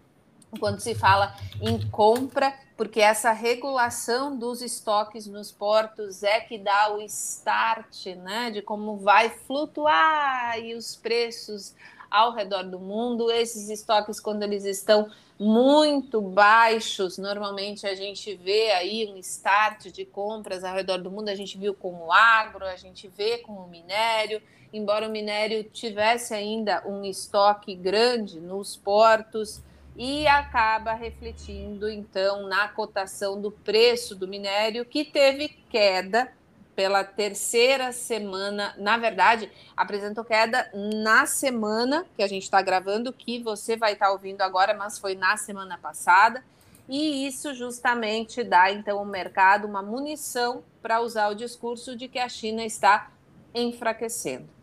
quando 0.59 0.81
se 0.81 0.95
fala 0.95 1.35
em 1.61 1.89
compra, 1.91 2.53
porque 2.77 3.01
essa 3.01 3.33
regulação 3.33 4.37
dos 4.37 4.63
estoques 4.63 5.27
nos 5.27 5.53
portos 5.53 6.23
é 6.23 6.41
que 6.41 6.59
dá 6.59 6.95
o 6.95 7.01
start, 7.03 8.07
né, 8.17 8.51
de 8.51 8.63
como 8.63 8.97
vai 8.97 9.31
flutuar 9.31 10.59
e 10.59 10.75
os 10.75 10.97
preços 10.97 11.75
ao 12.11 12.33
redor 12.33 12.65
do 12.65 12.79
mundo. 12.79 13.31
Esses 13.31 13.69
estoques, 13.69 14.19
quando 14.19 14.43
eles 14.43 14.65
estão 14.65 15.11
muito 15.39 16.21
baixos, 16.21 17.17
normalmente 17.17 17.87
a 17.87 17.95
gente 17.95 18.35
vê 18.35 18.73
aí 18.73 19.11
um 19.11 19.17
start 19.19 19.87
de 19.87 20.05
compras 20.05 20.65
ao 20.65 20.75
redor 20.75 20.99
do 20.99 21.11
mundo. 21.11 21.29
A 21.29 21.35
gente 21.35 21.57
viu 21.57 21.73
com 21.73 21.95
o 21.95 22.13
agro, 22.13 22.67
a 22.67 22.77
gente 22.77 23.09
vê 23.09 23.39
com 23.39 23.53
o 23.53 23.69
minério. 23.69 24.43
Embora 24.73 25.09
o 25.09 25.11
minério 25.11 25.65
tivesse 25.65 26.35
ainda 26.35 26.83
um 26.87 27.05
estoque 27.05 27.75
grande 27.75 28.39
nos 28.39 28.77
portos, 28.77 29.63
e 29.97 30.27
acaba 30.27 30.93
refletindo 30.93 31.89
então 31.89 32.49
na 32.49 32.69
cotação 32.69 33.41
do 33.41 33.51
preço 33.51 34.15
do 34.15 34.29
minério, 34.29 34.85
que 34.85 35.05
teve 35.05 35.49
queda 35.69 36.33
pela 36.75 37.05
terceira 37.05 37.93
semana. 37.93 38.75
Na 38.79 38.97
verdade, 38.97 39.51
apresentou 39.77 40.25
queda 40.25 40.71
na 40.73 41.27
semana 41.27 42.07
que 42.17 42.23
a 42.23 42.27
gente 42.27 42.45
está 42.45 42.63
gravando, 42.63 43.13
que 43.13 43.43
você 43.43 43.77
vai 43.77 43.93
estar 43.93 44.07
tá 44.07 44.13
ouvindo 44.13 44.41
agora, 44.43 44.73
mas 44.73 44.99
foi 44.99 45.15
na 45.15 45.37
semana 45.37 45.77
passada. 45.77 46.43
e 46.89 47.27
isso 47.27 47.55
justamente 47.55 48.43
dá 48.43 48.73
então 48.73 48.99
ao 48.99 49.05
mercado 49.05 49.67
uma 49.67 49.83
munição 49.83 50.65
para 50.83 51.01
usar 51.01 51.29
o 51.29 51.35
discurso 51.35 51.95
de 51.95 52.09
que 52.09 52.19
a 52.19 52.29
China 52.29 52.65
está 52.65 53.11
enfraquecendo. 53.55 54.60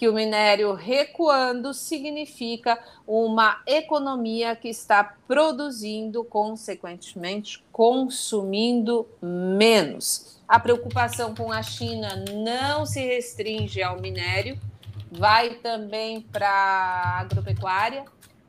Que 0.00 0.08
o 0.08 0.14
minério 0.14 0.72
recuando 0.72 1.74
significa 1.74 2.82
uma 3.06 3.60
economia 3.66 4.56
que 4.56 4.70
está 4.70 5.04
produzindo, 5.28 6.24
consequentemente, 6.24 7.62
consumindo 7.70 9.06
menos. 9.20 10.40
A 10.48 10.58
preocupação 10.58 11.34
com 11.34 11.52
a 11.52 11.62
China 11.62 12.24
não 12.32 12.86
se 12.86 12.98
restringe 13.00 13.82
ao 13.82 14.00
minério, 14.00 14.58
vai 15.12 15.56
também 15.56 16.22
para 16.22 16.48
a 16.48 17.20
agropecuária, 17.20 18.06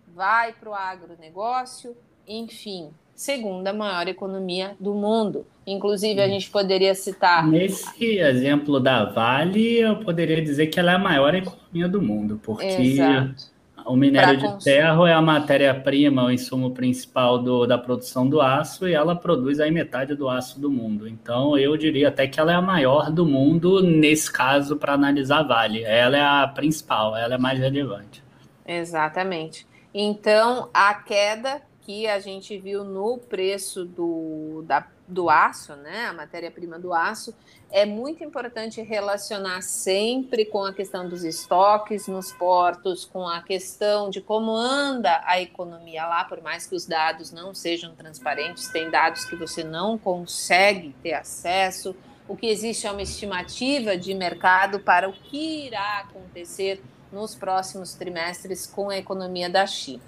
vai 0.08 0.54
para 0.54 0.70
o 0.70 0.74
agronegócio, 0.74 1.98
enfim, 2.26 2.94
segunda 3.22 3.72
maior 3.72 4.08
economia 4.08 4.76
do 4.80 4.96
mundo. 4.96 5.46
Inclusive, 5.68 6.20
a 6.20 6.28
gente 6.28 6.50
poderia 6.50 6.96
citar. 6.96 7.48
Nesse 7.48 8.18
exemplo 8.18 8.80
da 8.80 9.06
Vale, 9.06 9.78
eu 9.78 9.98
poderia 9.98 10.42
dizer 10.42 10.68
que 10.68 10.80
ela 10.80 10.94
é 10.94 10.96
a 10.96 11.00
maior 11.00 11.36
economia 11.36 11.88
do 11.88 12.02
mundo, 12.02 12.42
porque 12.44 12.66
Exato. 12.66 13.44
o 13.86 13.96
minério 13.96 14.40
pra 14.40 14.56
de 14.56 14.64
ferro 14.64 15.06
é 15.06 15.14
a 15.14 15.22
matéria-prima, 15.22 16.26
o 16.26 16.32
insumo 16.32 16.72
principal 16.72 17.38
do, 17.38 17.68
da 17.68 17.78
produção 17.78 18.28
do 18.28 18.42
aço, 18.42 18.88
e 18.88 18.94
ela 18.96 19.16
produz 19.16 19.60
aí 19.60 19.70
metade 19.70 20.16
do 20.16 20.28
aço 20.28 20.60
do 20.60 20.72
mundo. 20.72 21.08
Então, 21.08 21.56
eu 21.56 21.78
diria 21.78 22.08
até 22.08 22.26
que 22.26 22.40
ela 22.40 22.52
é 22.52 22.56
a 22.56 22.62
maior 22.62 23.12
do 23.12 23.24
mundo, 23.24 23.84
nesse 23.84 24.34
caso, 24.34 24.78
para 24.78 24.94
analisar 24.94 25.42
a 25.42 25.44
Vale. 25.44 25.84
Ela 25.84 26.18
é 26.18 26.24
a 26.24 26.48
principal, 26.48 27.16
ela 27.16 27.36
é 27.36 27.38
mais 27.38 27.60
relevante. 27.60 28.24
Exatamente. 28.66 29.68
Então, 29.94 30.70
a 30.74 30.96
queda 30.96 31.62
que 31.82 32.08
a 32.08 32.20
gente 32.20 32.58
viu 32.58 32.84
no 32.84 33.18
preço 33.18 33.86
do, 33.86 34.64
da, 34.66 34.88
do 35.08 35.30
aço, 35.30 35.76
né, 35.76 36.06
a 36.06 36.14
matéria-prima 36.14 36.80
do 36.80 36.94
aço, 36.94 37.36
é 37.72 37.86
muito 37.86 38.24
importante 38.24 38.82
relacionar 38.82 39.62
sempre 39.62 40.46
com 40.46 40.64
a 40.64 40.74
questão 40.74 41.08
dos 41.08 41.24
estoques 41.24 42.08
nos 42.08 42.32
portos, 42.32 43.06
com 43.06 43.28
a 43.28 43.42
questão 43.42 44.10
de 44.10 44.22
como 44.22 44.52
anda 44.52 45.22
a 45.26 45.42
economia 45.42 46.06
lá, 46.06 46.24
por 46.26 46.42
mais 46.42 46.68
que 46.68 46.76
os 46.76 46.86
dados 46.86 47.32
não 47.32 47.54
sejam 47.54 47.96
transparentes, 47.96 48.68
tem 48.70 48.90
dados 48.90 49.26
que 49.26 49.36
você 49.36 49.64
não 49.64 49.98
consegue 49.98 50.96
ter 51.02 51.14
acesso. 51.14 51.96
O 52.28 52.36
que 52.36 52.48
existe 52.48 52.88
é 52.88 52.92
uma 52.92 53.02
estimativa 53.02 53.98
de 53.98 54.14
mercado 54.14 54.80
para 54.80 55.10
o 55.10 55.14
que 55.14 55.68
irá 55.68 56.00
acontecer 56.00 56.82
nos 57.12 57.36
próximos 57.36 57.94
trimestres 57.94 58.66
com 58.66 58.90
a 58.90 58.98
economia 58.98 59.50
da 59.50 59.66
China. 59.66 60.04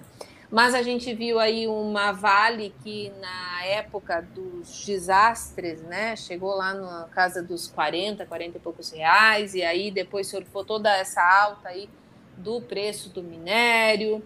Mas 0.54 0.76
a 0.76 0.84
gente 0.84 1.12
viu 1.16 1.40
aí 1.40 1.68
uma 1.68 2.12
Vale 2.12 2.76
que 2.84 3.12
na 3.20 3.66
época 3.66 4.22
dos 4.22 4.86
desastres, 4.86 5.82
né, 5.82 6.16
chegou 6.16 6.56
lá 6.56 6.76
na 6.76 7.06
casa 7.06 7.42
dos 7.42 7.66
40, 7.66 8.24
40 8.24 8.58
e 8.58 8.62
poucos 8.62 8.92
reais, 8.92 9.56
e 9.56 9.64
aí 9.64 9.90
depois 9.90 10.28
surfou 10.28 10.64
toda 10.64 10.96
essa 10.96 11.24
alta 11.24 11.70
aí 11.70 11.90
do 12.38 12.62
preço 12.62 13.10
do 13.10 13.24
minério, 13.24 14.24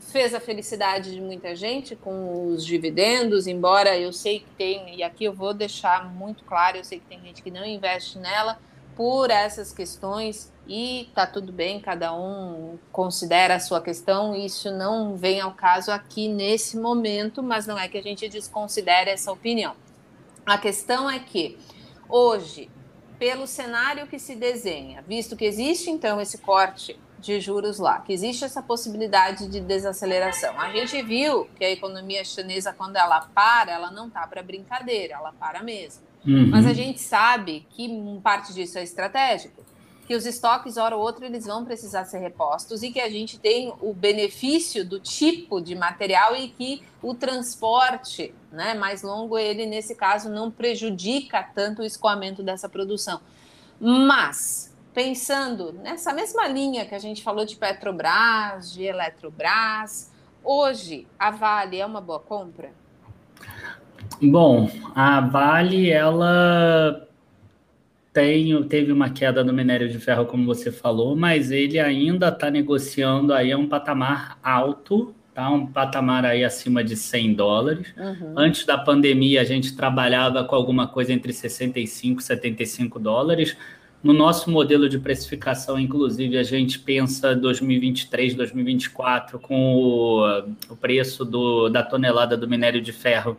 fez 0.00 0.34
a 0.34 0.40
felicidade 0.40 1.12
de 1.12 1.20
muita 1.20 1.54
gente 1.54 1.94
com 1.94 2.48
os 2.48 2.66
dividendos, 2.66 3.46
embora 3.46 3.96
eu 3.96 4.12
sei 4.12 4.40
que 4.40 4.50
tem, 4.58 4.96
e 4.96 5.04
aqui 5.04 5.26
eu 5.26 5.32
vou 5.32 5.54
deixar 5.54 6.12
muito 6.12 6.42
claro, 6.42 6.78
eu 6.78 6.84
sei 6.84 6.98
que 6.98 7.06
tem 7.06 7.20
gente 7.20 7.40
que 7.40 7.52
não 7.52 7.64
investe 7.64 8.18
nela 8.18 8.58
por 8.98 9.30
essas 9.30 9.72
questões 9.72 10.52
e 10.66 11.08
tá 11.14 11.24
tudo 11.24 11.52
bem, 11.52 11.78
cada 11.78 12.12
um 12.12 12.76
considera 12.90 13.54
a 13.54 13.60
sua 13.60 13.80
questão, 13.80 14.34
isso 14.34 14.72
não 14.72 15.16
vem 15.16 15.40
ao 15.40 15.52
caso 15.52 15.92
aqui 15.92 16.26
nesse 16.26 16.76
momento, 16.76 17.40
mas 17.40 17.64
não 17.64 17.78
é 17.78 17.86
que 17.86 17.96
a 17.96 18.02
gente 18.02 18.28
desconsidere 18.28 19.08
essa 19.08 19.30
opinião. 19.30 19.76
A 20.44 20.58
questão 20.58 21.08
é 21.08 21.20
que 21.20 21.56
hoje, 22.08 22.68
pelo 23.20 23.46
cenário 23.46 24.08
que 24.08 24.18
se 24.18 24.34
desenha, 24.34 25.00
visto 25.06 25.36
que 25.36 25.44
existe 25.44 25.88
então 25.90 26.20
esse 26.20 26.38
corte 26.38 26.98
de 27.20 27.40
juros 27.40 27.78
lá, 27.78 28.00
que 28.00 28.12
existe 28.12 28.44
essa 28.44 28.60
possibilidade 28.60 29.46
de 29.46 29.60
desaceleração. 29.60 30.60
A 30.60 30.72
gente 30.72 31.00
viu 31.02 31.44
que 31.56 31.64
a 31.64 31.70
economia 31.70 32.24
chinesa, 32.24 32.72
quando 32.72 32.96
ela 32.96 33.20
para, 33.32 33.70
ela 33.70 33.92
não 33.92 34.10
tá 34.10 34.26
para 34.26 34.42
brincadeira, 34.42 35.14
ela 35.14 35.32
para 35.32 35.62
mesmo. 35.62 36.07
Uhum. 36.26 36.48
Mas 36.48 36.66
a 36.66 36.72
gente 36.72 37.00
sabe 37.00 37.66
que 37.70 37.88
parte 38.22 38.52
disso 38.52 38.78
é 38.78 38.82
estratégico 38.82 39.62
que 40.08 40.16
os 40.16 40.24
estoques, 40.24 40.78
hora 40.78 40.96
ou 40.96 41.02
outra, 41.02 41.26
eles 41.26 41.44
vão 41.44 41.66
precisar 41.66 42.06
ser 42.06 42.20
repostos 42.20 42.82
e 42.82 42.90
que 42.90 42.98
a 42.98 43.10
gente 43.10 43.38
tem 43.38 43.74
o 43.78 43.92
benefício 43.92 44.82
do 44.82 44.98
tipo 44.98 45.60
de 45.60 45.74
material 45.74 46.34
e 46.34 46.48
que 46.48 46.82
o 47.02 47.12
transporte 47.12 48.34
né, 48.50 48.72
mais 48.72 49.02
longo, 49.02 49.36
ele, 49.36 49.66
nesse 49.66 49.94
caso, 49.94 50.30
não 50.30 50.50
prejudica 50.50 51.42
tanto 51.54 51.82
o 51.82 51.84
escoamento 51.84 52.42
dessa 52.42 52.70
produção. 52.70 53.20
Mas, 53.78 54.74
pensando 54.94 55.74
nessa 55.74 56.10
mesma 56.14 56.48
linha 56.48 56.86
que 56.86 56.94
a 56.94 56.98
gente 56.98 57.22
falou 57.22 57.44
de 57.44 57.56
Petrobras, 57.56 58.72
de 58.72 58.84
Eletrobras, 58.84 60.10
hoje 60.42 61.06
a 61.18 61.30
Vale 61.30 61.80
é 61.80 61.84
uma 61.84 62.00
boa 62.00 62.18
compra? 62.18 62.72
Bom, 64.20 64.70
a 64.94 65.20
Vale, 65.20 65.90
ela 65.90 67.06
tem, 68.12 68.62
teve 68.64 68.90
uma 68.90 69.10
queda 69.10 69.44
no 69.44 69.52
minério 69.52 69.88
de 69.88 69.98
ferro, 69.98 70.26
como 70.26 70.44
você 70.44 70.72
falou, 70.72 71.14
mas 71.14 71.52
ele 71.52 71.78
ainda 71.78 72.28
está 72.28 72.50
negociando 72.50 73.32
aí 73.32 73.54
um 73.54 73.68
patamar 73.68 74.38
alto, 74.42 75.14
tá? 75.32 75.48
Um 75.50 75.66
patamar 75.66 76.24
aí 76.24 76.44
acima 76.44 76.82
de 76.82 76.96
100 76.96 77.34
dólares. 77.34 77.94
Uhum. 77.96 78.34
Antes 78.36 78.66
da 78.66 78.76
pandemia, 78.76 79.40
a 79.40 79.44
gente 79.44 79.76
trabalhava 79.76 80.42
com 80.42 80.56
alguma 80.56 80.88
coisa 80.88 81.12
entre 81.12 81.32
65 81.32 82.20
e 82.20 82.24
75 82.24 82.98
dólares. 82.98 83.56
No 84.02 84.12
nosso 84.12 84.50
modelo 84.50 84.88
de 84.88 84.98
precificação, 84.98 85.78
inclusive, 85.78 86.38
a 86.38 86.42
gente 86.42 86.78
pensa 86.80 87.36
2023, 87.36 88.34
2024 88.34 89.38
com 89.38 89.76
o, 89.76 90.28
o 90.70 90.76
preço 90.76 91.24
do, 91.24 91.68
da 91.68 91.84
tonelada 91.84 92.36
do 92.36 92.48
minério 92.48 92.80
de 92.80 92.92
ferro 92.92 93.36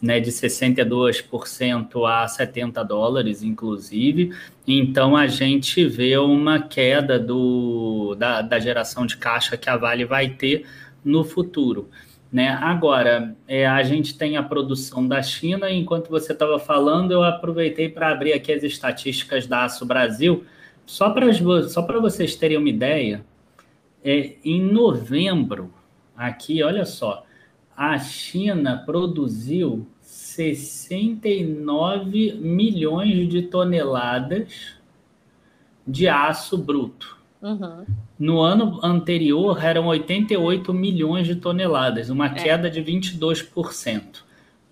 né, 0.00 0.20
de 0.20 0.30
62% 0.30 2.06
a 2.06 2.28
70 2.28 2.82
dólares, 2.84 3.42
inclusive. 3.42 4.32
Então 4.66 5.16
a 5.16 5.26
gente 5.26 5.86
vê 5.86 6.16
uma 6.18 6.60
queda 6.60 7.18
do, 7.18 8.14
da, 8.14 8.42
da 8.42 8.58
geração 8.58 9.06
de 9.06 9.16
caixa 9.16 9.56
que 9.56 9.70
a 9.70 9.76
Vale 9.76 10.04
vai 10.04 10.30
ter 10.30 10.66
no 11.04 11.24
futuro. 11.24 11.88
Né? 12.32 12.48
Agora, 12.48 13.34
é, 13.46 13.66
a 13.66 13.82
gente 13.82 14.18
tem 14.18 14.36
a 14.36 14.42
produção 14.42 15.06
da 15.06 15.22
China, 15.22 15.70
enquanto 15.70 16.10
você 16.10 16.32
estava 16.32 16.58
falando, 16.58 17.12
eu 17.12 17.22
aproveitei 17.22 17.88
para 17.88 18.10
abrir 18.10 18.32
aqui 18.32 18.52
as 18.52 18.62
estatísticas 18.62 19.46
da 19.46 19.64
Aço 19.64 19.86
Brasil, 19.86 20.44
só 20.84 21.10
para 21.10 21.32
só 21.68 21.86
vocês 22.00 22.36
terem 22.36 22.58
uma 22.58 22.68
ideia, 22.68 23.24
é, 24.04 24.34
em 24.44 24.60
novembro, 24.60 25.72
aqui, 26.16 26.62
olha 26.62 26.84
só, 26.84 27.24
a 27.76 27.98
China 27.98 28.82
produziu 28.86 29.86
69 30.00 32.38
milhões 32.40 33.28
de 33.28 33.42
toneladas 33.42 34.76
de 35.86 36.08
aço 36.08 36.56
bruto. 36.56 37.18
Uhum. 37.42 37.84
No 38.18 38.40
ano 38.40 38.80
anterior 38.82 39.62
eram 39.62 39.84
88 39.86 40.72
milhões 40.72 41.26
de 41.26 41.36
toneladas, 41.36 42.08
uma 42.08 42.24
é. 42.26 42.30
queda 42.30 42.70
de 42.70 42.82
22%. 42.82 44.24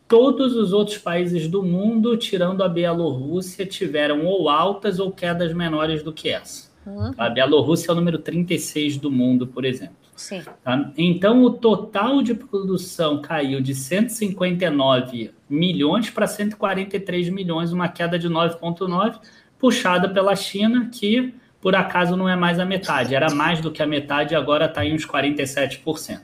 Todos 0.09 0.57
os 0.57 0.73
outros 0.73 0.97
países 0.99 1.49
do 1.49 1.63
mundo, 1.63 2.17
tirando 2.17 2.63
a 2.63 2.69
Bielorrússia, 2.69 3.67
tiveram 3.67 4.27
ou 4.27 4.49
altas 4.49 4.99
ou 4.99 5.13
quedas 5.13 5.53
menores 5.53 6.03
do 6.03 6.13
que 6.13 6.31
essa. 6.31 6.71
Uhum. 6.87 7.13
A 7.17 7.29
Bielorrússia 7.29 7.91
é 7.91 7.93
o 7.93 7.95
número 7.95 8.19
36 8.19 8.97
do 8.97 9.11
mundo, 9.11 9.47
por 9.47 9.65
exemplo. 9.65 10.04
Sim. 10.17 10.43
Tá? 10.63 10.93
Então, 10.97 11.43
o 11.43 11.51
total 11.51 12.23
de 12.23 12.35
produção 12.35 13.21
caiu 13.21 13.61
de 13.61 13.75
159 13.75 15.33
milhões 15.49 16.11
para 16.11 16.27
143 16.27 17.29
milhões, 17.31 17.73
uma 17.73 17.89
queda 17.89 18.19
de 18.19 18.29
9,9, 18.29 19.19
puxada 19.59 20.09
pela 20.09 20.37
China, 20.37 20.89
que 20.93 21.35
por 21.61 21.75
acaso 21.75 22.15
não 22.15 22.29
é 22.29 22.37
mais 22.37 22.61
a 22.61 22.65
metade, 22.67 23.15
era 23.15 23.35
mais 23.35 23.61
do 23.61 23.71
que 23.71 23.83
a 23.83 23.87
metade, 23.87 24.35
agora 24.35 24.67
está 24.67 24.85
em 24.85 24.95
uns 24.95 25.07
47%. 25.07 26.21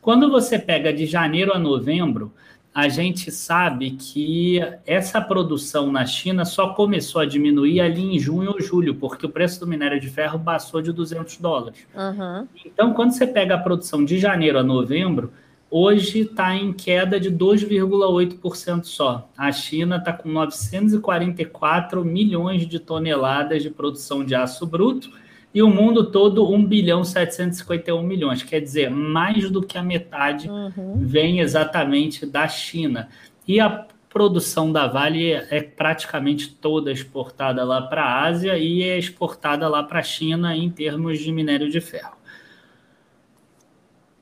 Quando 0.00 0.30
você 0.30 0.56
pega 0.56 0.92
de 0.92 1.04
janeiro 1.04 1.52
a 1.52 1.58
novembro, 1.58 2.32
a 2.76 2.90
gente 2.90 3.32
sabe 3.32 3.92
que 3.92 4.60
essa 4.84 5.18
produção 5.18 5.90
na 5.90 6.04
China 6.04 6.44
só 6.44 6.74
começou 6.74 7.22
a 7.22 7.24
diminuir 7.24 7.80
ali 7.80 8.02
em 8.02 8.18
junho 8.18 8.50
ou 8.50 8.60
julho, 8.60 8.94
porque 8.96 9.24
o 9.24 9.30
preço 9.30 9.60
do 9.60 9.66
minério 9.66 9.98
de 9.98 10.10
ferro 10.10 10.38
passou 10.38 10.82
de 10.82 10.92
200 10.92 11.38
dólares. 11.38 11.86
Uhum. 11.94 12.46
Então, 12.66 12.92
quando 12.92 13.12
você 13.12 13.26
pega 13.26 13.54
a 13.54 13.58
produção 13.58 14.04
de 14.04 14.18
janeiro 14.18 14.58
a 14.58 14.62
novembro, 14.62 15.32
hoje 15.70 16.20
está 16.20 16.54
em 16.54 16.70
queda 16.70 17.18
de 17.18 17.32
2,8% 17.32 18.84
só. 18.84 19.26
A 19.38 19.50
China 19.52 19.96
está 19.96 20.12
com 20.12 20.28
944 20.28 22.04
milhões 22.04 22.68
de 22.68 22.78
toneladas 22.78 23.62
de 23.62 23.70
produção 23.70 24.22
de 24.22 24.34
aço 24.34 24.66
bruto 24.66 25.10
e 25.56 25.62
o 25.62 25.70
mundo 25.70 26.10
todo 26.10 26.52
1 26.52 26.66
bilhão 26.66 27.02
751 27.02 28.02
milhões. 28.02 28.42
Quer 28.42 28.60
dizer, 28.60 28.90
mais 28.90 29.50
do 29.50 29.62
que 29.62 29.78
a 29.78 29.82
metade 29.82 30.50
uhum. 30.50 30.98
vem 30.98 31.40
exatamente 31.40 32.26
da 32.26 32.46
China. 32.46 33.08
E 33.48 33.58
a 33.58 33.86
produção 34.10 34.70
da 34.70 34.86
Vale 34.86 35.32
é 35.32 35.62
praticamente 35.62 36.50
toda 36.50 36.92
exportada 36.92 37.64
lá 37.64 37.80
para 37.80 38.02
a 38.02 38.24
Ásia 38.24 38.58
e 38.58 38.82
é 38.82 38.98
exportada 38.98 39.66
lá 39.66 39.82
para 39.82 40.00
a 40.00 40.02
China 40.02 40.54
em 40.54 40.68
termos 40.68 41.20
de 41.20 41.32
minério 41.32 41.70
de 41.70 41.80
ferro. 41.80 42.18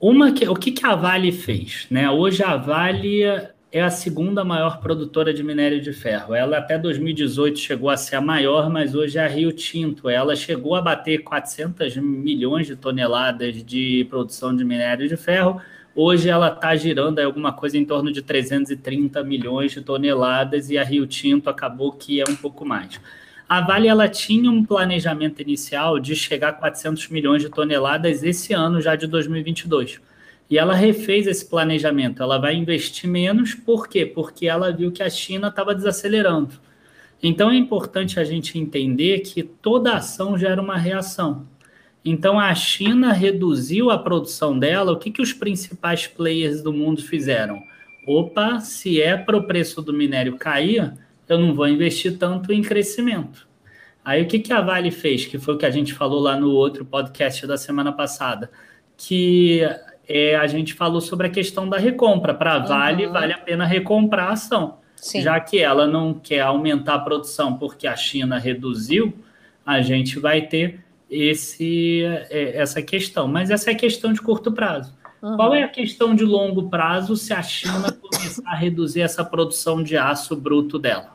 Uma 0.01 0.31
que, 0.31 0.49
o 0.49 0.55
que, 0.55 0.71
que 0.71 0.87
a 0.87 0.95
Vale 0.95 1.33
fez? 1.33 1.89
Né? 1.91 2.09
Hoje 2.09 2.45
a 2.45 2.57
Vale 2.57 3.25
é 3.75 3.83
a 3.83 3.91
segunda 3.91 4.45
maior 4.45 4.79
produtora 4.79 5.35
de 5.35 5.43
minério 5.43 5.81
de 5.81 5.93
ferro. 5.93 6.33
Ela 6.33 6.59
até 6.59 6.79
2018 6.79 7.59
chegou 7.59 7.91
a 7.91 7.97
ser 7.97 8.15
a 8.15 8.21
maior, 8.21 8.71
mas 8.71 8.95
hoje 8.95 9.19
é 9.19 9.25
a 9.25 9.27
Rio 9.27 9.51
Tinto. 9.51 10.09
Ela 10.09 10.37
chegou 10.37 10.77
a 10.77 10.81
bater 10.81 11.25
400 11.25 11.97
milhões 11.97 12.69
de 12.69 12.77
toneladas 12.77 13.65
de 13.65 14.07
produção 14.09 14.55
de 14.55 14.65
minério 14.65 15.09
de 15.09 15.17
ferro. 15.17 15.61
Hoje 15.93 16.29
ela 16.29 16.53
está 16.53 16.77
girando 16.77 17.19
alguma 17.19 17.53
coisa 17.53 17.77
em 17.77 17.85
torno 17.85 18.13
de 18.13 18.23
330 18.23 19.25
milhões 19.25 19.73
de 19.73 19.81
toneladas 19.81 20.71
e 20.71 20.79
a 20.79 20.85
Rio 20.85 21.05
Tinto 21.05 21.51
acabou 21.51 21.91
que 21.91 22.21
é 22.21 22.25
um 22.31 22.37
pouco 22.37 22.65
mais. 22.65 23.01
A 23.49 23.61
Vale 23.61 23.89
ela 23.89 24.09
tinha 24.09 24.49
um 24.49 24.65
planejamento 24.65 25.43
inicial 25.43 25.99
de 25.99 26.15
chegar 26.15 26.51
a 26.51 26.53
400 26.53 27.09
milhões 27.09 27.43
de 27.43 27.49
toneladas 27.49 28.23
esse 28.23 28.53
ano 28.53 28.81
já 28.81 28.95
de 28.95 29.09
2022 29.09 30.01
e 30.51 30.59
ela 30.59 30.75
refez 30.75 31.27
esse 31.27 31.49
planejamento. 31.49 32.23
Ela 32.23 32.39
vai 32.39 32.55
investir 32.55 33.09
menos, 33.09 33.55
por 33.55 33.89
quê? 33.89 34.05
Porque 34.05 34.47
ela 34.47 34.71
viu 34.71 34.93
que 34.93 35.03
a 35.03 35.11
China 35.11 35.49
estava 35.49 35.75
desacelerando. 35.75 36.61
Então 37.23 37.51
é 37.51 37.57
importante 37.57 38.21
a 38.21 38.25
gente 38.25 38.59
entender 38.59 39.21
que 39.21 39.43
toda 39.43 39.95
ação 39.95 40.37
gera 40.37 40.61
uma 40.61 40.77
reação. 40.77 41.47
Então 42.05 42.39
a 42.39 42.55
China 42.55 43.13
reduziu 43.13 43.91
a 43.91 43.99
produção 43.99 44.59
dela. 44.59 44.93
O 44.93 44.99
que, 44.99 45.11
que 45.11 45.23
os 45.23 45.33
principais 45.33 46.07
players 46.07 46.63
do 46.63 46.73
mundo 46.73 47.03
fizeram? 47.03 47.63
Opa, 48.07 48.61
se 48.61 49.01
é 49.01 49.17
para 49.17 49.39
o 49.39 49.45
preço 49.45 49.81
do 49.81 49.93
minério 49.93 50.37
cair, 50.37 50.93
eu 51.27 51.39
não 51.39 51.55
vou 51.55 51.67
investir 51.67 52.19
tanto 52.19 52.53
em 52.53 52.61
crescimento. 52.61 53.49
Aí 54.05 54.23
o 54.23 54.27
que, 54.27 54.39
que 54.39 54.53
a 54.53 54.61
Vale 54.61 54.91
fez? 54.91 55.25
Que 55.25 55.39
foi 55.39 55.55
o 55.55 55.59
que 55.59 55.65
a 55.65 55.71
gente 55.71 55.95
falou 55.95 56.21
lá 56.21 56.37
no 56.37 56.51
outro 56.51 56.85
podcast 56.85 57.47
da 57.47 57.57
semana 57.57 57.91
passada. 57.91 58.51
Que 58.99 59.63
é, 60.09 60.37
a 60.37 60.47
gente 60.47 60.75
falou 60.75 61.01
sobre 61.01 61.27
a 61.27 61.31
questão 61.31 61.69
da 61.69 61.79
recompra. 61.79 62.35
Para 62.35 62.55
a 62.55 62.59
Vale, 62.59 63.07
uhum. 63.07 63.13
vale 63.13 63.33
a 63.33 63.39
pena 63.39 63.65
recomprar 63.65 64.29
a 64.29 64.33
ação. 64.33 64.79
Sim. 64.97 65.23
Já 65.23 65.39
que 65.41 65.59
ela 65.59 65.87
não 65.87 66.15
quer 66.15 66.41
aumentar 66.41 66.95
a 66.95 66.99
produção 66.99 67.59
porque 67.59 67.87
a 67.87 67.97
China 67.97 68.39
reduziu, 68.39 69.13
a 69.65 69.81
gente 69.83 70.19
vai 70.19 70.43
ter 70.43 70.81
esse, 71.11 72.03
é, 72.31 72.57
essa 72.57 72.83
questão. 72.83 73.29
Mas 73.29 73.51
essa 73.51 73.71
é 73.71 73.75
questão 73.75 74.13
de 74.13 74.21
curto 74.21 74.53
prazo. 74.53 74.95
Uhum. 75.23 75.37
Qual 75.37 75.55
é 75.55 75.63
a 75.63 75.69
questão 75.69 76.15
de 76.15 76.25
longo 76.25 76.69
prazo 76.69 77.17
se 77.17 77.33
a 77.33 77.43
China 77.43 77.91
começar 77.93 78.51
a 78.51 78.55
reduzir 78.55 79.01
essa 79.01 79.25
produção 79.25 79.83
de 79.83 79.97
aço 79.97 80.37
bruto 80.37 80.79
dela? 80.79 81.15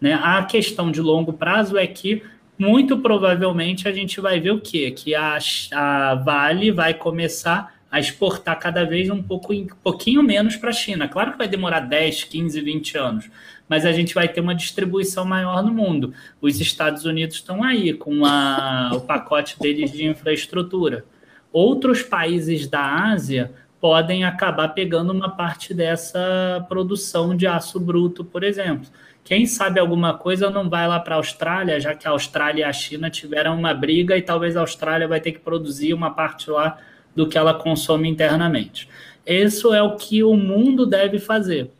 Né? 0.00 0.14
A 0.14 0.42
questão 0.44 0.90
de 0.90 1.02
longo 1.02 1.32
prazo 1.32 1.76
é 1.76 1.86
que 1.86 2.22
muito 2.58 2.98
provavelmente 2.98 3.88
a 3.88 3.92
gente 3.92 4.20
vai 4.20 4.38
ver 4.38 4.50
o 4.50 4.60
quê? 4.60 4.90
Que 4.90 5.14
a, 5.14 5.38
a 5.72 6.14
Vale 6.14 6.70
vai 6.70 6.92
começar 6.92 7.79
a 7.90 7.98
exportar 7.98 8.58
cada 8.58 8.84
vez 8.84 9.10
um, 9.10 9.22
pouco, 9.22 9.52
um 9.52 9.66
pouquinho 9.82 10.22
menos 10.22 10.56
para 10.56 10.70
a 10.70 10.72
China. 10.72 11.08
Claro 11.08 11.32
que 11.32 11.38
vai 11.38 11.48
demorar 11.48 11.80
10, 11.80 12.24
15, 12.24 12.60
20 12.60 12.98
anos, 12.98 13.30
mas 13.68 13.84
a 13.84 13.92
gente 13.92 14.14
vai 14.14 14.28
ter 14.28 14.40
uma 14.40 14.54
distribuição 14.54 15.24
maior 15.24 15.62
no 15.62 15.72
mundo. 15.72 16.14
Os 16.40 16.60
Estados 16.60 17.04
Unidos 17.04 17.36
estão 17.36 17.64
aí 17.64 17.92
com 17.92 18.24
a, 18.24 18.92
o 18.94 19.00
pacote 19.00 19.58
deles 19.58 19.90
de 19.90 20.04
infraestrutura. 20.04 21.04
Outros 21.52 22.02
países 22.02 22.68
da 22.68 23.10
Ásia 23.10 23.52
podem 23.80 24.24
acabar 24.24 24.68
pegando 24.68 25.12
uma 25.12 25.30
parte 25.30 25.74
dessa 25.74 26.64
produção 26.68 27.36
de 27.36 27.46
aço 27.46 27.80
bruto, 27.80 28.24
por 28.24 28.44
exemplo. 28.44 28.86
Quem 29.24 29.46
sabe 29.46 29.80
alguma 29.80 30.14
coisa 30.14 30.50
não 30.50 30.68
vai 30.68 30.86
lá 30.86 31.00
para 31.00 31.14
a 31.14 31.18
Austrália, 31.18 31.80
já 31.80 31.94
que 31.94 32.06
a 32.06 32.10
Austrália 32.10 32.62
e 32.62 32.64
a 32.64 32.72
China 32.72 33.10
tiveram 33.10 33.58
uma 33.58 33.74
briga 33.74 34.16
e 34.16 34.22
talvez 34.22 34.56
a 34.56 34.60
Austrália 34.60 35.08
vai 35.08 35.20
ter 35.20 35.32
que 35.32 35.40
produzir 35.40 35.92
uma 35.92 36.10
parte 36.10 36.50
lá 36.50 36.78
do 37.14 37.28
que 37.28 37.36
ela 37.36 37.54
consome 37.54 38.08
internamente. 38.08 38.88
Isso 39.26 39.72
é 39.74 39.82
o 39.82 39.96
que 39.96 40.22
o 40.22 40.36
mundo 40.36 40.86
deve 40.86 41.18
fazer. 41.18 41.70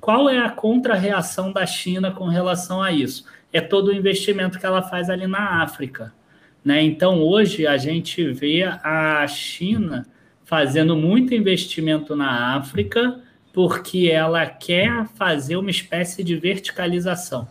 Qual 0.00 0.28
é 0.28 0.38
a 0.38 0.50
contra-reação 0.50 1.52
da 1.52 1.66
China 1.66 2.10
com 2.10 2.26
relação 2.26 2.82
a 2.82 2.92
isso? 2.92 3.24
É 3.52 3.60
todo 3.60 3.88
o 3.88 3.94
investimento 3.94 4.58
que 4.58 4.66
ela 4.66 4.82
faz 4.82 5.10
ali 5.10 5.26
na 5.26 5.62
África. 5.62 6.12
Né? 6.64 6.82
Então, 6.82 7.20
hoje, 7.22 7.66
a 7.66 7.76
gente 7.76 8.24
vê 8.32 8.64
a 8.64 9.26
China 9.28 10.06
fazendo 10.44 10.96
muito 10.96 11.34
investimento 11.34 12.14
na 12.16 12.56
África 12.56 13.20
porque 13.52 14.10
ela 14.12 14.44
quer 14.46 15.06
fazer 15.14 15.56
uma 15.56 15.70
espécie 15.70 16.22
de 16.22 16.36
verticalização. 16.36 17.48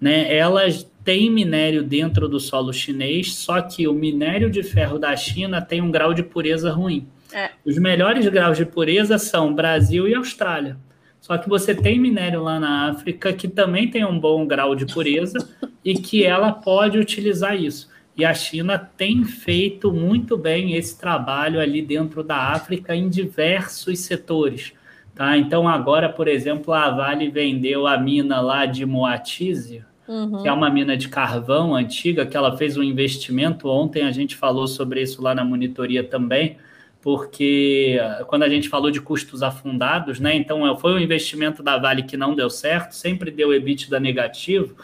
Né? 0.00 0.34
Elas 0.34 0.89
tem 1.04 1.30
minério 1.30 1.82
dentro 1.82 2.28
do 2.28 2.38
solo 2.38 2.72
chinês, 2.72 3.34
só 3.34 3.60
que 3.60 3.88
o 3.88 3.92
minério 3.94 4.50
de 4.50 4.62
ferro 4.62 4.98
da 4.98 5.16
China 5.16 5.60
tem 5.60 5.80
um 5.80 5.90
grau 5.90 6.12
de 6.12 6.22
pureza 6.22 6.70
ruim. 6.70 7.06
É. 7.32 7.50
Os 7.64 7.78
melhores 7.78 8.26
graus 8.28 8.56
de 8.56 8.64
pureza 8.64 9.18
são 9.18 9.54
Brasil 9.54 10.08
e 10.08 10.14
Austrália. 10.14 10.76
Só 11.20 11.36
que 11.36 11.48
você 11.48 11.74
tem 11.74 11.98
minério 11.98 12.42
lá 12.42 12.58
na 12.58 12.90
África 12.90 13.32
que 13.32 13.46
também 13.46 13.88
tem 13.88 14.04
um 14.04 14.18
bom 14.18 14.46
grau 14.46 14.74
de 14.74 14.86
pureza 14.86 15.38
e 15.84 15.94
que 15.94 16.24
ela 16.24 16.52
pode 16.52 16.98
utilizar 16.98 17.54
isso. 17.54 17.88
E 18.16 18.24
a 18.24 18.34
China 18.34 18.78
tem 18.78 19.24
feito 19.24 19.92
muito 19.92 20.36
bem 20.36 20.74
esse 20.74 20.98
trabalho 20.98 21.60
ali 21.60 21.80
dentro 21.80 22.22
da 22.22 22.36
África 22.36 22.94
em 22.94 23.08
diversos 23.08 24.00
setores. 24.00 24.72
Tá? 25.14 25.36
Então, 25.36 25.68
agora, 25.68 26.08
por 26.08 26.28
exemplo, 26.28 26.72
a 26.72 26.90
Vale 26.90 27.30
vendeu 27.30 27.86
a 27.86 27.98
mina 27.98 28.40
lá 28.40 28.66
de 28.66 28.84
Moatize, 28.84 29.84
uhum. 30.10 30.42
que 30.42 30.48
é 30.48 30.52
uma 30.52 30.68
mina 30.68 30.96
de 30.96 31.08
carvão 31.08 31.74
antiga, 31.74 32.26
que 32.26 32.36
ela 32.36 32.56
fez 32.56 32.76
um 32.76 32.82
investimento. 32.82 33.68
Ontem 33.68 34.02
a 34.02 34.10
gente 34.10 34.34
falou 34.34 34.66
sobre 34.66 35.00
isso 35.00 35.22
lá 35.22 35.34
na 35.34 35.44
monitoria 35.44 36.02
também, 36.02 36.56
porque 37.00 37.98
quando 38.26 38.42
a 38.42 38.48
gente 38.48 38.68
falou 38.68 38.90
de 38.90 39.00
custos 39.00 39.42
afundados, 39.42 40.18
né? 40.18 40.34
Então 40.34 40.66
é, 40.66 40.76
foi 40.76 40.92
um 40.92 40.98
investimento 40.98 41.62
da 41.62 41.78
Vale 41.78 42.02
que 42.02 42.16
não 42.16 42.34
deu 42.34 42.50
certo, 42.50 42.92
sempre 42.92 43.30
deu 43.30 43.54
EBITDA 43.54 44.00
negativo, 44.00 44.74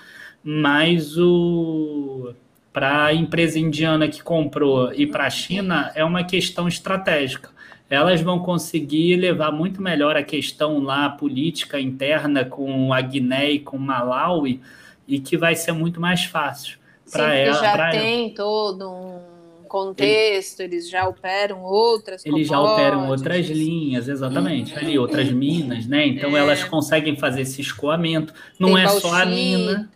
mas 0.43 1.19
o 1.19 2.33
para 2.73 3.07
a 3.07 3.15
empresa 3.15 3.59
indiana 3.59 4.07
que 4.07 4.23
comprou 4.23 4.93
e 4.93 5.07
para 5.07 5.25
a 5.25 5.31
China 5.31 5.91
é 5.95 6.05
uma 6.05 6.23
questão 6.23 6.69
estratégica. 6.69 7.49
Elas 7.89 8.21
vão 8.21 8.41
conseguir 8.41 9.17
levar 9.17 9.51
muito 9.51 9.81
melhor 9.81 10.15
a 10.15 10.23
questão 10.23 10.81
lá 10.81 11.09
política 11.09 11.81
interna 11.81 12.45
com 12.45 12.93
a 12.93 13.01
Guiné 13.01 13.53
e 13.53 13.61
com 13.61 13.79
Malawi, 13.79 14.61
e 15.07 15.21
que 15.21 15.37
vai 15.37 15.55
ser 15.55 15.73
muito 15.73 16.01
mais 16.01 16.25
fácil 16.25 16.79
para 17.11 17.35
ela. 17.35 17.61
Já 17.61 17.91
tem 17.91 18.27
ela. 18.27 18.35
todo 18.35 18.91
um 18.91 19.37
contexto, 19.69 20.61
eles, 20.61 20.85
eles 20.85 20.91
já 20.91 21.07
operam 21.09 21.63
outras 21.63 22.25
Eles 22.25 22.49
já 22.49 22.61
operam 22.61 23.09
outras 23.09 23.47
linhas, 23.47 24.09
exatamente, 24.09 24.73
uhum. 24.73 24.79
ali, 24.79 24.99
outras 24.99 25.31
minas, 25.31 25.87
né? 25.87 26.07
Então 26.07 26.37
é. 26.37 26.41
elas 26.41 26.65
conseguem 26.65 27.17
fazer 27.17 27.43
esse 27.43 27.61
escoamento. 27.61 28.33
Não 28.59 28.75
tem 28.75 28.85
é 28.85 28.89
só 28.89 29.13
a 29.13 29.27
mina. 29.27 29.91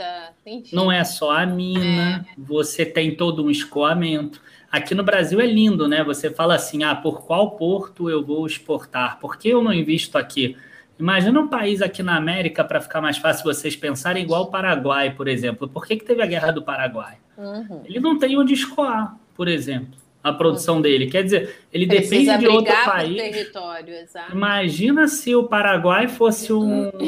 Enfim. 0.46 0.74
Não 0.74 0.90
é 0.90 1.04
só 1.04 1.30
a 1.30 1.46
mina, 1.46 2.26
é. 2.28 2.34
você 2.36 2.84
tem 2.84 3.14
todo 3.14 3.44
um 3.44 3.50
escoamento. 3.50 4.40
Aqui 4.70 4.94
no 4.94 5.02
Brasil 5.02 5.40
é 5.40 5.46
lindo, 5.46 5.88
né? 5.88 6.02
Você 6.04 6.30
fala 6.30 6.54
assim: 6.54 6.82
ah, 6.82 6.94
por 6.94 7.22
qual 7.26 7.52
porto 7.52 8.08
eu 8.08 8.24
vou 8.24 8.46
exportar? 8.46 9.18
Por 9.18 9.36
que 9.36 9.48
eu 9.48 9.62
não 9.62 9.72
invisto 9.72 10.16
aqui? 10.16 10.56
Imagina 11.00 11.40
um 11.40 11.48
país 11.48 11.80
aqui 11.80 12.02
na 12.02 12.14
América, 12.14 12.62
para 12.62 12.78
ficar 12.78 13.00
mais 13.00 13.16
fácil 13.16 13.42
vocês 13.44 13.74
pensarem, 13.74 14.22
igual 14.22 14.42
o 14.42 14.50
Paraguai, 14.50 15.14
por 15.14 15.28
exemplo. 15.28 15.66
Por 15.66 15.86
que, 15.86 15.96
que 15.96 16.04
teve 16.04 16.20
a 16.22 16.26
guerra 16.26 16.52
do 16.52 16.62
Paraguai? 16.62 17.16
Uhum. 17.38 17.80
Ele 17.86 17.98
não 17.98 18.18
tem 18.18 18.38
onde 18.38 18.52
escoar, 18.52 19.16
por 19.34 19.48
exemplo, 19.48 19.98
a 20.22 20.30
produção 20.30 20.76
uhum. 20.76 20.82
dele. 20.82 21.06
Quer 21.06 21.24
dizer, 21.24 21.56
ele 21.72 21.86
depende 21.86 22.36
de 22.36 22.46
outro 22.46 22.74
país. 22.84 23.16
Território, 23.16 23.94
exato. 23.94 24.30
Imagina 24.30 25.08
se 25.08 25.34
o 25.34 25.44
Paraguai 25.44 26.06
fosse 26.06 26.52
um, 26.52 26.90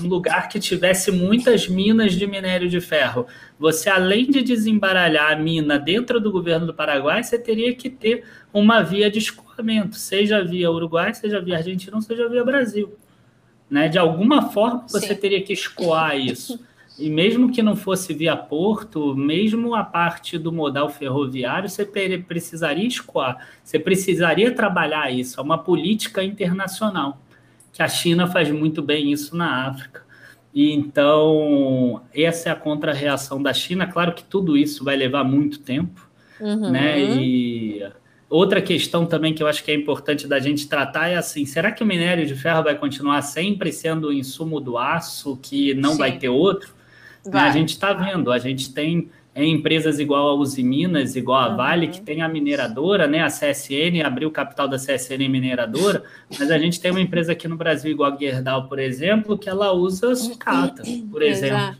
um 0.00 0.06
lugar 0.08 0.48
que 0.48 0.58
tivesse 0.58 1.12
muitas 1.12 1.68
minas 1.68 2.14
de 2.14 2.26
minério 2.26 2.66
de 2.66 2.80
ferro. 2.80 3.26
Você, 3.58 3.90
além 3.90 4.30
de 4.30 4.40
desembaralhar 4.40 5.32
a 5.32 5.36
mina 5.36 5.78
dentro 5.78 6.18
do 6.18 6.32
governo 6.32 6.64
do 6.64 6.72
Paraguai, 6.72 7.22
você 7.22 7.38
teria 7.38 7.74
que 7.74 7.90
ter 7.90 8.24
uma 8.54 8.82
via 8.82 9.10
de 9.10 9.18
escoamento, 9.18 9.96
seja 9.96 10.42
via 10.42 10.70
Uruguai, 10.70 11.12
seja 11.12 11.42
via 11.42 11.58
Argentina, 11.58 12.00
seja 12.00 12.26
via 12.26 12.42
Brasil. 12.42 12.96
Né? 13.70 13.88
De 13.88 13.98
alguma 13.98 14.50
forma 14.50 14.84
você 14.88 15.08
Sim. 15.08 15.16
teria 15.16 15.42
que 15.42 15.52
escoar 15.52 16.16
isso. 16.16 16.60
E 16.98 17.08
mesmo 17.08 17.52
que 17.52 17.62
não 17.62 17.76
fosse 17.76 18.12
via 18.12 18.36
porto, 18.36 19.14
mesmo 19.14 19.72
a 19.72 19.84
parte 19.84 20.36
do 20.36 20.50
modal 20.50 20.88
ferroviário, 20.88 21.68
você 21.68 21.84
precisaria 21.84 22.88
escoar, 22.88 23.46
você 23.62 23.78
precisaria 23.78 24.52
trabalhar 24.52 25.08
isso. 25.12 25.38
É 25.38 25.42
uma 25.42 25.58
política 25.58 26.24
internacional, 26.24 27.20
que 27.72 27.82
a 27.82 27.88
China 27.88 28.26
faz 28.26 28.50
muito 28.50 28.82
bem 28.82 29.12
isso 29.12 29.36
na 29.36 29.68
África. 29.68 30.02
E 30.52 30.72
então, 30.72 32.02
essa 32.12 32.48
é 32.48 32.52
a 32.52 32.56
contra-reação 32.56 33.40
da 33.40 33.52
China. 33.52 33.86
Claro 33.86 34.12
que 34.12 34.24
tudo 34.24 34.56
isso 34.56 34.82
vai 34.82 34.96
levar 34.96 35.22
muito 35.22 35.60
tempo, 35.60 36.08
uhum. 36.40 36.70
né? 36.70 37.00
E 37.00 37.86
outra 38.28 38.60
questão 38.60 39.06
também 39.06 39.34
que 39.34 39.42
eu 39.42 39.46
acho 39.46 39.64
que 39.64 39.70
é 39.70 39.74
importante 39.74 40.26
da 40.26 40.38
gente 40.38 40.68
tratar 40.68 41.08
é 41.08 41.16
assim: 41.16 41.44
será 41.46 41.72
que 41.72 41.82
o 41.82 41.86
minério 41.86 42.26
de 42.26 42.34
ferro 42.34 42.62
vai 42.62 42.76
continuar 42.76 43.22
sempre 43.22 43.72
sendo 43.72 44.08
o 44.08 44.12
insumo 44.12 44.60
do 44.60 44.76
aço, 44.76 45.38
que 45.40 45.74
não 45.74 45.92
Sim. 45.92 45.98
vai 45.98 46.18
ter 46.18 46.28
outro? 46.28 46.74
Vai. 47.24 47.48
A 47.48 47.52
gente 47.52 47.70
está 47.70 47.92
vendo, 47.92 48.30
a 48.30 48.38
gente 48.38 48.72
tem 48.72 49.10
em 49.34 49.52
empresas 49.52 50.00
igual 50.00 50.28
a 50.28 50.34
Uzi 50.34 50.64
Minas, 50.64 51.14
igual 51.14 51.40
a 51.40 51.48
Vale, 51.54 51.86
uhum. 51.86 51.92
que 51.92 52.00
tem 52.00 52.22
a 52.22 52.28
mineradora, 52.28 53.06
né? 53.06 53.20
A 53.20 53.28
CSN 53.28 54.02
abriu 54.04 54.28
o 54.28 54.32
capital 54.32 54.66
da 54.66 54.76
CSN 54.76 55.28
mineradora, 55.28 56.02
mas 56.38 56.50
a 56.50 56.58
gente 56.58 56.80
tem 56.80 56.90
uma 56.90 57.00
empresa 57.00 57.32
aqui 57.32 57.46
no 57.46 57.56
Brasil, 57.56 57.90
igual 57.92 58.12
a 58.12 58.16
Gerdau, 58.16 58.66
por 58.66 58.80
exemplo, 58.80 59.38
que 59.38 59.48
ela 59.48 59.72
usa 59.72 60.14
sucata, 60.16 60.82
por 61.10 61.22
exemplo. 61.22 61.76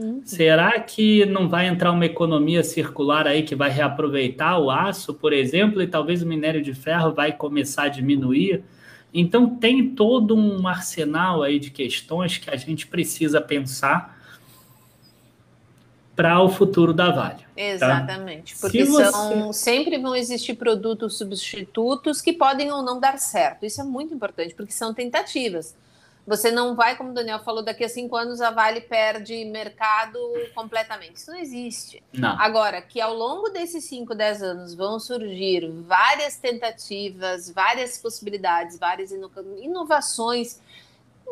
Uhum. 0.00 0.22
Será 0.24 0.80
que 0.80 1.26
não 1.26 1.46
vai 1.46 1.66
entrar 1.66 1.92
uma 1.92 2.06
economia 2.06 2.64
circular 2.64 3.26
aí 3.26 3.42
que 3.42 3.54
vai 3.54 3.68
reaproveitar 3.68 4.58
o 4.58 4.70
aço, 4.70 5.12
por 5.12 5.32
exemplo, 5.32 5.82
e 5.82 5.86
talvez 5.86 6.22
o 6.22 6.26
minério 6.26 6.62
de 6.62 6.72
ferro 6.72 7.12
vai 7.12 7.32
começar 7.32 7.82
a 7.84 7.88
diminuir? 7.88 8.64
Então 9.12 9.56
tem 9.56 9.90
todo 9.90 10.34
um 10.34 10.66
arsenal 10.66 11.42
aí 11.42 11.58
de 11.58 11.70
questões 11.70 12.38
que 12.38 12.48
a 12.48 12.56
gente 12.56 12.86
precisa 12.86 13.40
pensar 13.40 14.18
para 16.16 16.40
o 16.40 16.48
futuro 16.48 16.94
da 16.94 17.10
Vale. 17.10 17.40
Tá? 17.40 17.46
Exatamente, 17.56 18.54
tá? 18.54 18.60
porque 18.60 18.84
você... 18.84 19.10
são, 19.10 19.52
sempre 19.52 19.98
vão 19.98 20.16
existir 20.16 20.54
produtos 20.54 21.18
substitutos 21.18 22.22
que 22.22 22.32
podem 22.32 22.70
ou 22.72 22.82
não 22.82 22.98
dar 22.98 23.18
certo. 23.18 23.66
Isso 23.66 23.80
é 23.80 23.84
muito 23.84 24.14
importante, 24.14 24.54
porque 24.54 24.72
são 24.72 24.94
tentativas. 24.94 25.74
Você 26.26 26.50
não 26.50 26.76
vai, 26.76 26.96
como 26.96 27.10
o 27.10 27.14
Daniel 27.14 27.40
falou, 27.40 27.62
daqui 27.62 27.82
a 27.82 27.88
cinco 27.88 28.16
anos 28.16 28.40
a 28.40 28.50
Vale 28.50 28.80
perde 28.82 29.44
mercado 29.46 30.18
completamente. 30.54 31.16
Isso 31.16 31.30
não 31.30 31.38
existe. 31.38 32.02
Não. 32.12 32.38
Agora, 32.40 32.80
que 32.80 33.00
ao 33.00 33.14
longo 33.14 33.48
desses 33.48 33.84
cinco, 33.84 34.14
dez 34.14 34.42
anos 34.42 34.74
vão 34.74 35.00
surgir 35.00 35.68
várias 35.82 36.36
tentativas, 36.36 37.50
várias 37.50 37.98
possibilidades, 37.98 38.78
várias 38.78 39.10
inovações 39.10 40.60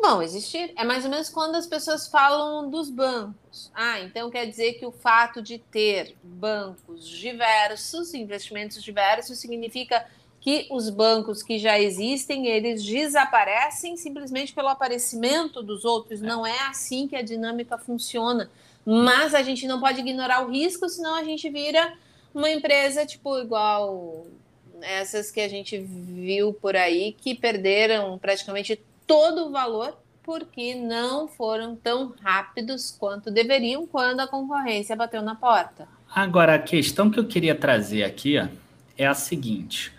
vão 0.01 0.21
existir. 0.21 0.73
É 0.75 0.83
mais 0.83 1.03
ou 1.05 1.11
menos 1.11 1.29
quando 1.29 1.55
as 1.55 1.67
pessoas 1.67 2.07
falam 2.07 2.69
dos 2.69 2.89
bancos. 2.89 3.71
Ah, 3.73 3.99
então 3.99 4.29
quer 4.29 4.45
dizer 4.45 4.73
que 4.73 4.85
o 4.85 4.91
fato 4.91 5.41
de 5.41 5.59
ter 5.59 6.15
bancos 6.23 7.07
diversos, 7.07 8.13
investimentos 8.13 8.81
diversos, 8.81 9.37
significa 9.39 10.05
que 10.41 10.67
os 10.71 10.89
bancos 10.89 11.43
que 11.43 11.57
já 11.57 11.79
existem, 11.79 12.47
eles 12.47 12.83
desaparecem 12.83 13.97
simplesmente 13.97 14.53
pelo 14.53 14.69
aparecimento 14.69 15.61
dos 15.61 15.83
outros. 15.83 16.21
Não 16.21 16.45
é 16.45 16.67
assim 16.67 17.07
que 17.07 17.15
a 17.15 17.21
dinâmica 17.21 17.77
funciona. 17.77 18.49
Mas 18.85 19.33
a 19.33 19.43
gente 19.43 19.67
não 19.67 19.79
pode 19.79 19.99
ignorar 19.99 20.45
o 20.45 20.49
risco, 20.49 20.87
senão 20.87 21.15
a 21.15 21.23
gente 21.23 21.49
vira 21.49 21.93
uma 22.33 22.49
empresa 22.49 23.05
tipo 23.05 23.37
igual 23.39 24.25
essas 24.81 25.29
que 25.29 25.41
a 25.41 25.47
gente 25.47 25.77
viu 25.77 26.53
por 26.53 26.75
aí 26.75 27.15
que 27.19 27.35
perderam 27.35 28.17
praticamente 28.17 28.81
todo 29.05 29.47
o 29.47 29.51
valor 29.51 29.97
porque 30.23 30.75
não 30.75 31.27
foram 31.27 31.75
tão 31.75 32.13
rápidos 32.21 32.95
quanto 32.97 33.31
deveriam 33.31 33.87
quando 33.87 34.19
a 34.19 34.27
concorrência 34.27 34.95
bateu 34.95 35.21
na 35.21 35.35
porta. 35.35 35.87
Agora, 36.13 36.55
a 36.55 36.59
questão 36.59 37.09
que 37.09 37.19
eu 37.19 37.25
queria 37.25 37.55
trazer 37.55 38.03
aqui 38.03 38.37
ó, 38.37 38.47
é 38.97 39.07
a 39.07 39.13
seguinte: 39.13 39.91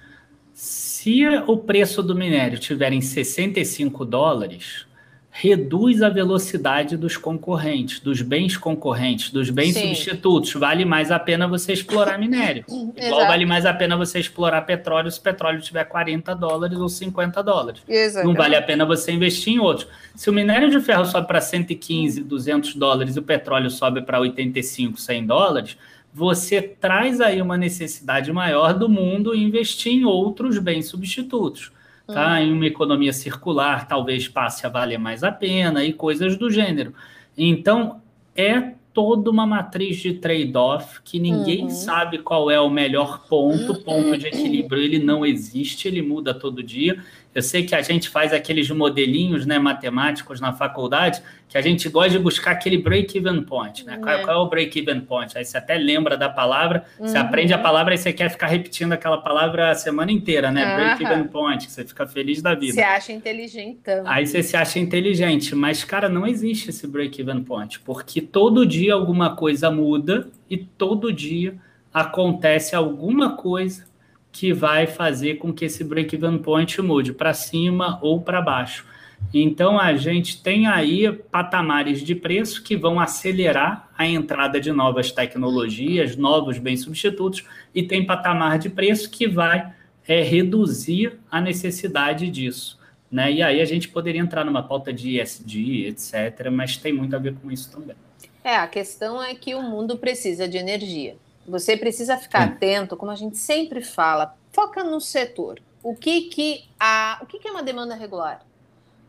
se 0.61 1.27
o 1.47 1.57
preço 1.57 2.03
do 2.03 2.15
minério 2.15 2.59
tiver 2.59 2.93
em 2.93 3.01
65 3.01 4.05
dólares, 4.05 4.85
reduz 5.31 6.03
a 6.03 6.11
velocidade 6.11 6.99
dos 6.99 7.17
concorrentes, 7.17 7.99
dos 8.01 8.21
bens 8.21 8.59
concorrentes, 8.59 9.31
dos 9.31 9.49
bens 9.49 9.73
Sim. 9.73 9.95
substitutos. 9.95 10.53
Vale 10.53 10.85
mais 10.85 11.11
a 11.11 11.19
pena 11.19 11.49
você 11.49 11.73
explorar 11.73 12.19
minério. 12.19 12.67
Igual 12.95 13.27
vale 13.27 13.47
mais 13.47 13.65
a 13.65 13.73
pena 13.73 13.97
você 13.97 14.19
explorar 14.19 14.61
petróleo 14.61 15.11
se 15.11 15.19
o 15.19 15.23
petróleo 15.23 15.63
tiver 15.63 15.85
40 15.85 16.35
dólares 16.35 16.79
ou 16.79 16.91
50 16.91 17.43
dólares. 17.43 17.81
Não 18.23 18.35
vale 18.35 18.55
a 18.55 18.61
pena 18.61 18.85
você 18.85 19.13
investir 19.13 19.55
em 19.55 19.59
outros. 19.59 19.89
Se 20.15 20.29
o 20.29 20.33
minério 20.35 20.69
de 20.69 20.79
ferro 20.81 21.07
sobe 21.07 21.27
para 21.27 21.41
115, 21.41 22.23
200 22.23 22.75
dólares 22.75 23.17
e 23.17 23.19
o 23.19 23.23
petróleo 23.23 23.71
sobe 23.71 24.03
para 24.03 24.21
85, 24.21 25.01
100 25.01 25.27
dólares, 25.27 25.79
você 26.13 26.61
traz 26.61 27.21
aí 27.21 27.41
uma 27.41 27.57
necessidade 27.57 28.33
maior 28.33 28.75
do 28.75 28.89
mundo 28.89 29.35
investir 29.35 29.93
em 29.93 30.05
outros 30.05 30.59
bens 30.59 30.87
substitutos 30.87 31.73
tá? 32.13 32.33
Uhum. 32.33 32.37
Em 32.39 32.53
uma 32.53 32.67
economia 32.67 33.13
circular, 33.13 33.87
talvez 33.87 34.29
passe 34.29 34.67
a 34.67 34.69
valer 34.69 34.99
mais 34.99 35.25
a 35.25 35.33
pena 35.33 35.85
e 35.85 35.93
coisas 35.93 36.37
do 36.37 36.51
gênero. 36.51 36.93
Então, 37.37 38.01
é 38.35 38.75
toda 38.93 39.31
uma 39.31 39.47
matriz 39.47 39.99
de 39.99 40.15
trade-off 40.15 41.01
que 41.03 41.19
ninguém 41.19 41.65
uhum. 41.65 41.71
sabe 41.71 42.19
qual 42.19 42.51
é 42.51 42.61
o 42.61 42.69
melhor 42.69 43.25
ponto, 43.29 43.83
ponto 43.83 44.19
de 44.19 44.27
equilíbrio, 44.27 44.83
ele 44.83 44.99
não 44.99 45.25
existe, 45.25 45.87
ele 45.87 46.03
muda 46.03 46.35
todo 46.35 46.63
dia. 46.63 47.03
Eu 47.33 47.43
sei 47.43 47.65
que 47.65 47.75
a 47.75 47.83
gente 47.83 48.09
faz 48.09 48.33
aqueles 48.33 48.69
modelinhos 48.71 49.47
né, 49.47 49.59
matemáticos 49.59 50.41
na 50.41 50.53
faculdade, 50.53 51.23
que 51.49 51.57
a 51.57 51.61
gente 51.61 51.89
gosta 51.89 52.11
de 52.11 52.19
buscar 52.19 52.53
aquele 52.53 52.77
break-even 52.77 53.43
point. 53.43 53.85
Né? 53.87 53.99
Qual, 53.99 54.15
é. 54.15 54.23
qual, 54.25 54.37
é 54.37 54.39
o 54.41 54.49
break-even 54.49 55.01
point? 55.03 55.39
Aí 55.39 55.45
você 55.45 55.57
até 55.57 55.77
lembra 55.77 56.17
da 56.17 56.29
palavra, 56.29 56.85
uhum. 56.99 57.07
você 57.07 57.17
aprende 57.17 57.53
a 57.53 57.59
palavra 57.59 57.95
e 57.95 57.99
você 57.99 58.13
quer 58.13 58.31
ficar 58.31 58.49
repetindo 58.49 58.93
aquela 58.93 59.19
palavra 59.19 59.71
a 59.71 59.75
semana 59.75 60.11
inteira, 60.11 60.51
né? 60.51 60.65
Uhum. 60.65 60.77
Break-even 60.77 61.29
point, 61.29 61.71
você 61.71 61.85
fica 61.85 62.05
feliz 62.07 62.43
da 62.43 62.55
vida. 62.55 62.75
Você 62.75 62.83
acha 62.83 63.13
inteligentão. 63.13 64.03
Aí 64.07 64.27
você 64.27 64.43
se 64.43 64.57
acha 64.57 64.81
inteligente, 64.81 65.55
mas, 65.55 65.85
cara, 65.85 66.09
não 66.09 66.27
existe 66.27 66.71
esse 66.71 66.87
break-even 66.87 67.45
point, 67.45 67.79
porque 67.81 68.21
todo 68.21 68.67
dia 68.67 68.95
alguma 68.95 69.37
coisa 69.37 69.71
muda 69.71 70.29
e 70.49 70.57
todo 70.57 71.13
dia 71.13 71.55
acontece 71.93 72.75
alguma 72.75 73.37
coisa 73.37 73.90
que 74.33 74.53
vai 74.53 74.87
fazer 74.87 75.37
com 75.37 75.53
que 75.53 75.65
esse 75.65 75.83
break-even 75.83 76.39
point 76.39 76.81
mude 76.81 77.13
para 77.13 77.35
cima 77.35 77.99
ou 78.03 78.21
para 78.21 78.41
baixo. 78.41 78.87
Então 79.33 79.79
a 79.79 79.95
gente 79.97 80.43
tem 80.43 80.67
aí 80.67 81.13
patamares 81.13 82.01
de 82.03 82.15
preço 82.15 82.63
que 82.63 82.77
vão 82.77 82.99
acelerar 82.99 83.89
a 83.97 84.07
entrada 84.07 84.61
de 84.61 84.73
novas 84.73 85.13
tecnologias, 85.13 86.17
novos 86.17 86.59
bens 86.59 86.83
substitutos, 86.83 87.45
e 87.75 87.83
tem 87.83 88.05
patamar 88.05 88.59
de 88.59 88.71
preço 88.71 89.11
que 89.11 89.29
vai 89.29 89.73
é, 90.09 90.23
reduzir 90.23 91.19
a 91.31 91.41
necessidade 91.41 92.29
disso. 92.31 92.81
Né? 93.11 93.33
E 93.33 93.43
aí 93.43 93.61
a 93.61 93.65
gente 93.65 93.89
poderia 93.89 94.21
entrar 94.21 94.45
numa 94.45 94.63
pauta 94.63 94.93
de 94.93 95.21
ESG, 95.21 95.87
etc., 95.87 96.49
mas 96.51 96.77
tem 96.77 96.93
muito 96.93 97.15
a 97.15 97.19
ver 97.19 97.35
com 97.35 97.51
isso 97.51 97.71
também. 97.71 97.97
É, 98.43 98.57
a 98.57 98.67
questão 98.67 99.23
é 99.23 99.35
que 99.35 99.55
o 99.55 99.63
mundo 99.63 99.99
precisa 99.99 100.49
de 100.49 100.57
energia. 100.57 101.17
Você 101.51 101.77
precisa 101.77 102.17
ficar 102.17 102.47
Sim. 102.47 102.55
atento, 102.55 102.97
como 102.97 103.11
a 103.11 103.17
gente 103.17 103.37
sempre 103.37 103.83
fala, 103.83 104.37
foca 104.53 104.85
no 104.85 105.01
setor. 105.01 105.61
O 105.83 105.97
que 105.97 106.23
que 106.23 106.69
a, 106.79 107.19
o 107.23 107.27
que 107.27 107.39
que 107.39 107.49
é 107.49 107.51
uma 107.51 107.63
demanda 107.63 107.95
regular? 107.95 108.43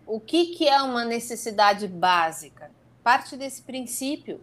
O 0.07 0.19
que 0.19 0.47
que 0.47 0.67
é 0.67 0.81
uma 0.81 1.05
necessidade 1.05 1.87
básica? 1.87 2.71
Parte 3.03 3.37
desse 3.37 3.61
princípio. 3.61 4.41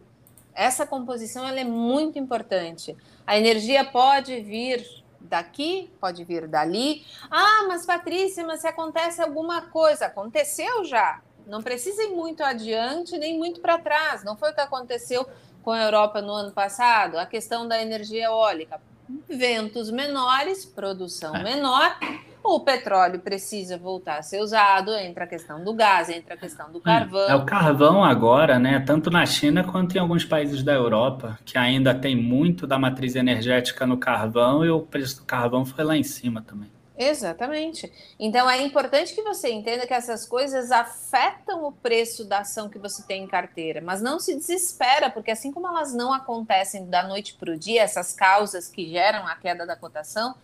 Essa 0.55 0.87
composição 0.87 1.47
ela 1.47 1.61
é 1.61 1.65
muito 1.65 2.19
importante. 2.19 2.97
A 3.27 3.37
energia 3.37 3.85
pode 3.85 4.41
vir 4.41 4.87
daqui, 5.21 5.91
pode 6.01 6.25
vir 6.25 6.47
dali. 6.47 7.05
Ah, 7.31 7.65
mas 7.69 7.85
Patrícia, 7.85 8.47
mas 8.47 8.61
se 8.61 8.69
acontece 8.69 9.21
alguma 9.21 9.63
coisa, 9.63 10.07
aconteceu 10.07 10.85
já. 10.85 11.21
Não 11.47 11.63
precisa 11.63 12.03
ir 12.03 12.11
muito 12.11 12.43
adiante 12.45 13.17
nem 13.17 13.39
muito 13.39 13.61
para 13.61 13.79
trás. 13.79 14.23
Não 14.23 14.37
foi 14.37 14.51
o 14.51 14.55
que 14.55 14.61
aconteceu 14.61 15.27
com 15.69 15.73
a 15.73 15.83
Europa 15.83 16.23
no 16.23 16.33
ano 16.33 16.51
passado, 16.51 17.19
a 17.19 17.27
questão 17.27 17.69
da 17.69 17.79
energia 17.79 18.25
eólica. 18.25 18.81
Ventos 19.29 19.91
menores, 19.91 20.65
produção 20.65 21.37
é. 21.37 21.43
menor, 21.45 21.95
o 22.43 22.61
petróleo 22.61 23.21
precisa 23.21 23.77
voltar 23.77 24.17
a 24.17 24.23
ser 24.23 24.41
usado, 24.41 24.95
entra 24.95 25.25
a 25.25 25.27
questão 25.27 25.63
do 25.63 25.75
gás, 25.75 26.09
entra 26.09 26.33
a 26.33 26.37
questão 26.39 26.73
do 26.73 26.81
carvão. 26.81 27.29
É, 27.29 27.33
é 27.33 27.35
o 27.35 27.45
carvão 27.45 28.03
agora, 28.03 28.59
né? 28.59 28.81
Tanto 28.81 29.11
na 29.11 29.27
China 29.27 29.63
quanto 29.63 29.95
em 29.95 29.99
alguns 29.99 30.25
países 30.25 30.63
da 30.63 30.73
Europa, 30.73 31.39
que 31.45 31.59
ainda 31.59 31.95
tem 31.95 32.17
muito 32.17 32.67
da 32.67 32.79
matriz 32.79 33.15
energética 33.15 33.87
no 33.87 33.99
carvão 33.99 34.65
e 34.65 34.71
o 34.71 34.81
preço 34.81 35.21
do 35.21 35.27
carvão 35.27 35.67
foi 35.67 35.85
lá 35.85 35.95
em 35.95 36.03
cima 36.03 36.41
também. 36.41 36.78
Exatamente. 36.99 37.93
Então 38.19 38.51
é 38.51 38.61
importante 38.61 39.15
que 39.15 39.23
você 39.23 39.51
entenda 39.51 39.87
que 39.87 39.95
essas 39.95 40.27
coisas 40.27 40.73
afetam 40.73 41.65
o 41.65 41.71
preço 41.71 42.25
da 42.25 42.41
ação 42.41 42.69
que 42.69 42.77
você 42.77 43.05
tem 43.05 43.23
em 43.23 43.29
carteira, 43.29 43.81
mas 43.81 44.03
não 44.03 44.19
se 44.19 44.35
desespera, 44.35 45.09
porque 45.09 45.31
assim 45.31 45.53
como 45.53 45.69
elas 45.69 45.95
não 45.95 46.13
acontecem 46.13 46.87
da 46.87 47.07
noite 47.07 47.35
para 47.35 47.53
o 47.53 47.57
dia, 47.57 47.83
essas 47.83 48.13
causas 48.13 48.67
que 48.67 48.91
geram 48.91 49.25
a 49.29 49.37
queda 49.37 49.65
da 49.65 49.77
cotação, 49.77 50.35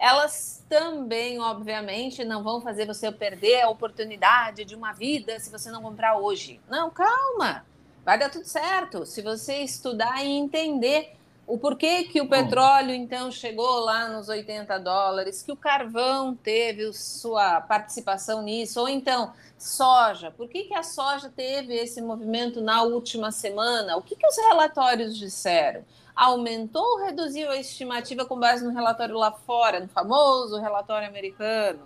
elas 0.00 0.64
também, 0.68 1.38
obviamente, 1.38 2.24
não 2.24 2.42
vão 2.42 2.60
fazer 2.60 2.86
você 2.86 3.12
perder 3.12 3.60
a 3.60 3.68
oportunidade 3.68 4.64
de 4.64 4.74
uma 4.74 4.92
vida 4.92 5.38
se 5.38 5.48
você 5.48 5.70
não 5.70 5.80
comprar 5.80 6.16
hoje. 6.16 6.60
Não, 6.68 6.90
calma, 6.90 7.64
vai 8.04 8.18
dar 8.18 8.30
tudo 8.30 8.46
certo. 8.46 9.06
Se 9.06 9.22
você 9.22 9.58
estudar 9.58 10.24
e 10.24 10.30
entender 10.30 11.19
o 11.50 11.58
porquê 11.58 12.04
que 12.04 12.20
o 12.20 12.28
petróleo 12.28 12.94
então 12.94 13.28
chegou 13.28 13.80
lá 13.80 14.08
nos 14.08 14.28
80 14.28 14.78
dólares, 14.78 15.42
que 15.42 15.50
o 15.50 15.56
carvão 15.56 16.32
teve 16.32 16.92
sua 16.92 17.60
participação 17.60 18.40
nisso, 18.40 18.80
ou 18.80 18.88
então 18.88 19.32
soja, 19.58 20.30
por 20.30 20.48
que, 20.48 20.64
que 20.64 20.74
a 20.74 20.84
soja 20.84 21.28
teve 21.28 21.74
esse 21.74 22.00
movimento 22.00 22.60
na 22.60 22.82
última 22.82 23.32
semana? 23.32 23.96
O 23.96 24.02
que, 24.02 24.14
que 24.14 24.26
os 24.28 24.36
relatórios 24.36 25.18
disseram? 25.18 25.84
Aumentou 26.14 26.84
ou 26.84 27.04
reduziu 27.04 27.50
a 27.50 27.56
estimativa 27.56 28.24
com 28.24 28.38
base 28.38 28.64
no 28.64 28.70
relatório 28.70 29.16
lá 29.16 29.32
fora, 29.32 29.80
no 29.80 29.88
famoso 29.88 30.60
relatório 30.60 31.08
americano? 31.08 31.80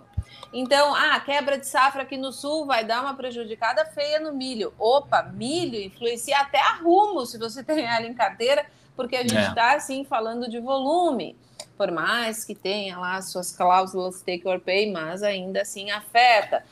Então, 0.53 0.93
ah, 0.93 1.19
quebra 1.19 1.57
de 1.57 1.65
safra 1.65 2.03
aqui 2.03 2.17
no 2.17 2.31
sul 2.31 2.67
vai 2.67 2.85
dar 2.85 3.01
uma 3.01 3.15
prejudicada 3.15 3.83
feia 3.85 4.19
no 4.19 4.31
milho. 4.31 4.73
Opa, 4.77 5.23
milho 5.23 5.81
influencia 5.81 6.37
até 6.37 6.59
a 6.59 6.75
rumo 6.75 7.25
se 7.25 7.39
você 7.39 7.61
tem 7.65 7.83
ela 7.83 8.05
em 8.05 8.13
carteira, 8.13 8.65
porque 8.95 9.15
a 9.15 9.21
gente 9.21 9.37
está, 9.37 9.73
é. 9.73 9.75
assim, 9.75 10.03
falando 10.03 10.49
de 10.49 10.59
volume. 10.59 11.35
Por 11.77 11.91
mais 11.91 12.45
que 12.45 12.55
tenha 12.55 12.97
lá 12.97 13.21
suas 13.21 13.51
cláusulas 13.51 14.21
take 14.21 14.47
or 14.47 14.61
pay, 14.61 14.91
mas 14.91 15.21
ainda 15.21 15.61
assim 15.61 15.91
afeta. 15.91 16.63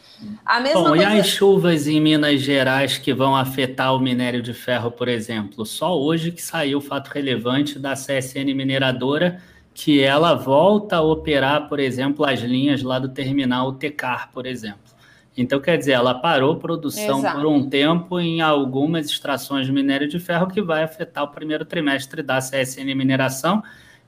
A 0.45 0.61
mesma 0.61 0.81
Bom, 0.81 0.89
coisa... 0.89 1.03
e 1.03 1.19
as 1.19 1.27
chuvas 1.27 1.87
em 1.87 1.99
Minas 1.99 2.39
Gerais 2.41 2.97
que 2.97 3.13
vão 3.13 3.35
afetar 3.35 3.93
o 3.93 3.99
minério 3.99 4.41
de 4.41 4.53
ferro, 4.53 4.89
por 4.89 5.09
exemplo? 5.09 5.65
Só 5.65 5.99
hoje 5.99 6.31
que 6.31 6.41
saiu 6.41 6.77
o 6.77 6.81
fato 6.81 7.09
relevante 7.09 7.77
da 7.77 7.95
CSN 7.95 8.53
Mineradora 8.55 9.41
que 9.73 10.01
ela 10.01 10.35
volta 10.35 10.97
a 10.97 11.01
operar, 11.01 11.67
por 11.67 11.79
exemplo, 11.79 12.25
as 12.25 12.39
linhas 12.39 12.83
lá 12.83 12.99
do 12.99 13.09
terminal 13.09 13.73
Tecar, 13.73 14.29
por 14.31 14.45
exemplo. 14.45 14.82
Então, 15.35 15.59
quer 15.59 15.77
dizer, 15.77 15.93
ela 15.93 16.13
parou 16.13 16.57
produção 16.57 17.19
Exato. 17.19 17.37
por 17.37 17.47
um 17.47 17.67
tempo 17.67 18.19
em 18.19 18.41
algumas 18.41 19.07
extrações 19.07 19.65
de 19.65 19.71
minério 19.71 20.07
de 20.07 20.19
ferro 20.19 20.47
que 20.47 20.61
vai 20.61 20.83
afetar 20.83 21.23
o 21.23 21.29
primeiro 21.29 21.65
trimestre 21.65 22.21
da 22.21 22.37
CSN 22.37 22.93
Mineração 22.95 23.63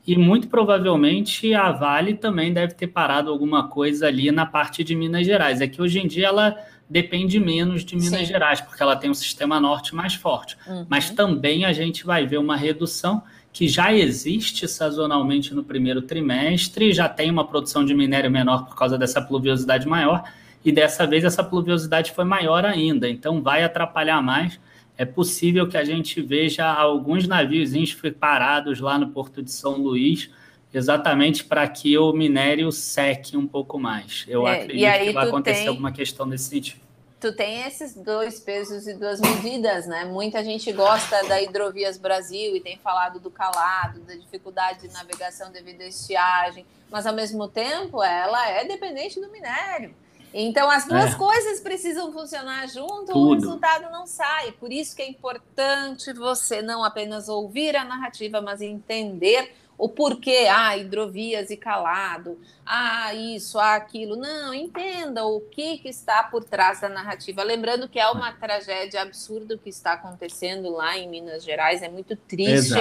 e 0.07 0.15
muito 0.15 0.47
provavelmente 0.47 1.51
a 1.53 1.71
Vale 1.71 2.13
também 2.13 2.53
deve 2.53 2.75
ter 2.75 2.87
parado 2.87 3.31
alguma 3.31 3.67
coisa 3.67 4.07
ali 4.07 4.31
na 4.31 4.45
parte 4.45 4.83
de 4.83 4.95
Minas 4.95 5.25
Gerais. 5.25 5.61
É 5.61 5.67
que 5.67 5.81
hoje 5.81 5.99
em 5.99 6.07
dia 6.07 6.27
ela 6.27 6.55
depende 6.87 7.39
menos 7.39 7.83
de 7.83 7.95
Minas 7.95 8.19
Sim. 8.19 8.25
Gerais, 8.25 8.61
porque 8.61 8.81
ela 8.83 8.95
tem 8.95 9.09
um 9.09 9.15
sistema 9.15 9.59
norte 9.59 9.95
mais 9.95 10.13
forte. 10.13 10.55
Uhum. 10.67 10.85
Mas 10.87 11.09
também 11.09 11.65
a 11.65 11.73
gente 11.73 12.05
vai 12.05 12.27
ver 12.27 12.37
uma 12.37 12.55
redução 12.55 13.23
que 13.51 13.67
já 13.67 13.91
existe 13.91 14.67
sazonalmente 14.67 15.55
no 15.55 15.63
primeiro 15.63 16.01
trimestre, 16.01 16.93
já 16.93 17.09
tem 17.09 17.31
uma 17.31 17.47
produção 17.47 17.83
de 17.83 17.95
minério 17.95 18.29
menor 18.29 18.65
por 18.65 18.75
causa 18.75 18.97
dessa 18.97 19.21
pluviosidade 19.21 19.87
maior, 19.87 20.23
e 20.65 20.71
dessa 20.71 21.05
vez 21.05 21.23
essa 21.23 21.43
pluviosidade 21.43 22.11
foi 22.11 22.25
maior 22.25 22.65
ainda, 22.65 23.07
então 23.07 23.41
vai 23.41 23.63
atrapalhar 23.63 24.21
mais. 24.21 24.59
É 24.97 25.05
possível 25.05 25.67
que 25.67 25.77
a 25.77 25.83
gente 25.83 26.21
veja 26.21 26.65
alguns 26.65 27.27
navios 27.27 27.71
parados 28.19 28.79
lá 28.79 28.97
no 28.97 29.09
Porto 29.09 29.43
de 29.43 29.51
São 29.51 29.77
Luís, 29.77 30.31
exatamente 30.73 31.43
para 31.43 31.67
que 31.67 31.95
o 31.97 32.11
minério 32.11 32.71
seque 32.71 33.37
um 33.37 33.45
pouco 33.45 33.77
mais. 33.77 34.25
Eu 34.27 34.47
é, 34.47 34.61
acredito 34.61 35.05
que 35.05 35.13
vai 35.13 35.27
acontecer 35.27 35.59
tem... 35.59 35.67
alguma 35.67 35.91
questão 35.91 36.25
nesse 36.25 36.45
sentido 36.45 36.85
tu 37.17 37.33
tem 37.33 37.63
esses 37.63 37.95
dois 37.95 38.39
pesos 38.39 38.85
e 38.85 38.93
duas 38.93 39.19
medidas, 39.19 39.87
né? 39.87 40.05
Muita 40.05 40.43
gente 40.43 40.71
gosta 40.71 41.23
da 41.27 41.41
Hidrovias 41.41 41.97
Brasil 41.97 42.55
e 42.55 42.61
tem 42.61 42.77
falado 42.77 43.19
do 43.19 43.31
calado, 43.31 44.01
da 44.01 44.13
dificuldade 44.13 44.87
de 44.87 44.93
navegação 44.93 45.51
devido 45.51 45.81
à 45.81 45.87
estiagem, 45.87 46.63
mas 46.87 47.07
ao 47.07 47.15
mesmo 47.15 47.47
tempo 47.47 48.03
ela 48.03 48.47
é 48.51 48.65
dependente 48.65 49.19
do 49.19 49.31
minério. 49.31 49.95
Então 50.37 50.69
as 50.69 50.85
duas 50.85 51.13
é. 51.13 51.17
coisas 51.17 51.61
precisam 51.61 52.11
funcionar 52.11 52.67
junto, 52.67 53.13
Tudo. 53.13 53.29
o 53.29 53.33
resultado 53.35 53.89
não 53.89 54.05
sai. 54.05 54.51
Por 54.51 54.69
isso 54.69 54.93
que 54.93 55.01
é 55.01 55.09
importante 55.09 56.11
você 56.11 56.61
não 56.61 56.83
apenas 56.83 57.29
ouvir 57.29 57.73
a 57.77 57.85
narrativa, 57.85 58.41
mas 58.41 58.61
entender 58.61 59.53
o 59.77 59.87
porquê, 59.87 60.47
ah, 60.49 60.77
hidrovias 60.77 61.49
e 61.49 61.57
calado, 61.57 62.37
ah, 62.65 63.13
isso, 63.13 63.57
ah, 63.57 63.75
aquilo. 63.75 64.17
Não, 64.17 64.53
entenda 64.53 65.25
o 65.25 65.39
que, 65.39 65.77
que 65.77 65.87
está 65.87 66.23
por 66.23 66.43
trás 66.43 66.81
da 66.81 66.89
narrativa. 66.89 67.41
Lembrando 67.41 67.87
que 67.87 67.99
é 67.99 68.09
uma 68.09 68.33
tragédia 68.33 69.01
absurda 69.01 69.55
o 69.55 69.57
que 69.57 69.69
está 69.69 69.93
acontecendo 69.93 70.69
lá 70.69 70.97
em 70.97 71.09
Minas 71.09 71.45
Gerais, 71.45 71.81
é 71.81 71.87
muito 71.87 72.15
triste. 72.15 72.73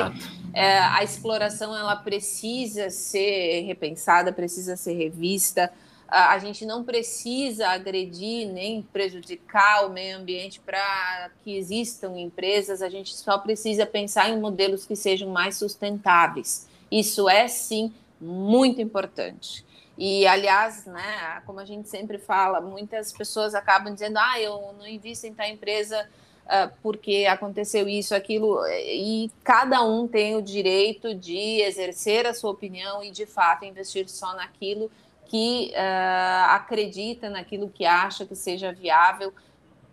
É, 0.52 0.78
a 0.78 1.05
exploração 1.05 1.76
ela 1.76 1.94
precisa 1.96 2.90
ser 2.90 3.62
repensada, 3.62 4.32
precisa 4.32 4.76
ser 4.76 4.94
revista. 4.94 5.72
A 6.14 6.38
gente 6.38 6.64
não 6.64 6.84
precisa 6.84 7.68
agredir 7.68 8.46
nem 8.46 8.82
prejudicar 8.82 9.84
o 9.84 9.90
meio 9.90 10.18
ambiente 10.18 10.60
para 10.60 11.28
que 11.42 11.56
existam 11.56 12.16
empresas, 12.16 12.82
a 12.82 12.88
gente 12.88 13.16
só 13.16 13.36
precisa 13.36 13.84
pensar 13.84 14.30
em 14.30 14.38
modelos 14.38 14.86
que 14.86 14.94
sejam 14.94 15.30
mais 15.30 15.56
sustentáveis. 15.56 16.68
Isso 16.88 17.28
é 17.28 17.48
sim 17.48 17.92
muito 18.20 18.80
importante. 18.80 19.64
E, 19.98 20.24
aliás, 20.26 20.86
né, 20.86 21.42
como 21.46 21.58
a 21.58 21.64
gente 21.64 21.88
sempre 21.88 22.18
fala, 22.18 22.60
muitas 22.60 23.12
pessoas 23.12 23.54
acabam 23.54 23.92
dizendo: 23.92 24.18
ah, 24.18 24.40
eu 24.40 24.72
não 24.78 24.86
invisto 24.86 25.26
em 25.26 25.34
tal 25.34 25.46
empresa 25.46 26.08
uh, 26.44 26.72
porque 26.82 27.26
aconteceu 27.28 27.88
isso, 27.88 28.14
aquilo. 28.14 28.64
E 28.68 29.30
cada 29.42 29.82
um 29.82 30.06
tem 30.08 30.36
o 30.36 30.42
direito 30.42 31.14
de 31.14 31.60
exercer 31.60 32.26
a 32.26 32.34
sua 32.34 32.50
opinião 32.50 33.02
e, 33.02 33.10
de 33.10 33.26
fato, 33.26 33.64
investir 33.64 34.08
só 34.08 34.34
naquilo 34.34 34.90
que 35.26 35.72
uh, 35.72 36.50
acredita, 36.50 37.28
naquilo 37.30 37.68
que 37.68 37.84
acha 37.84 38.24
que 38.24 38.34
seja 38.34 38.72
viável, 38.72 39.32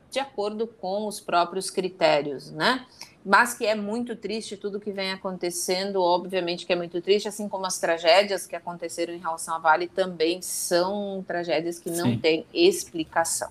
de 0.09 0.19
acordo 0.19 0.67
com 0.67 1.07
os 1.07 1.19
próprios 1.19 1.69
critérios, 1.69 2.51
né? 2.51 2.85
mas 3.25 3.53
que 3.53 3.65
é 3.65 3.75
muito 3.75 4.15
triste 4.15 4.57
tudo 4.57 4.79
que 4.79 4.91
vem 4.91 5.11
acontecendo, 5.11 6.01
obviamente 6.01 6.65
que 6.65 6.73
é 6.73 6.75
muito 6.75 6.99
triste, 7.01 7.27
assim 7.27 7.47
como 7.47 7.65
as 7.65 7.77
tragédias 7.77 8.47
que 8.47 8.55
aconteceram 8.55 9.13
em 9.13 9.19
relação 9.19 9.55
à 9.55 9.59
Vale 9.59 9.87
também 9.87 10.41
são 10.41 11.23
tragédias 11.27 11.79
que 11.79 11.91
não 11.91 12.11
Sim. 12.11 12.17
têm 12.17 12.45
explicação. 12.53 13.49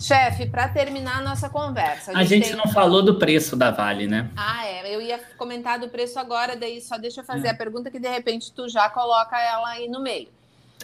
Chefe, 0.00 0.48
para 0.48 0.68
terminar 0.68 1.18
a 1.18 1.22
nossa 1.22 1.48
conversa. 1.48 2.12
A, 2.12 2.18
a 2.18 2.24
gente, 2.24 2.46
gente 2.46 2.56
tem... 2.56 2.56
não 2.56 2.72
falou 2.72 3.02
do 3.04 3.18
preço 3.18 3.54
da 3.54 3.70
Vale, 3.70 4.06
né? 4.06 4.30
Ah, 4.36 4.66
é. 4.66 4.94
Eu 4.94 5.00
ia 5.00 5.18
comentar 5.36 5.78
do 5.78 5.88
preço 5.88 6.18
agora, 6.18 6.56
daí 6.56 6.80
só 6.80 6.96
deixa 6.96 7.20
eu 7.20 7.24
fazer 7.24 7.48
é. 7.48 7.50
a 7.50 7.54
pergunta 7.54 7.90
que 7.90 7.98
de 7.98 8.08
repente 8.08 8.50
tu 8.52 8.68
já 8.68 8.88
coloca 8.88 9.38
ela 9.38 9.68
aí 9.68 9.88
no 9.88 10.02
meio. 10.02 10.28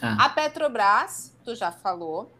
Ah. 0.02 0.26
A 0.26 0.28
Petrobras, 0.28 1.34
tu 1.44 1.54
já 1.54 1.72
falou. 1.72 2.32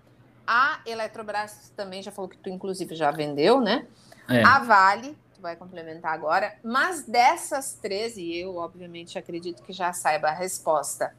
A 0.47 0.81
Eletrobras 0.87 1.73
também 1.77 2.03
já 2.03 2.11
falou 2.11 2.29
que 2.29 2.39
tu, 2.39 2.49
inclusive, 2.49 2.95
já 2.95 3.11
vendeu, 3.11 3.61
né? 3.61 3.87
É. 4.29 4.43
A 4.43 4.61
Vale 4.61 5.17
tu 5.39 5.43
vai 5.43 5.57
complementar 5.57 6.13
agora. 6.13 6.59
Mas 6.63 7.05
dessas 7.05 7.75
três, 7.81 8.17
e 8.17 8.37
eu 8.37 8.57
obviamente 8.57 9.17
acredito 9.17 9.63
que 9.63 9.73
já 9.73 9.93
saiba 9.93 10.29
a 10.29 10.33
resposta, 10.33 11.15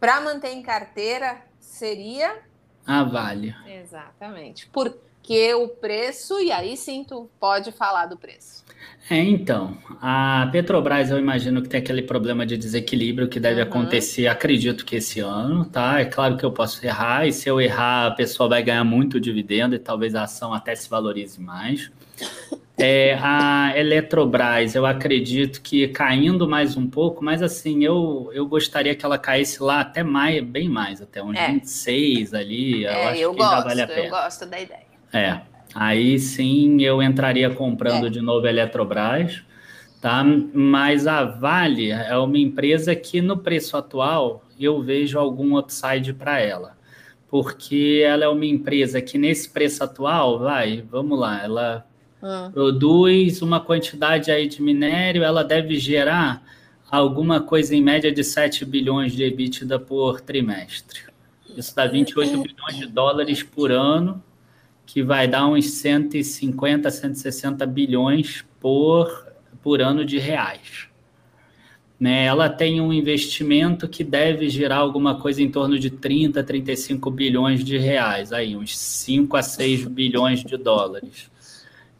para 0.00 0.20
manter 0.20 0.52
em 0.52 0.62
carteira 0.62 1.42
seria. 1.60 2.42
A 2.86 3.04
Vale. 3.04 3.54
Exatamente. 3.66 4.68
Porque 5.20 5.54
o 5.54 5.68
preço, 5.68 6.40
e 6.40 6.50
aí 6.50 6.76
sim 6.76 7.04
tu 7.04 7.30
pode 7.38 7.70
falar 7.70 8.06
do 8.06 8.16
preço. 8.16 8.64
É, 9.08 9.16
então, 9.18 9.76
a 10.00 10.48
Petrobras 10.50 11.10
eu 11.10 11.18
imagino 11.18 11.60
que 11.62 11.68
tem 11.68 11.80
aquele 11.80 12.02
problema 12.02 12.46
de 12.46 12.56
desequilíbrio 12.56 13.28
que 13.28 13.38
deve 13.38 13.60
uhum. 13.60 13.66
acontecer, 13.68 14.26
acredito 14.26 14.84
que 14.84 14.96
esse 14.96 15.20
ano, 15.20 15.64
tá? 15.64 16.00
É 16.00 16.04
claro 16.04 16.36
que 16.36 16.44
eu 16.44 16.52
posso 16.52 16.84
errar, 16.84 17.26
e 17.26 17.32
se 17.32 17.48
eu 17.48 17.60
errar, 17.60 18.06
a 18.06 18.10
pessoa 18.12 18.48
vai 18.48 18.62
ganhar 18.62 18.84
muito 18.84 19.20
dividendo 19.20 19.74
e 19.74 19.78
talvez 19.78 20.14
a 20.14 20.24
ação 20.24 20.54
até 20.54 20.74
se 20.74 20.88
valorize 20.88 21.40
mais. 21.40 21.90
É, 22.78 23.18
a 23.20 23.72
Eletrobras, 23.76 24.74
eu 24.74 24.86
acredito 24.86 25.60
que 25.60 25.88
caindo 25.88 26.48
mais 26.48 26.76
um 26.76 26.88
pouco, 26.88 27.22
mas 27.22 27.42
assim, 27.42 27.84
eu, 27.84 28.30
eu 28.32 28.46
gostaria 28.46 28.94
que 28.94 29.04
ela 29.04 29.18
caísse 29.18 29.62
lá 29.62 29.80
até 29.80 30.02
mais, 30.02 30.42
bem 30.42 30.68
mais, 30.68 31.02
até 31.02 31.22
uns 31.22 31.36
é. 31.36 31.48
26 31.48 32.32
ali. 32.32 32.84
Eu 32.84 32.90
é, 32.90 33.04
acho 33.08 33.20
eu 33.20 33.30
que 33.32 33.38
gosto, 33.38 33.50
já 33.50 33.60
vale 33.60 33.82
a 33.82 33.86
pena. 33.86 34.00
Eu 34.00 34.10
gosto 34.10 34.46
da 34.46 34.60
ideia. 34.60 34.89
É, 35.12 35.40
aí 35.74 36.18
sim 36.18 36.82
eu 36.82 37.02
entraria 37.02 37.50
comprando 37.50 38.06
é. 38.06 38.10
de 38.10 38.20
novo 38.20 38.46
a 38.46 38.50
Eletrobras, 38.50 39.42
tá? 40.00 40.24
Mas 40.54 41.06
a 41.06 41.24
Vale 41.24 41.90
é 41.90 42.16
uma 42.16 42.38
empresa 42.38 42.94
que 42.94 43.20
no 43.20 43.36
preço 43.38 43.76
atual 43.76 44.44
eu 44.58 44.82
vejo 44.82 45.18
algum 45.18 45.58
upside 45.58 46.12
para 46.12 46.40
ela. 46.40 46.78
Porque 47.28 48.02
ela 48.04 48.24
é 48.24 48.28
uma 48.28 48.44
empresa 48.44 49.00
que 49.00 49.16
nesse 49.16 49.48
preço 49.48 49.84
atual, 49.84 50.38
vai, 50.40 50.82
vamos 50.90 51.18
lá, 51.18 51.42
ela 51.42 51.86
ah. 52.22 52.50
produz 52.52 53.40
uma 53.40 53.60
quantidade 53.60 54.30
aí 54.30 54.48
de 54.48 54.60
minério, 54.60 55.22
ela 55.22 55.44
deve 55.44 55.78
gerar 55.78 56.42
alguma 56.90 57.40
coisa 57.40 57.74
em 57.74 57.80
média 57.80 58.10
de 58.10 58.24
7 58.24 58.64
bilhões 58.64 59.12
de 59.12 59.22
EBITDA 59.22 59.78
por 59.78 60.20
trimestre. 60.20 61.02
Isso 61.56 61.74
dá 61.74 61.86
28 61.86 62.42
bilhões 62.42 62.76
de 62.76 62.86
dólares 62.86 63.42
por 63.42 63.70
ano, 63.70 64.22
que 64.92 65.04
vai 65.04 65.28
dar 65.28 65.46
uns 65.46 65.70
150, 65.70 66.90
160 66.90 67.64
bilhões 67.64 68.44
por, 68.58 69.24
por 69.62 69.80
ano 69.80 70.04
de 70.04 70.18
reais. 70.18 70.88
Né, 71.98 72.24
ela 72.24 72.48
tem 72.48 72.80
um 72.80 72.92
investimento 72.92 73.86
que 73.86 74.02
deve 74.02 74.48
gerar 74.48 74.78
alguma 74.78 75.20
coisa 75.20 75.40
em 75.42 75.48
torno 75.48 75.78
de 75.78 75.90
30, 75.90 76.42
35 76.42 77.08
bilhões 77.08 77.62
de 77.62 77.78
reais, 77.78 78.32
aí 78.32 78.56
uns 78.56 78.76
5 78.76 79.36
a 79.36 79.42
6 79.42 79.86
bilhões 79.86 80.42
de 80.42 80.56
dólares. 80.56 81.30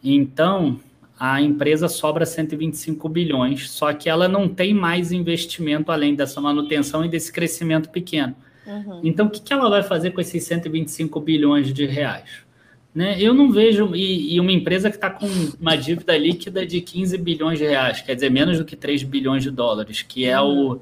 Então, 0.02 0.80
a 1.16 1.40
empresa 1.40 1.86
sobra 1.86 2.26
125 2.26 3.08
bilhões, 3.08 3.70
só 3.70 3.92
que 3.92 4.08
ela 4.08 4.26
não 4.26 4.48
tem 4.48 4.74
mais 4.74 5.12
investimento 5.12 5.92
além 5.92 6.16
dessa 6.16 6.40
manutenção 6.40 7.04
e 7.04 7.08
desse 7.08 7.30
crescimento 7.30 7.88
pequeno. 7.90 8.34
Uhum. 8.66 9.00
Então, 9.04 9.26
o 9.26 9.30
que, 9.30 9.40
que 9.40 9.52
ela 9.52 9.70
vai 9.70 9.84
fazer 9.84 10.10
com 10.10 10.20
esses 10.20 10.42
125 10.42 11.20
bilhões 11.20 11.72
de 11.72 11.86
reais? 11.86 12.49
Né? 12.94 13.16
Eu 13.20 13.32
não 13.32 13.50
vejo. 13.50 13.94
E, 13.94 14.34
e 14.34 14.40
uma 14.40 14.52
empresa 14.52 14.90
que 14.90 14.96
está 14.96 15.10
com 15.10 15.26
uma 15.60 15.76
dívida 15.76 16.16
líquida 16.16 16.66
de 16.66 16.80
15 16.80 17.16
bilhões 17.18 17.58
de 17.58 17.64
reais, 17.64 18.00
quer 18.00 18.14
dizer, 18.14 18.30
menos 18.30 18.58
do 18.58 18.64
que 18.64 18.76
3 18.76 19.02
bilhões 19.04 19.42
de 19.42 19.50
dólares, 19.50 20.02
que 20.02 20.24
é 20.24 20.40
o. 20.40 20.80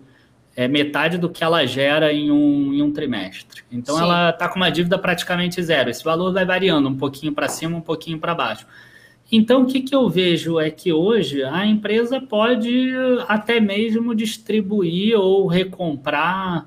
É 0.57 0.67
metade 0.67 1.19
do 1.19 1.31
que 1.31 1.45
ela 1.45 1.65
gera 1.65 2.13
em 2.13 2.33
um, 2.33 2.75
em 2.75 2.83
um 2.83 2.91
trimestre. 2.91 3.63
Então 3.71 3.95
Sim. 3.95 4.03
ela 4.03 4.31
está 4.31 4.49
com 4.49 4.57
uma 4.57 4.71
dívida 4.71 4.99
praticamente 4.99 5.63
zero. 5.63 5.89
Esse 5.89 6.03
valor 6.03 6.33
vai 6.33 6.45
variando 6.45 6.89
um 6.89 6.97
pouquinho 6.97 7.33
para 7.33 7.47
cima, 7.47 7.77
um 7.77 7.81
pouquinho 7.81 8.19
para 8.19 8.35
baixo. 8.35 8.67
Então, 9.31 9.63
o 9.63 9.67
que, 9.67 9.83
que 9.83 9.95
eu 9.95 10.09
vejo 10.09 10.59
é 10.59 10.71
que 10.71 10.93
hoje 10.93 11.45
a 11.45 11.67
empresa 11.67 12.21
pode 12.21 12.91
até 13.29 13.61
mesmo 13.61 14.15
distribuir 14.15 15.17
ou 15.17 15.47
recomprar 15.47 16.67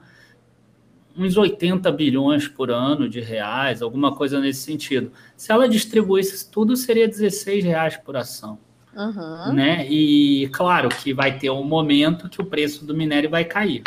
uns 1.21 1.37
80 1.37 1.91
bilhões 1.91 2.47
por 2.47 2.71
ano 2.71 3.07
de 3.07 3.19
reais, 3.19 3.81
alguma 3.81 4.13
coisa 4.15 4.39
nesse 4.39 4.61
sentido. 4.61 5.11
Se 5.37 5.51
ela 5.51 5.67
distribuísse 5.67 6.49
tudo, 6.51 6.75
seria 6.75 7.07
16 7.07 7.63
reais 7.63 7.97
por 7.97 8.17
ação. 8.17 8.57
Uhum. 8.95 9.53
Né? 9.53 9.87
E 9.89 10.49
claro 10.51 10.89
que 10.89 11.13
vai 11.13 11.37
ter 11.37 11.49
um 11.49 11.63
momento 11.63 12.29
que 12.29 12.41
o 12.41 12.45
preço 12.45 12.85
do 12.85 12.93
minério 12.93 13.29
vai 13.29 13.45
cair. 13.45 13.83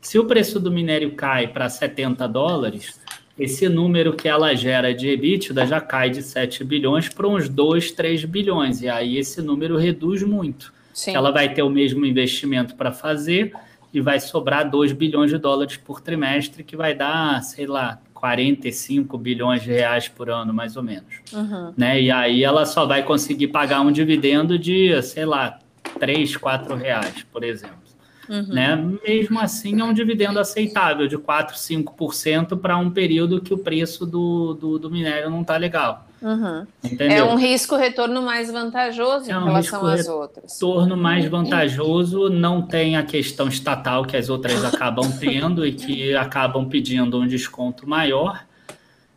Se 0.00 0.18
o 0.18 0.24
preço 0.24 0.58
do 0.58 0.70
minério 0.70 1.12
cai 1.12 1.46
para 1.46 1.68
70 1.68 2.26
dólares, 2.26 3.00
esse 3.38 3.68
número 3.68 4.14
que 4.14 4.28
ela 4.28 4.54
gera 4.54 4.92
de 4.92 5.08
EBITDA 5.08 5.64
já 5.64 5.80
cai 5.80 6.10
de 6.10 6.22
7 6.22 6.64
bilhões 6.64 7.08
para 7.08 7.28
uns 7.28 7.48
2, 7.48 7.92
3 7.92 8.24
bilhões. 8.24 8.82
E 8.82 8.88
aí 8.88 9.16
esse 9.16 9.40
número 9.40 9.76
reduz 9.76 10.22
muito. 10.22 10.72
Sim. 10.92 11.14
Ela 11.14 11.30
vai 11.30 11.54
ter 11.54 11.62
o 11.62 11.70
mesmo 11.70 12.04
investimento 12.04 12.74
para 12.74 12.92
fazer 12.92 13.52
e 13.92 14.00
vai 14.00 14.18
sobrar 14.20 14.68
2 14.70 14.92
bilhões 14.92 15.30
de 15.30 15.38
dólares 15.38 15.76
por 15.76 16.00
trimestre, 16.00 16.64
que 16.64 16.76
vai 16.76 16.94
dar, 16.94 17.42
sei 17.42 17.66
lá, 17.66 18.00
45 18.14 19.18
bilhões 19.18 19.62
de 19.62 19.70
reais 19.70 20.08
por 20.08 20.30
ano, 20.30 20.54
mais 20.54 20.76
ou 20.76 20.82
menos. 20.82 21.12
Uhum. 21.32 21.74
Né? 21.76 22.02
E 22.02 22.10
aí 22.10 22.44
ela 22.44 22.64
só 22.64 22.86
vai 22.86 23.02
conseguir 23.02 23.48
pagar 23.48 23.80
um 23.80 23.90
dividendo 23.90 24.58
de, 24.58 25.02
sei 25.02 25.24
lá, 25.24 25.58
3, 25.98 26.36
4 26.36 26.76
reais, 26.76 27.26
por 27.32 27.42
exemplo. 27.42 27.82
Uhum. 28.28 28.46
Né? 28.46 28.76
Mesmo 29.04 29.40
assim, 29.40 29.80
é 29.80 29.84
um 29.84 29.92
dividendo 29.92 30.38
aceitável, 30.38 31.08
de 31.08 31.18
4, 31.18 31.56
5% 31.56 32.58
para 32.58 32.76
um 32.78 32.90
período 32.90 33.40
que 33.40 33.52
o 33.52 33.58
preço 33.58 34.06
do, 34.06 34.54
do, 34.54 34.78
do 34.78 34.90
minério 34.90 35.28
não 35.28 35.42
está 35.42 35.56
legal. 35.56 36.06
Uhum. 36.22 36.66
É 37.00 37.22
um 37.24 37.34
risco-retorno 37.34 38.22
mais 38.22 38.50
vantajoso 38.50 39.30
é 39.30 39.36
um 39.36 39.42
em 39.42 39.44
relação 39.46 39.84
às 39.84 40.06
outras. 40.06 40.52
Retorno 40.54 40.96
mais 40.96 41.26
vantajoso, 41.26 42.30
não 42.30 42.62
tem 42.62 42.96
a 42.96 43.02
questão 43.02 43.48
estatal 43.48 44.04
que 44.04 44.16
as 44.16 44.28
outras 44.28 44.62
acabam 44.64 45.10
tendo 45.18 45.66
e 45.66 45.72
que 45.72 46.14
acabam 46.14 46.68
pedindo 46.68 47.18
um 47.18 47.26
desconto 47.26 47.88
maior. 47.88 48.44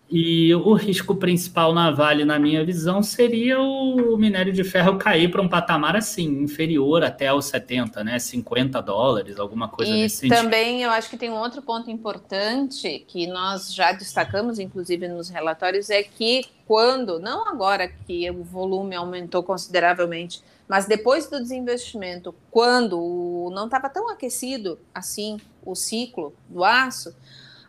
E 0.07 0.53
o 0.53 0.73
risco 0.73 1.15
principal 1.15 1.73
na 1.73 1.89
Vale, 1.89 2.23
na 2.23 2.37
minha 2.37 2.63
visão, 2.63 3.01
seria 3.01 3.59
o 3.59 4.15
minério 4.17 4.53
de 4.53 4.63
ferro 4.63 4.97
cair 4.99 5.31
para 5.31 5.41
um 5.41 5.49
patamar 5.49 5.95
assim, 5.95 6.43
inferior 6.43 7.03
até 7.03 7.27
aos 7.27 7.45
70, 7.45 8.03
né? 8.03 8.19
50 8.19 8.81
dólares, 8.83 9.39
alguma 9.39 9.67
coisa 9.67 9.91
e 9.91 10.01
nesse 10.03 10.17
sentido. 10.17 10.37
E 10.37 10.43
também 10.43 10.83
eu 10.83 10.91
acho 10.91 11.09
que 11.09 11.17
tem 11.17 11.31
um 11.31 11.37
outro 11.39 11.61
ponto 11.61 11.89
importante 11.89 13.03
que 13.07 13.25
nós 13.25 13.73
já 13.73 13.91
destacamos, 13.93 14.59
inclusive 14.59 15.07
nos 15.07 15.29
relatórios, 15.29 15.89
é 15.89 16.03
que 16.03 16.45
quando, 16.67 17.19
não 17.19 17.47
agora 17.47 17.87
que 17.87 18.29
o 18.29 18.43
volume 18.43 18.95
aumentou 18.95 19.41
consideravelmente, 19.41 20.41
mas 20.67 20.85
depois 20.85 21.27
do 21.27 21.39
desinvestimento, 21.39 22.33
quando 22.51 23.49
não 23.53 23.65
estava 23.65 23.89
tão 23.89 24.09
aquecido 24.09 24.77
assim 24.93 25.39
o 25.63 25.73
ciclo 25.75 26.33
do 26.47 26.63
aço, 26.63 27.15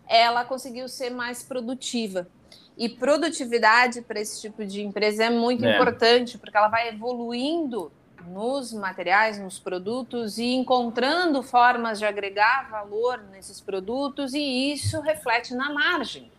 ela 0.08 0.44
conseguiu 0.44 0.88
ser 0.88 1.10
mais 1.10 1.42
produtiva. 1.42 2.28
E 2.76 2.88
produtividade 2.88 4.02
para 4.02 4.20
esse 4.20 4.40
tipo 4.40 4.64
de 4.64 4.82
empresa 4.82 5.24
é 5.24 5.30
muito 5.30 5.64
é. 5.64 5.74
importante, 5.74 6.36
porque 6.36 6.56
ela 6.56 6.68
vai 6.68 6.88
evoluindo 6.88 7.90
nos 8.28 8.72
materiais, 8.72 9.38
nos 9.38 9.58
produtos 9.58 10.36
e 10.36 10.52
encontrando 10.52 11.42
formas 11.42 11.98
de 11.98 12.04
agregar 12.04 12.68
valor 12.68 13.22
nesses 13.30 13.60
produtos, 13.60 14.34
e 14.34 14.72
isso 14.72 15.00
reflete 15.00 15.54
na 15.54 15.72
margem. 15.72 16.30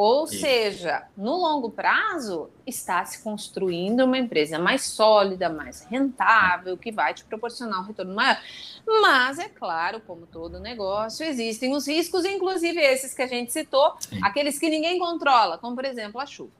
Ou 0.00 0.26
Isso. 0.26 0.38
seja, 0.38 1.02
no 1.16 1.34
longo 1.38 1.70
prazo, 1.70 2.48
está 2.64 3.04
se 3.04 3.20
construindo 3.20 4.04
uma 4.04 4.16
empresa 4.16 4.56
mais 4.56 4.84
sólida, 4.84 5.48
mais 5.48 5.84
rentável, 5.90 6.76
que 6.76 6.92
vai 6.92 7.12
te 7.12 7.24
proporcionar 7.24 7.80
um 7.80 7.82
retorno 7.82 8.14
maior. 8.14 8.40
Mas, 8.86 9.40
é 9.40 9.48
claro, 9.48 10.00
como 10.06 10.24
todo 10.24 10.60
negócio, 10.60 11.26
existem 11.26 11.74
os 11.74 11.88
riscos, 11.88 12.24
inclusive 12.24 12.78
esses 12.78 13.12
que 13.12 13.22
a 13.22 13.26
gente 13.26 13.52
citou, 13.52 13.96
Sim. 13.98 14.20
aqueles 14.22 14.56
que 14.56 14.70
ninguém 14.70 15.00
controla, 15.00 15.58
como, 15.58 15.74
por 15.74 15.84
exemplo, 15.84 16.20
a 16.20 16.26
chuva. 16.26 16.52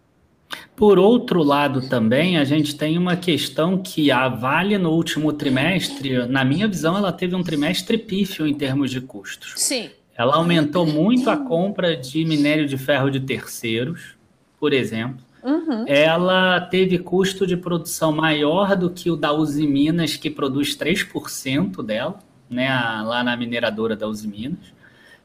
Por 0.75 0.99
outro 0.99 1.41
lado, 1.41 1.89
também, 1.89 2.39
a 2.39 2.45
gente 2.45 2.77
tem 2.77 2.99
uma 2.99 3.17
questão 3.17 3.81
que 3.81 4.11
a 4.11 4.29
Vale, 4.29 4.77
no 4.79 4.91
último 4.91 5.33
trimestre, 5.33 6.27
na 6.27 6.45
minha 6.45 6.67
visão, 6.67 6.97
ela 6.97 7.13
teve 7.13 7.37
um 7.37 7.45
trimestre 7.45 7.99
pífio 7.99 8.49
em 8.49 8.55
termos 8.55 8.91
de 8.91 9.01
custos. 9.01 9.55
Sim. 9.59 9.91
Ela 10.19 10.35
aumentou 10.35 10.85
muito 10.85 11.31
a 11.31 11.37
compra 11.37 11.97
de 11.97 12.25
minério 12.25 12.67
de 12.67 12.77
ferro 12.77 13.09
de 13.09 13.21
terceiros, 13.21 14.17
por 14.59 14.73
exemplo. 14.73 15.25
Uhum. 15.45 15.85
Ela 15.87 16.61
teve 16.61 16.99
custo 16.99 17.47
de 17.47 17.57
produção 17.57 18.11
maior 18.11 18.75
do 18.75 18.91
que 18.91 19.09
o 19.13 19.17
da 19.17 19.33
Uzi 19.33 19.65
Minas, 19.65 20.17
que 20.17 20.29
produz 20.29 20.77
3% 20.77 21.85
dela, 21.85 22.19
né, 22.51 22.69
lá 23.07 23.23
na 23.23 23.37
mineradora 23.37 23.95
da 23.95 24.09
Uzi 24.09 24.27
Minas. 24.27 24.75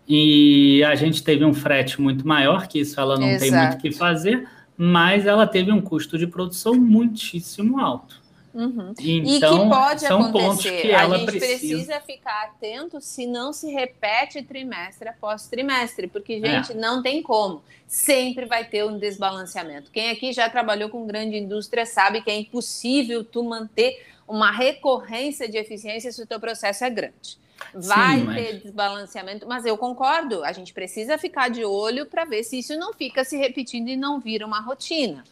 E 0.07 0.83
a 0.83 0.93
gente 0.93 1.23
teve 1.23 1.43
um 1.43 1.55
frete 1.55 1.99
muito 1.99 2.27
maior, 2.27 2.67
que 2.67 2.79
isso 2.79 2.99
ela 2.99 3.17
não 3.17 3.27
Exato. 3.27 3.41
tem 3.41 3.59
muito 3.59 3.73
o 3.73 3.77
que 3.79 3.91
fazer, 3.91 4.47
mas 4.77 5.25
ela 5.25 5.47
teve 5.47 5.71
um 5.71 5.81
custo 5.81 6.19
de 6.19 6.27
produção 6.27 6.75
muitíssimo 6.75 7.79
alto. 7.79 8.21
Uhum. 8.53 8.91
Então, 8.91 9.05
e 9.05 9.21
que 9.21 9.35
então, 9.35 9.69
pode 9.69 10.05
acontecer. 10.05 10.81
Que 10.81 10.93
a 10.93 11.09
gente 11.09 11.25
precisa... 11.25 11.57
precisa... 11.57 11.99
ficar 12.01 12.43
atento 12.43 13.01
se 13.01 13.25
não 13.25 13.51
se 13.51 13.71
repete 13.71 14.43
trimestre 14.43 15.09
após 15.09 15.47
trimestre, 15.47 16.07
porque, 16.07 16.33
é. 16.33 16.47
gente, 16.47 16.71
é. 16.73 16.75
não 16.75 17.01
tem 17.01 17.23
como. 17.23 17.63
Sempre 17.87 18.45
vai 18.45 18.65
ter 18.65 18.85
um 18.85 18.97
desbalanceamento. 18.97 19.89
Quem 19.91 20.11
aqui 20.11 20.31
já 20.31 20.49
trabalhou 20.49 20.89
com 20.89 21.05
grande 21.07 21.37
indústria 21.37 21.85
sabe 21.85 22.21
que 22.21 22.29
é 22.29 22.35
impossível 22.35 23.23
tu 23.23 23.43
manter 23.43 24.05
uma 24.27 24.51
recorrência 24.51 25.49
de 25.49 25.57
eficiência 25.57 26.11
se 26.11 26.21
o 26.21 26.25
teu 26.27 26.39
processo 26.39 26.83
é 26.85 26.89
grande. 26.89 27.41
Vai 27.73 28.19
Sim, 28.19 28.23
mas... 28.23 28.35
ter 28.35 28.59
desbalanceamento, 28.59 29.47
mas 29.47 29.65
eu 29.65 29.77
concordo, 29.77 30.43
a 30.43 30.51
gente 30.51 30.73
precisa 30.73 31.17
ficar 31.17 31.49
de 31.49 31.63
olho 31.63 32.05
para 32.05 32.25
ver 32.25 32.43
se 32.43 32.59
isso 32.59 32.77
não 32.77 32.93
fica 32.93 33.23
se 33.23 33.37
repetindo 33.37 33.89
e 33.89 33.95
não 33.95 34.19
vira 34.19 34.45
uma 34.45 34.59
rotina. 34.59 35.23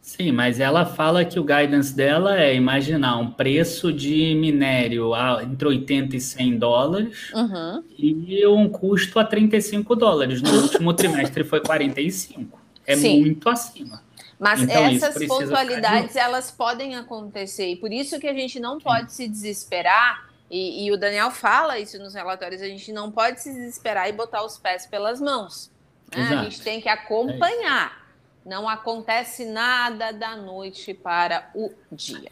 Sim, 0.00 0.32
mas 0.32 0.58
ela 0.58 0.84
fala 0.86 1.24
que 1.24 1.38
o 1.38 1.44
guidance 1.44 1.94
dela 1.94 2.40
é 2.40 2.54
imaginar 2.54 3.18
um 3.18 3.30
preço 3.30 3.92
de 3.92 4.34
minério 4.34 5.14
a, 5.14 5.42
entre 5.44 5.68
80 5.68 6.16
e 6.16 6.20
100 6.20 6.58
dólares 6.58 7.30
uhum. 7.32 7.84
e 7.96 8.46
um 8.46 8.68
custo 8.68 9.18
a 9.18 9.24
35 9.24 9.94
dólares. 9.94 10.40
No 10.40 10.62
último 10.62 10.94
trimestre 10.94 11.44
foi 11.44 11.60
45. 11.60 12.58
É 12.86 12.96
Sim. 12.96 13.20
muito 13.20 13.48
acima. 13.48 14.02
Mas 14.38 14.62
então, 14.62 14.86
essas 14.86 15.26
pontualidades 15.26 16.16
elas 16.16 16.50
podem 16.50 16.96
acontecer 16.96 17.68
e 17.72 17.76
por 17.76 17.92
isso 17.92 18.18
que 18.18 18.26
a 18.26 18.32
gente 18.32 18.58
não 18.58 18.78
pode 18.78 19.12
Sim. 19.12 19.24
se 19.24 19.28
desesperar. 19.28 20.30
E, 20.50 20.86
e, 20.86 20.90
o 20.90 20.96
Daniel 20.96 21.30
fala 21.30 21.78
isso 21.78 21.98
nos 21.98 22.14
relatórios: 22.14 22.60
a 22.62 22.66
gente 22.66 22.90
não 22.90 23.12
pode 23.12 23.40
se 23.40 23.52
desesperar 23.52 24.08
e 24.08 24.12
botar 24.12 24.42
os 24.44 24.58
pés 24.58 24.86
pelas 24.86 25.20
mãos. 25.20 25.70
Né? 26.12 26.22
A 26.22 26.42
gente 26.44 26.60
tem 26.62 26.80
que 26.80 26.88
acompanhar. 26.88 27.96
É 27.96 27.99
não 28.44 28.68
acontece 28.68 29.44
nada 29.44 30.12
da 30.12 30.36
noite 30.36 30.94
para 30.94 31.50
o 31.54 31.70
dia. 31.92 32.30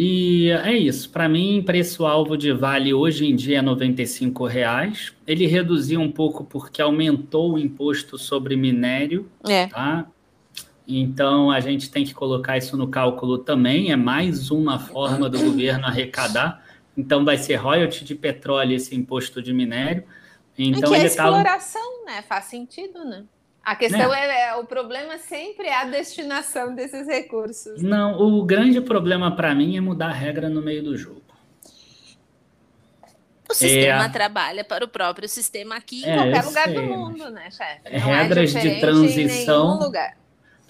E 0.00 0.50
é 0.50 0.76
isso. 0.76 1.10
Para 1.10 1.28
mim, 1.28 1.60
preço-alvo 1.60 2.36
de 2.36 2.52
Vale 2.52 2.94
hoje 2.94 3.26
em 3.26 3.34
dia 3.34 3.58
é 3.58 3.60
R$ 3.60 3.66
95,00. 3.66 5.12
Ele 5.26 5.44
reduziu 5.44 6.00
um 6.00 6.12
pouco 6.12 6.44
porque 6.44 6.80
aumentou 6.80 7.54
o 7.54 7.58
imposto 7.58 8.16
sobre 8.16 8.54
minério. 8.56 9.28
É. 9.44 9.66
Tá? 9.66 10.06
Então, 10.86 11.50
a 11.50 11.58
gente 11.58 11.90
tem 11.90 12.04
que 12.04 12.14
colocar 12.14 12.56
isso 12.56 12.76
no 12.76 12.86
cálculo 12.86 13.38
também. 13.38 13.90
É 13.90 13.96
mais 13.96 14.52
uma 14.52 14.78
forma 14.78 15.28
do 15.28 15.40
governo 15.40 15.86
arrecadar. 15.86 16.64
Então, 16.96 17.24
vai 17.24 17.36
ser 17.36 17.56
royalty 17.56 18.04
de 18.04 18.14
petróleo 18.14 18.76
esse 18.76 18.94
imposto 18.94 19.42
de 19.42 19.52
minério. 19.52 20.04
Então, 20.56 20.94
e 20.94 20.96
que 20.96 21.02
é 21.02 21.06
exploração, 21.06 22.04
tá... 22.04 22.12
né? 22.12 22.22
Faz 22.22 22.44
sentido, 22.44 23.04
né? 23.04 23.24
A 23.68 23.76
questão 23.76 24.08
né? 24.08 24.26
é, 24.26 24.48
é, 24.48 24.54
o 24.54 24.64
problema 24.64 25.18
sempre 25.18 25.66
é 25.66 25.76
a 25.76 25.84
destinação 25.84 26.74
desses 26.74 27.06
recursos. 27.06 27.82
Não, 27.82 28.18
o 28.18 28.42
grande 28.42 28.80
problema 28.80 29.36
para 29.36 29.54
mim 29.54 29.76
é 29.76 29.80
mudar 29.80 30.08
a 30.08 30.12
regra 30.12 30.48
no 30.48 30.62
meio 30.62 30.82
do 30.82 30.96
jogo. 30.96 31.20
O 33.46 33.52
sistema 33.52 34.06
é, 34.06 34.08
trabalha 34.08 34.64
para 34.64 34.86
o 34.86 34.88
próprio 34.88 35.28
sistema 35.28 35.76
aqui 35.76 36.02
em 36.02 36.08
é, 36.08 36.14
qualquer 36.16 36.44
lugar 36.46 36.64
sei, 36.64 36.74
do 36.76 36.82
mundo, 36.82 37.30
né, 37.30 37.50
chefe? 37.50 37.80
É 37.84 37.98
regras 37.98 38.52
de 38.54 38.80
transição. 38.80 39.92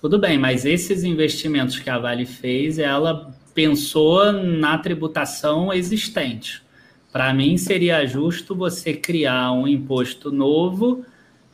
Tudo 0.01 0.19
bem, 0.19 0.37
mas 0.37 0.65
esses 0.65 1.05
investimentos 1.05 1.79
que 1.79 1.89
a 1.89 1.99
Vale 1.99 2.27
fez, 2.27 2.81
ela 2.81 3.33
pensou 3.55 4.33
na 4.33 4.77
tributação 4.77 5.73
existente. 5.73 6.65
Para 7.13 7.33
mim, 7.33 7.57
seria 7.57 8.05
justo 8.05 8.57
você 8.57 8.93
criar 8.93 9.53
um 9.53 9.69
imposto 9.69 10.33
novo, 10.33 11.05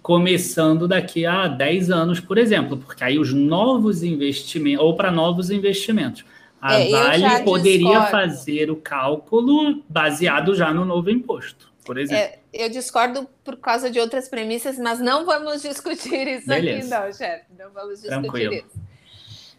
começando 0.05 0.87
daqui 0.87 1.25
a 1.25 1.49
10 1.49 1.91
anos, 1.91 2.21
por 2.21 2.37
exemplo, 2.37 2.77
porque 2.77 3.03
aí 3.03 3.19
os 3.19 3.33
novos 3.33 4.03
investimentos, 4.03 4.85
ou 4.85 4.95
para 4.95 5.11
novos 5.11 5.51
investimentos. 5.51 6.27
A 6.61 6.79
é, 6.79 6.91
Vale 6.91 7.43
poderia 7.43 7.89
discordo. 7.89 8.11
fazer 8.11 8.71
o 8.71 8.77
cálculo 8.77 9.83
baseado 9.89 10.55
já 10.55 10.75
no 10.75 10.85
novo 10.85 11.09
imposto, 11.09 11.73
por 11.87 11.97
exemplo. 11.97 12.23
É, 12.23 12.39
eu 12.53 12.69
discordo 12.69 13.27
por 13.43 13.57
causa 13.57 13.91
de 13.91 13.99
outras 13.99 14.29
premissas, 14.29 14.79
mas 14.79 15.01
não 15.01 15.25
vamos 15.25 15.63
discutir 15.63 16.29
isso 16.29 16.49
Beleza. 16.49 16.97
aqui, 16.99 17.07
não, 17.07 17.13
chefe. 17.15 17.45
Não 17.59 17.71
vamos 17.73 18.03
discutir 18.03 18.21
Tranquilo. 18.21 18.55
isso. 18.57 18.94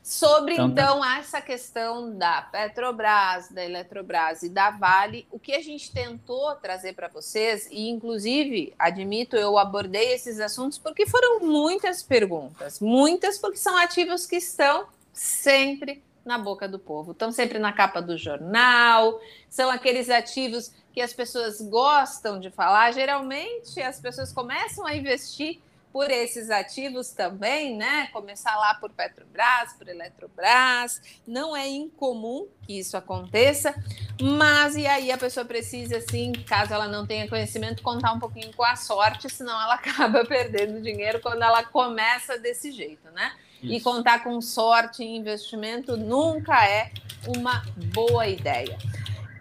Sobre, 0.06 0.54
então, 0.54 0.72
tá. 0.72 0.84
então 0.84 1.00
tá. 1.00 1.18
essa 1.18 1.42
questão 1.42 2.16
da 2.16 2.44
Petrobras, 2.44 3.50
da 3.50 3.66
Eletrobras 3.66 4.44
e 4.44 4.50
da 4.50 4.70
Vale, 4.70 5.28
o 5.32 5.40
que 5.40 5.52
a 5.52 5.64
gente 5.64 5.92
tentou 5.92 6.54
trazer 6.58 6.94
para 6.94 7.08
vocês, 7.08 7.68
e 7.72 7.90
inclusive, 7.90 8.72
admito, 8.78 9.36
eu 9.36 9.58
abordei 9.58 10.14
esses 10.14 10.40
assuntos 10.40 10.78
porque 10.78 11.08
foram 11.08 11.40
muitas 11.40 12.04
perguntas, 12.04 12.80
muitas 12.80 13.40
porque 13.40 13.58
são 13.58 13.76
ativos 13.78 14.28
que 14.28 14.36
estão 14.36 14.86
sempre 15.12 16.04
na 16.24 16.38
boca 16.38 16.68
do 16.68 16.78
povo, 16.78 17.12
estão 17.12 17.32
sempre 17.32 17.58
na 17.58 17.74
capa 17.74 18.00
do 18.00 18.16
jornal, 18.16 19.20
são 19.50 19.72
aqueles 19.72 20.08
ativos 20.12 20.72
que 20.94 21.02
as 21.02 21.14
pessoas 21.14 21.60
gostam 21.62 22.40
de 22.40 22.52
falar. 22.52 22.92
Geralmente, 22.92 23.82
as 23.82 24.00
pessoas 24.00 24.32
começam 24.32 24.86
a 24.86 24.96
investir 24.96 25.60
por 25.96 26.12
esses 26.12 26.50
ativos 26.50 27.12
também, 27.12 27.78
né? 27.78 28.10
Começar 28.12 28.54
lá 28.58 28.74
por 28.74 28.92
Petrobras, 28.92 29.72
por 29.78 29.88
Eletrobras. 29.88 31.02
Não 31.26 31.56
é 31.56 31.70
incomum 31.70 32.50
que 32.64 32.78
isso 32.78 32.98
aconteça, 32.98 33.74
mas 34.22 34.76
e 34.76 34.86
aí 34.86 35.10
a 35.10 35.18
pessoa 35.18 35.46
precisa, 35.46 35.96
assim, 35.96 36.34
caso 36.34 36.74
ela 36.74 36.90
não 36.90 37.08
tenha 37.08 37.30
conhecimento, 37.30 37.82
contar 37.82 38.12
um 38.12 38.20
pouquinho 38.20 38.54
com 38.54 38.66
a 38.66 38.76
sorte, 38.76 39.30
senão 39.30 39.54
ela 39.54 39.76
acaba 39.80 40.26
perdendo 40.26 40.82
dinheiro 40.82 41.22
quando 41.22 41.44
ela 41.44 41.64
começa 41.64 42.38
desse 42.38 42.74
jeito, 42.74 43.10
né? 43.12 43.32
Isso. 43.64 43.74
E 43.76 43.80
contar 43.80 44.22
com 44.22 44.42
sorte 44.42 45.02
em 45.02 45.16
investimento 45.16 45.96
nunca 45.96 46.62
é 46.68 46.92
uma 47.26 47.64
boa 47.94 48.28
ideia. 48.28 48.78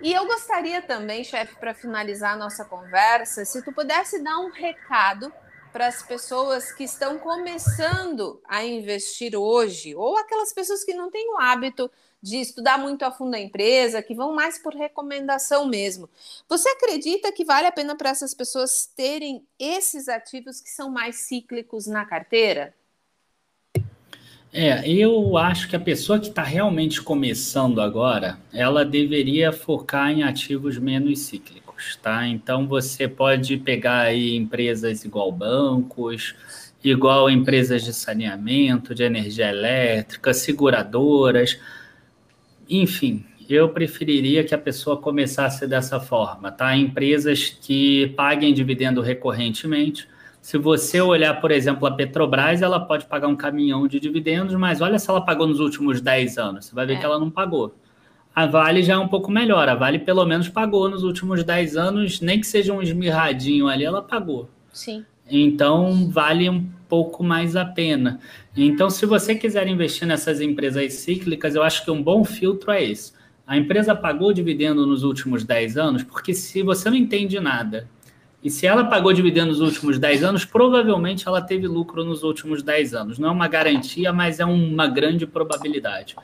E 0.00 0.12
eu 0.12 0.24
gostaria 0.24 0.80
também, 0.80 1.24
chefe, 1.24 1.56
para 1.56 1.74
finalizar 1.74 2.34
a 2.34 2.36
nossa 2.36 2.64
conversa, 2.64 3.44
se 3.44 3.60
tu 3.60 3.72
pudesse 3.72 4.22
dar 4.22 4.38
um 4.38 4.52
recado 4.52 5.32
para 5.74 5.88
as 5.88 6.04
pessoas 6.04 6.70
que 6.70 6.84
estão 6.84 7.18
começando 7.18 8.40
a 8.46 8.64
investir 8.64 9.34
hoje, 9.34 9.92
ou 9.92 10.16
aquelas 10.16 10.52
pessoas 10.52 10.84
que 10.84 10.94
não 10.94 11.10
têm 11.10 11.34
o 11.34 11.36
hábito 11.36 11.90
de 12.22 12.36
estudar 12.36 12.78
muito 12.78 13.04
a 13.04 13.10
fundo 13.10 13.34
a 13.34 13.40
empresa, 13.40 14.00
que 14.00 14.14
vão 14.14 14.32
mais 14.32 14.56
por 14.56 14.72
recomendação 14.72 15.66
mesmo. 15.66 16.08
Você 16.48 16.68
acredita 16.68 17.32
que 17.32 17.44
vale 17.44 17.66
a 17.66 17.72
pena 17.72 17.96
para 17.96 18.10
essas 18.10 18.32
pessoas 18.32 18.88
terem 18.94 19.44
esses 19.58 20.08
ativos 20.08 20.60
que 20.60 20.70
são 20.70 20.88
mais 20.88 21.16
cíclicos 21.16 21.88
na 21.88 22.04
carteira? 22.04 22.72
É, 24.52 24.88
eu 24.88 25.36
acho 25.36 25.68
que 25.68 25.74
a 25.74 25.80
pessoa 25.80 26.20
que 26.20 26.28
está 26.28 26.44
realmente 26.44 27.02
começando 27.02 27.80
agora, 27.80 28.38
ela 28.52 28.84
deveria 28.84 29.50
focar 29.50 30.12
em 30.12 30.22
ativos 30.22 30.78
menos 30.78 31.18
cíclicos, 31.18 31.63
tá? 32.02 32.26
Então 32.26 32.66
você 32.66 33.08
pode 33.08 33.56
pegar 33.58 34.00
aí 34.00 34.36
empresas 34.36 35.04
igual 35.04 35.30
bancos, 35.30 36.34
igual 36.82 37.30
empresas 37.30 37.84
de 37.84 37.92
saneamento, 37.92 38.94
de 38.94 39.02
energia 39.02 39.48
elétrica, 39.48 40.34
seguradoras, 40.34 41.58
enfim, 42.68 43.24
eu 43.48 43.68
preferiria 43.68 44.44
que 44.44 44.54
a 44.54 44.58
pessoa 44.58 44.96
começasse 44.96 45.66
dessa 45.66 46.00
forma, 46.00 46.50
tá? 46.50 46.76
Empresas 46.76 47.48
que 47.48 48.08
paguem 48.16 48.54
dividendo 48.54 49.00
recorrentemente 49.00 50.08
se 50.44 50.58
você 50.58 51.00
olhar, 51.00 51.40
por 51.40 51.50
exemplo, 51.50 51.86
a 51.86 51.90
Petrobras, 51.90 52.60
ela 52.60 52.78
pode 52.78 53.06
pagar 53.06 53.28
um 53.28 53.34
caminhão 53.34 53.88
de 53.88 53.98
dividendos, 53.98 54.54
mas 54.56 54.82
olha 54.82 54.98
se 54.98 55.08
ela 55.08 55.24
pagou 55.24 55.46
nos 55.46 55.58
últimos 55.58 56.02
10 56.02 56.36
anos. 56.36 56.66
Você 56.66 56.74
vai 56.74 56.84
ver 56.84 56.92
é. 56.92 56.96
que 56.98 57.04
ela 57.06 57.18
não 57.18 57.30
pagou. 57.30 57.74
A 58.34 58.46
Vale 58.46 58.82
já 58.82 58.94
é 58.94 58.98
um 58.98 59.06
pouco 59.06 59.30
melhor. 59.30 59.68
A 59.68 59.74
Vale 59.74 59.98
pelo 59.98 60.24
menos 60.24 60.48
pagou 60.48 60.88
nos 60.88 61.04
últimos 61.04 61.44
10 61.44 61.76
anos, 61.76 62.20
nem 62.20 62.40
que 62.40 62.46
seja 62.46 62.72
um 62.72 62.82
esmirradinho 62.82 63.68
ali, 63.68 63.84
ela 63.84 64.02
pagou. 64.02 64.48
Sim. 64.72 65.04
Então 65.30 66.10
vale 66.10 66.50
um 66.50 66.68
pouco 66.88 67.22
mais 67.22 67.56
a 67.56 67.64
pena. 67.64 68.20
Então, 68.56 68.90
se 68.90 69.06
você 69.06 69.34
quiser 69.34 69.66
investir 69.66 70.06
nessas 70.06 70.40
empresas 70.40 70.92
cíclicas, 70.94 71.54
eu 71.54 71.62
acho 71.62 71.84
que 71.84 71.90
um 71.90 72.02
bom 72.02 72.24
filtro 72.24 72.70
é 72.70 72.82
esse. 72.84 73.12
A 73.46 73.56
empresa 73.56 73.94
pagou 73.94 74.32
dividendo 74.32 74.86
nos 74.86 75.02
últimos 75.02 75.44
10 75.44 75.76
anos, 75.76 76.02
porque 76.02 76.32
se 76.34 76.62
você 76.62 76.88
não 76.88 76.96
entende 76.96 77.38
nada 77.40 77.88
e 78.42 78.50
se 78.50 78.66
ela 78.66 78.84
pagou 78.84 79.12
dividendo 79.12 79.48
nos 79.48 79.60
últimos 79.60 79.98
10 79.98 80.22
anos, 80.22 80.44
provavelmente 80.44 81.26
ela 81.26 81.40
teve 81.40 81.66
lucro 81.66 82.04
nos 82.04 82.22
últimos 82.22 82.62
10 82.62 82.94
anos. 82.94 83.18
Não 83.18 83.28
é 83.28 83.32
uma 83.32 83.48
garantia, 83.48 84.12
mas 84.12 84.38
é 84.38 84.44
uma 84.44 84.86
grande 84.86 85.26
probabilidade. 85.26 86.14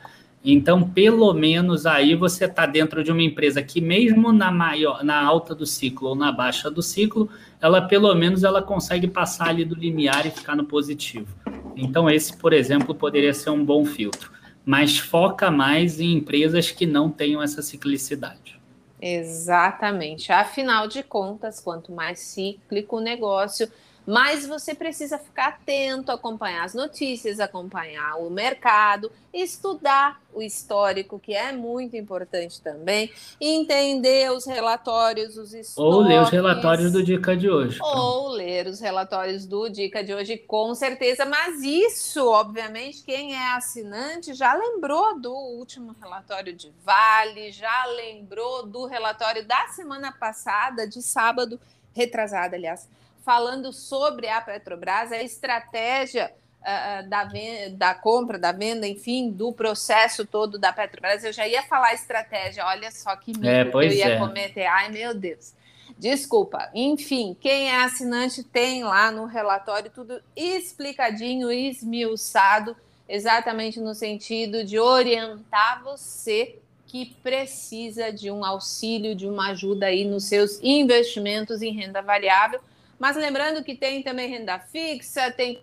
Então, 0.42 0.88
pelo 0.88 1.34
menos 1.34 1.84
aí 1.84 2.14
você 2.14 2.46
está 2.46 2.64
dentro 2.64 3.04
de 3.04 3.12
uma 3.12 3.22
empresa 3.22 3.62
que, 3.62 3.78
mesmo 3.80 4.32
na 4.32 4.50
maior, 4.50 5.04
na 5.04 5.22
alta 5.22 5.54
do 5.54 5.66
ciclo 5.66 6.08
ou 6.08 6.14
na 6.14 6.32
baixa 6.32 6.70
do 6.70 6.82
ciclo, 6.82 7.28
ela 7.60 7.82
pelo 7.82 8.14
menos 8.14 8.42
ela 8.42 8.62
consegue 8.62 9.06
passar 9.06 9.48
ali 9.48 9.66
do 9.66 9.74
limiar 9.74 10.26
e 10.26 10.30
ficar 10.30 10.56
no 10.56 10.64
positivo. 10.64 11.28
Então, 11.76 12.08
esse, 12.08 12.34
por 12.36 12.54
exemplo, 12.54 12.94
poderia 12.94 13.34
ser 13.34 13.50
um 13.50 13.62
bom 13.62 13.84
filtro. 13.84 14.32
Mas 14.64 14.98
foca 14.98 15.50
mais 15.50 16.00
em 16.00 16.12
empresas 16.12 16.70
que 16.70 16.86
não 16.86 17.10
tenham 17.10 17.42
essa 17.42 17.60
ciclicidade. 17.60 18.58
Exatamente. 19.00 20.32
Afinal 20.32 20.86
de 20.86 21.02
contas, 21.02 21.60
quanto 21.60 21.92
mais 21.92 22.18
cíclico 22.18 22.96
o 22.96 23.00
negócio, 23.00 23.70
mas 24.06 24.46
você 24.46 24.74
precisa 24.74 25.18
ficar 25.18 25.48
atento, 25.48 26.10
acompanhar 26.10 26.64
as 26.64 26.74
notícias, 26.74 27.40
acompanhar 27.40 28.16
o 28.16 28.30
mercado, 28.30 29.10
estudar 29.32 30.20
o 30.32 30.42
histórico, 30.42 31.18
que 31.18 31.34
é 31.34 31.52
muito 31.52 31.96
importante 31.96 32.60
também, 32.60 33.12
entender 33.40 34.30
os 34.32 34.46
relatórios, 34.46 35.36
os 35.36 35.52
estoques. 35.52 35.76
Ou 35.76 36.00
ler 36.00 36.20
os 36.20 36.30
relatórios 36.30 36.92
do 36.92 37.02
Dica 37.02 37.36
de 37.36 37.50
hoje. 37.50 37.78
Ou 37.82 38.28
ler 38.28 38.66
os 38.66 38.80
relatórios 38.80 39.46
do 39.46 39.68
Dica 39.68 40.02
de 40.02 40.14
hoje, 40.14 40.36
com 40.36 40.74
certeza. 40.74 41.24
Mas 41.24 41.62
isso, 41.62 42.26
obviamente, 42.26 43.02
quem 43.04 43.34
é 43.34 43.52
assinante 43.54 44.34
já 44.34 44.54
lembrou 44.54 45.20
do 45.20 45.32
último 45.32 45.94
relatório 46.00 46.54
de 46.54 46.72
Vale, 46.84 47.52
já 47.52 47.86
lembrou 47.96 48.66
do 48.66 48.86
relatório 48.86 49.44
da 49.44 49.68
semana 49.68 50.12
passada, 50.12 50.86
de 50.86 51.02
sábado, 51.02 51.60
retrasada, 51.92 52.56
aliás 52.56 52.88
falando 53.30 53.72
sobre 53.72 54.26
a 54.26 54.40
Petrobras, 54.40 55.12
a 55.12 55.22
estratégia 55.22 56.32
uh, 56.62 57.08
da, 57.08 57.22
venda, 57.22 57.76
da 57.76 57.94
compra, 57.94 58.36
da 58.36 58.50
venda, 58.50 58.88
enfim, 58.88 59.30
do 59.30 59.52
processo 59.52 60.26
todo 60.26 60.58
da 60.58 60.72
Petrobras. 60.72 61.22
Eu 61.22 61.32
já 61.32 61.46
ia 61.46 61.62
falar 61.62 61.94
estratégia, 61.94 62.66
olha 62.66 62.90
só 62.90 63.14
que 63.14 63.30
mito 63.30 63.46
é, 63.46 63.64
que 63.64 63.76
eu 63.76 63.82
ia 63.82 64.08
é. 64.14 64.18
cometer. 64.18 64.66
Ai, 64.66 64.90
meu 64.90 65.14
Deus. 65.14 65.54
Desculpa. 65.96 66.70
Enfim, 66.74 67.36
quem 67.40 67.68
é 67.68 67.84
assinante 67.84 68.42
tem 68.42 68.82
lá 68.82 69.12
no 69.12 69.26
relatório 69.26 69.92
tudo 69.94 70.20
explicadinho, 70.34 71.52
esmiuçado, 71.52 72.76
exatamente 73.08 73.78
no 73.78 73.94
sentido 73.94 74.64
de 74.64 74.76
orientar 74.76 75.84
você 75.84 76.56
que 76.84 77.14
precisa 77.22 78.12
de 78.12 78.28
um 78.28 78.44
auxílio, 78.44 79.14
de 79.14 79.28
uma 79.28 79.50
ajuda 79.50 79.86
aí 79.86 80.04
nos 80.04 80.24
seus 80.24 80.58
investimentos 80.60 81.62
em 81.62 81.72
renda 81.72 82.02
variável 82.02 82.60
mas 83.00 83.16
lembrando 83.16 83.64
que 83.64 83.74
tem 83.74 84.02
também 84.02 84.28
renda 84.28 84.60
fixa, 84.60 85.32
tem 85.32 85.62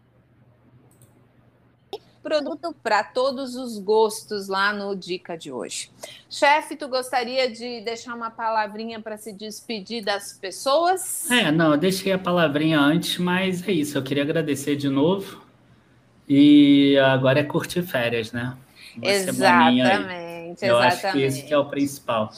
produto 2.24 2.76
para 2.84 3.04
todos 3.04 3.56
os 3.56 3.80
gostos 3.80 4.50
lá 4.50 4.74
no 4.74 4.94
Dica 4.96 5.38
de 5.38 5.50
hoje. 5.50 5.90
Chefe, 6.30 6.76
tu 6.76 6.90
gostaria 6.90 7.50
de 7.50 7.80
deixar 7.82 8.16
uma 8.16 8.30
palavrinha 8.30 9.00
para 9.00 9.16
se 9.18 9.32
despedir 9.32 10.04
das 10.04 10.34
pessoas? 10.34 11.32
É, 11.32 11.52
não, 11.52 11.72
eu 11.72 11.78
deixei 11.78 12.12
a 12.12 12.20
palavrinha 12.20 12.80
antes, 12.80 13.18
mas 13.18 13.66
é 13.66 13.72
isso. 13.72 13.98
Eu 13.98 14.04
queria 14.04 14.24
agradecer 14.24 14.76
de 14.76 14.90
novo. 14.90 15.42
E 16.28 16.98
agora 16.98 17.40
é 17.40 17.44
curtir 17.44 17.84
férias, 17.84 18.34
né? 18.34 18.58
Uma 18.98 19.10
exatamente, 19.10 20.66
Eu 20.66 20.78
exatamente. 20.78 21.06
acho 21.06 21.12
que 21.14 21.22
esse 21.22 21.44
que 21.44 21.54
é 21.54 21.58
o 21.58 21.66
principal. 21.66 22.30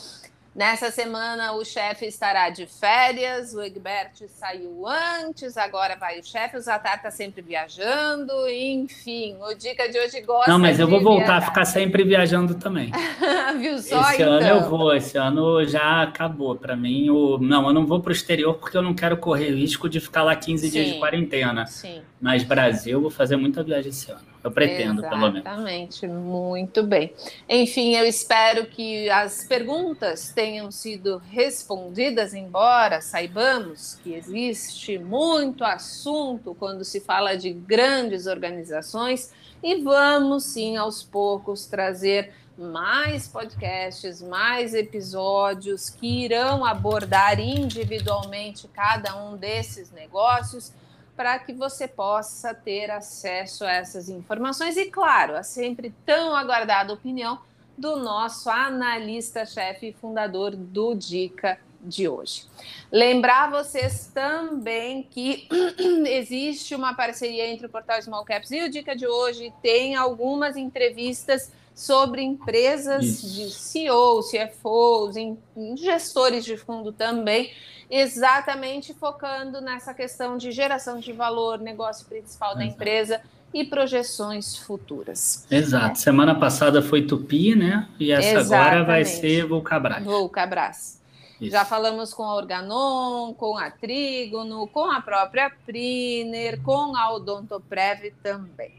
Nessa 0.59 0.91
semana 0.91 1.53
o 1.53 1.63
chefe 1.63 2.05
estará 2.05 2.49
de 2.49 2.65
férias, 2.65 3.53
o 3.53 3.61
Egbert 3.61 4.11
saiu 4.27 4.85
antes, 4.85 5.55
agora 5.55 5.95
vai 5.95 6.19
o 6.19 6.23
chefe, 6.23 6.57
o 6.57 6.59
Zatar 6.59 6.97
está 6.97 7.09
sempre 7.09 7.41
viajando, 7.41 8.33
enfim, 8.49 9.37
o 9.39 9.53
Dica 9.53 9.87
de 9.87 9.97
hoje 9.97 10.19
gosta 10.19 10.51
Não, 10.51 10.59
mas 10.59 10.77
eu 10.77 10.85
vou 10.85 11.01
voltar 11.01 11.27
viajar. 11.27 11.37
a 11.37 11.41
ficar 11.43 11.63
sempre 11.63 12.03
viajando 12.03 12.55
também. 12.55 12.91
Viu 13.57 13.79
só, 13.79 14.01
Esse 14.11 14.21
então? 14.21 14.33
ano 14.33 14.47
eu 14.47 14.69
vou, 14.69 14.93
esse 14.93 15.17
ano 15.17 15.65
já 15.65 16.03
acabou 16.03 16.53
para 16.57 16.75
mim. 16.75 17.09
O... 17.09 17.37
Não, 17.37 17.65
eu 17.67 17.73
não 17.73 17.85
vou 17.85 18.01
para 18.01 18.09
o 18.09 18.13
exterior 18.13 18.55
porque 18.55 18.75
eu 18.75 18.81
não 18.81 18.93
quero 18.93 19.15
correr 19.15 19.51
risco 19.51 19.87
de 19.87 20.01
ficar 20.01 20.23
lá 20.23 20.35
15 20.35 20.67
Sim. 20.67 20.73
dias 20.73 20.93
de 20.93 20.99
quarentena. 20.99 21.65
Sim. 21.67 22.01
Mas 22.19 22.43
Brasil, 22.43 22.97
eu 22.97 23.01
vou 23.01 23.09
fazer 23.09 23.37
muita 23.37 23.63
viagem 23.63 23.91
esse 23.91 24.11
ano. 24.11 24.28
Eu 24.41 24.51
pretendo, 24.51 25.01
Exatamente. 25.01 25.09
pelo 25.09 25.19
menos. 25.19 25.39
Exatamente, 25.39 26.07
muito 26.07 26.83
bem. 26.83 27.13
Enfim, 27.47 27.95
eu 27.95 28.05
espero 28.05 28.65
que 28.65 29.09
as 29.09 29.43
perguntas 29.43 30.31
tenham 30.33 30.71
sido 30.71 31.21
respondidas, 31.29 32.33
embora 32.33 33.01
saibamos 33.01 33.95
que 34.01 34.13
existe 34.13 34.97
muito 34.97 35.63
assunto 35.63 36.55
quando 36.57 36.85
se 36.85 37.01
fala 37.01 37.35
de 37.35 37.51
grandes 37.51 38.27
organizações, 38.27 39.31
e 39.61 39.75
vamos 39.81 40.45
sim 40.45 40.77
aos 40.77 41.03
poucos 41.03 41.65
trazer 41.65 42.31
mais 42.57 43.27
podcasts, 43.27 44.21
mais 44.21 44.73
episódios 44.73 45.89
que 45.89 46.25
irão 46.25 46.65
abordar 46.65 47.39
individualmente 47.39 48.67
cada 48.69 49.21
um 49.21 49.35
desses 49.35 49.91
negócios 49.91 50.73
para 51.19 51.37
que 51.37 51.51
você 51.51 51.85
possa 51.85 52.53
ter 52.53 52.89
acesso 52.89 53.65
a 53.65 53.73
essas 53.73 54.07
informações 54.07 54.77
e, 54.77 54.85
claro, 54.85 55.35
a 55.35 55.43
sempre 55.43 55.93
tão 56.05 56.33
aguardada 56.33 56.93
opinião 56.93 57.41
do 57.77 57.97
nosso 57.97 58.49
analista-chefe 58.49 59.89
e 59.89 59.91
fundador 59.91 60.55
do 60.55 60.95
Dica 60.95 61.59
de 61.81 62.07
hoje. 62.07 62.45
Lembrar 62.89 63.51
vocês 63.51 64.09
também 64.13 65.03
que 65.03 65.45
existe 66.07 66.73
uma 66.73 66.93
parceria 66.93 67.49
entre 67.49 67.65
o 67.65 67.69
Portal 67.69 68.01
Small 68.01 68.23
Caps 68.23 68.51
e 68.51 68.63
o 68.63 68.69
Dica 68.69 68.95
de 68.95 69.05
hoje, 69.05 69.51
tem 69.61 69.97
algumas 69.97 70.55
entrevistas 70.55 71.51
sobre 71.79 72.21
empresas 72.21 73.05
Isso. 73.05 73.33
de 73.33 73.51
CEOs, 73.51 74.31
CFOs, 74.31 75.15
em, 75.15 75.37
em 75.55 75.77
gestores 75.77 76.43
de 76.43 76.57
fundo 76.57 76.91
também, 76.91 77.53
exatamente 77.89 78.93
focando 78.93 79.61
nessa 79.61 79.93
questão 79.93 80.37
de 80.37 80.51
geração 80.51 80.99
de 80.99 81.13
valor, 81.13 81.57
negócio 81.57 82.05
principal 82.05 82.53
da 82.53 82.65
Exato. 82.65 82.75
empresa 82.75 83.21
e 83.53 83.63
projeções 83.63 84.57
futuras. 84.57 85.47
Exato. 85.49 85.93
É. 85.93 85.95
Semana 85.95 86.35
passada 86.35 86.81
foi 86.81 87.03
Tupi, 87.03 87.55
né? 87.55 87.87
E 87.97 88.11
essa 88.11 88.27
Exatamente. 88.27 88.53
agora 88.53 88.83
vai 88.83 89.05
ser 89.05 89.45
Vulcabras. 89.45 90.03
Vulcabras. 90.03 91.01
Isso. 91.39 91.51
Já 91.51 91.63
falamos 91.63 92.13
com 92.13 92.23
a 92.23 92.35
Organon, 92.35 93.33
com 93.33 93.57
a 93.57 93.71
Trígono, 93.71 94.67
com 94.67 94.91
a 94.91 94.99
própria 94.99 95.49
Priner, 95.65 96.61
com 96.61 96.93
a 96.97 97.13
Odontoprev 97.13 98.11
também. 98.21 98.73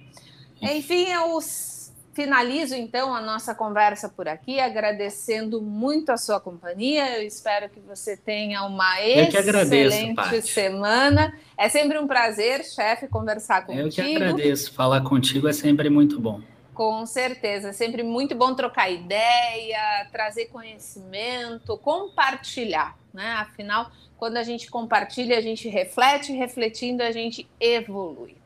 Isso. 0.61 0.75
Enfim, 0.75 1.07
os 1.35 1.80
Finalizo 2.13 2.75
então 2.75 3.15
a 3.15 3.21
nossa 3.21 3.55
conversa 3.55 4.09
por 4.09 4.29
aqui, 4.29 4.59
agradecendo 4.59 5.63
muito 5.63 6.11
a 6.11 6.17
sua 6.17 6.41
companhia. 6.41 7.19
Eu 7.19 7.23
espero 7.23 7.69
que 7.71 7.79
você 7.79 8.17
tenha 8.17 8.65
uma 8.65 9.01
excelente 9.01 9.37
agradeço, 9.37 10.49
semana. 10.49 11.33
É 11.57 11.69
sempre 11.69 11.99
um 11.99 12.09
prazer, 12.09 12.65
chefe, 12.65 13.07
conversar 13.07 13.65
contigo. 13.65 13.87
Eu 13.87 13.91
que 13.91 14.17
agradeço. 14.17 14.73
Falar 14.73 15.03
contigo 15.03 15.47
é 15.47 15.53
sempre 15.53 15.89
muito 15.89 16.19
bom. 16.21 16.41
Com 16.75 17.07
certeza, 17.07 17.69
é 17.69 17.73
sempre 17.73 18.03
muito 18.03 18.35
bom 18.35 18.55
trocar 18.55 18.91
ideia, 18.91 20.09
trazer 20.11 20.47
conhecimento, 20.47 21.77
compartilhar, 21.79 22.97
né? 23.13 23.35
Afinal, 23.35 23.91
quando 24.17 24.37
a 24.37 24.43
gente 24.43 24.69
compartilha, 24.69 25.39
a 25.39 25.41
gente 25.41 25.69
reflete, 25.69 26.33
refletindo, 26.33 27.03
a 27.03 27.13
gente 27.13 27.49
evolui. 27.61 28.40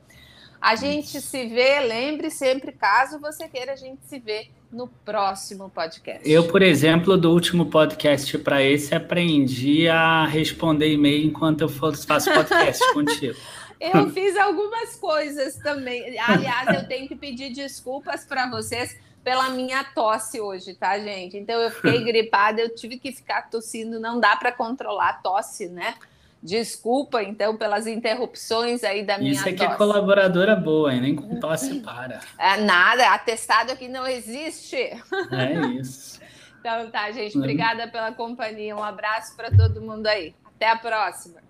A 0.65 0.77
gente 0.77 1.21
se 1.21 1.47
vê, 1.47 1.79
lembre 1.81 2.31
sempre, 2.31 2.73
caso 2.73 3.21
você 3.21 3.47
queira, 3.47 3.75
a 3.75 3.77
gente 3.77 4.03
se 4.07 4.19
vê 4.19 4.49
no 4.73 4.89
próximo 4.89 5.69
podcast. 5.69 6.27
Eu, 6.27 6.49
por 6.49 6.63
exemplo, 6.63 7.19
do 7.19 7.31
último 7.31 7.67
podcast 7.67 8.39
para 8.39 8.63
esse, 8.63 8.95
aprendi 8.95 9.87
a 9.91 10.25
responder 10.25 10.91
e-mail 10.91 11.27
enquanto 11.27 11.61
eu 11.61 11.69
faço 11.69 12.33
podcast 12.33 12.83
contigo. 12.95 13.39
Eu 13.79 14.09
fiz 14.09 14.39
algumas 14.39 14.97
coisas 14.97 15.57
também. 15.59 16.19
Aliás, 16.19 16.67
eu 16.81 16.89
tenho 16.89 17.07
que 17.09 17.15
pedir 17.15 17.53
desculpas 17.53 18.25
para 18.25 18.49
vocês 18.49 18.99
pela 19.23 19.51
minha 19.51 19.85
tosse 19.85 20.41
hoje, 20.41 20.73
tá, 20.73 20.99
gente? 20.99 21.37
Então 21.37 21.61
eu 21.61 21.71
fiquei 21.71 22.01
gripada, 22.05 22.63
eu 22.63 22.75
tive 22.75 22.99
que 22.99 23.13
ficar 23.13 23.51
tossindo, 23.51 24.01
não 24.01 24.19
dá 24.19 24.35
para 24.35 24.51
controlar 24.51 25.11
a 25.11 25.13
tosse, 25.13 25.69
né? 25.69 25.95
Desculpa, 26.45 27.23
então, 27.23 27.57
pelas 27.57 27.87
interrupções 27.87 28.85
aí 28.85 29.03
da 29.03 29.17
minha 29.17 29.33
Isso 29.33 29.49
aqui 29.49 29.63
é, 29.63 29.67
é 29.67 29.75
colaboradora 29.77 30.55
boa, 30.55 30.93
hein? 30.93 31.01
nem 31.01 31.17
com 31.17 31.41
tosse 31.41 31.81
para. 31.81 32.21
É, 32.39 32.59
nada, 32.59 33.15
atestado 33.15 33.73
aqui 33.73 33.89
não 33.89 34.07
existe. 34.07 34.77
É 34.77 35.53
isso. 35.81 36.21
então 36.61 36.91
tá, 36.91 37.11
gente, 37.13 37.39
obrigada 37.39 37.89
pela 37.89 38.13
companhia. 38.13 38.77
Um 38.77 38.85
abraço 38.85 39.35
para 39.35 39.51
todo 39.51 39.81
mundo 39.81 40.07
aí. 40.07 40.35
Até 40.45 40.69
a 40.69 40.77
próxima. 40.77 41.41